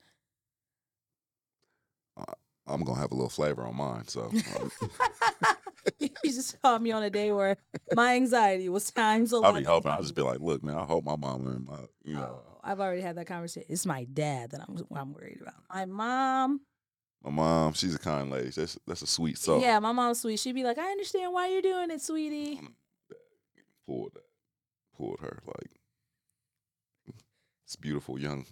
[2.65, 4.07] I'm gonna have a little flavor on mine.
[4.07, 4.71] So um,
[5.99, 7.57] you just called me on a day where
[7.93, 9.91] my anxiety was times I'll be hoping.
[9.91, 12.52] I'll just be like, look, man, I hope my mom and my, you know, Oh,
[12.63, 13.67] I've already had that conversation.
[13.69, 15.55] It's my dad that I'm I'm worried about.
[15.69, 16.61] My mom,
[17.23, 17.73] my mom.
[17.73, 18.49] She's a kind lady.
[18.49, 19.61] That's that's a sweet soul.
[19.61, 20.39] yeah, my mom's sweet.
[20.39, 22.59] She'd be like, "I understand why you're doing it, sweetie."
[23.85, 24.23] pulled that,
[24.97, 25.71] pulled her like
[27.65, 28.45] this beautiful young,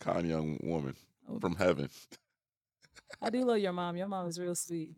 [0.00, 0.96] kind young woman
[1.28, 1.88] Oh, from heaven.
[3.20, 3.96] I do love your mom.
[3.96, 4.96] Your mom is real sweet.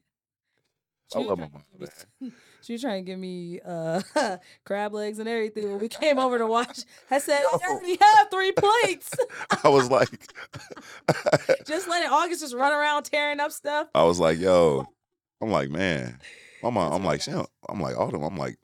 [1.14, 2.32] I love my mom,
[2.62, 4.00] She was trying to give me uh,
[4.64, 5.70] crab legs and everything.
[5.70, 6.80] When we came over to watch,
[7.10, 9.12] I said, I already have three plates.
[9.64, 10.32] I was like,
[11.66, 13.88] just letting August just run around tearing up stuff.
[13.94, 14.86] I was like, yo,
[15.40, 16.18] I'm like, man,
[16.62, 16.92] my mom.
[16.92, 18.22] I'm like, she don't, I'm like, Autumn.
[18.22, 18.56] I'm like,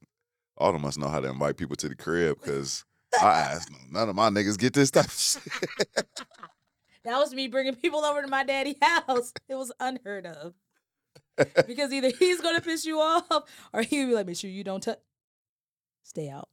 [0.58, 2.84] Autumn must know how to invite people to the crib because
[3.20, 5.42] I asked none of my niggas get this type of shit.
[7.04, 9.32] That was me bringing people over to my daddy house.
[9.48, 10.54] It was unheard of.
[11.66, 14.64] because either he's going to piss you off or he'll be like, make sure you
[14.64, 14.98] don't touch.
[16.02, 16.48] Stay out.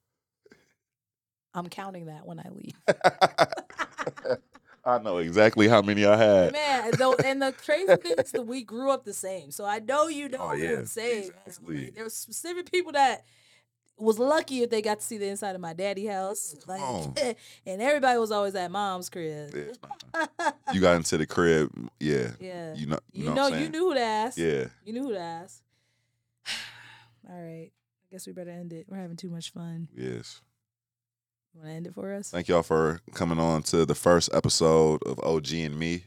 [1.54, 4.38] I'm counting that when I leave.
[4.86, 6.54] I know exactly how many I had.
[6.54, 9.52] Man, though, and the crazy thing is that we grew up the same.
[9.52, 11.32] So I know you oh, know Oh, what yeah, I'm saying.
[11.46, 11.86] exactly.
[11.86, 13.26] Like, there were specific people that
[13.98, 16.56] was lucky if they got to see the inside of my daddy house.
[16.68, 16.82] Like,
[17.65, 19.53] and everybody was always at mom's crib.
[19.56, 20.26] Yeah.
[20.74, 22.32] You got into the crib, yeah.
[22.40, 22.74] Yeah.
[22.76, 24.38] You know, you, You know, know, what I'm you knew who to ask.
[24.38, 24.65] Yeah.
[24.86, 25.61] You knew who to ask.
[27.30, 27.72] All right.
[27.72, 28.86] I guess we better end it.
[28.90, 29.88] We're having too much fun.
[29.95, 30.41] Yes.
[31.53, 32.30] You want to end it for us?
[32.30, 36.03] Thank y'all for coming on to the first episode of OG and me.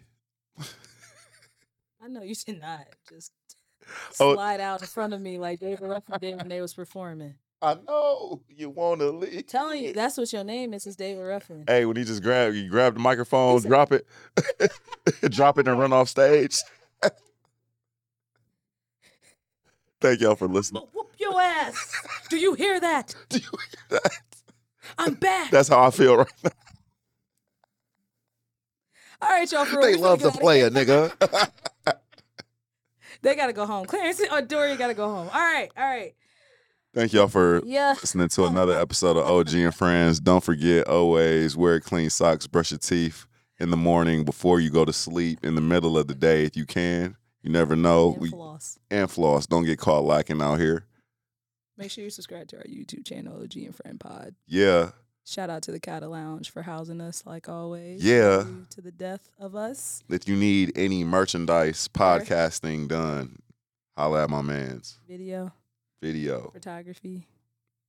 [2.02, 3.32] I know you should not just
[4.20, 4.34] Oh.
[4.34, 7.34] slide out in front of me like David Ruffin did when they was performing.
[7.62, 9.46] I know you want to leave.
[9.46, 10.86] Telling you, that's what your name is.
[10.86, 11.64] Is David Ruffin.
[11.66, 14.06] Hey, when you just grab, you grab the microphone, He said- drop it,
[15.30, 16.58] drop it, and run off stage.
[20.00, 20.82] Thank y'all for listening.
[20.82, 21.94] But whoop your ass!
[22.30, 23.14] Do you hear that?
[23.28, 23.44] Do you
[23.90, 24.18] hear that?
[24.96, 25.50] I'm back.
[25.50, 26.50] That's how I feel right now.
[29.20, 29.66] All right, y'all.
[29.66, 30.68] For They love to play here.
[30.68, 31.50] a nigga.
[33.20, 33.84] They gotta go home.
[33.84, 35.28] Clarence or Dory gotta go home.
[35.30, 36.14] All right, all right.
[36.92, 37.94] Thank y'all for Yeah.
[38.00, 40.18] listening to another episode of OG and Friends.
[40.18, 43.26] Don't forget, always wear clean socks, brush your teeth
[43.60, 46.56] in the morning before you go to sleep, in the middle of the day if
[46.56, 47.16] you can.
[47.42, 48.12] You never know.
[48.14, 48.78] And We floss.
[48.90, 49.46] and floss.
[49.46, 50.84] Don't get caught lacking out here.
[51.76, 54.34] Make sure you subscribe to our YouTube channel, OG and Friend Pod.
[54.46, 54.90] Yeah.
[55.24, 58.02] Shout out to the KYDA Lounge for housing us like always.
[58.04, 58.44] Yeah.
[58.70, 60.02] To the death of us.
[60.10, 63.38] If you need any merchandise, podcasting done,
[63.96, 65.52] holla at my man's Video,
[66.01, 66.51] video.
[66.52, 67.27] photography,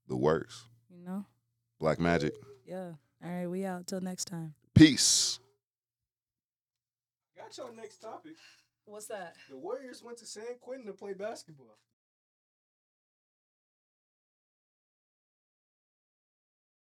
[0.07, 0.65] The works.
[0.89, 1.25] you know?
[1.79, 2.33] Black Magic.
[2.65, 2.93] Yeah.
[3.23, 3.87] All right, we out.
[3.87, 4.53] Till next time.
[4.75, 5.39] Peace.
[7.37, 8.33] Got your next topic.
[8.85, 9.35] What's that?
[9.49, 11.77] The Warriors went to San Quentin to play basketball.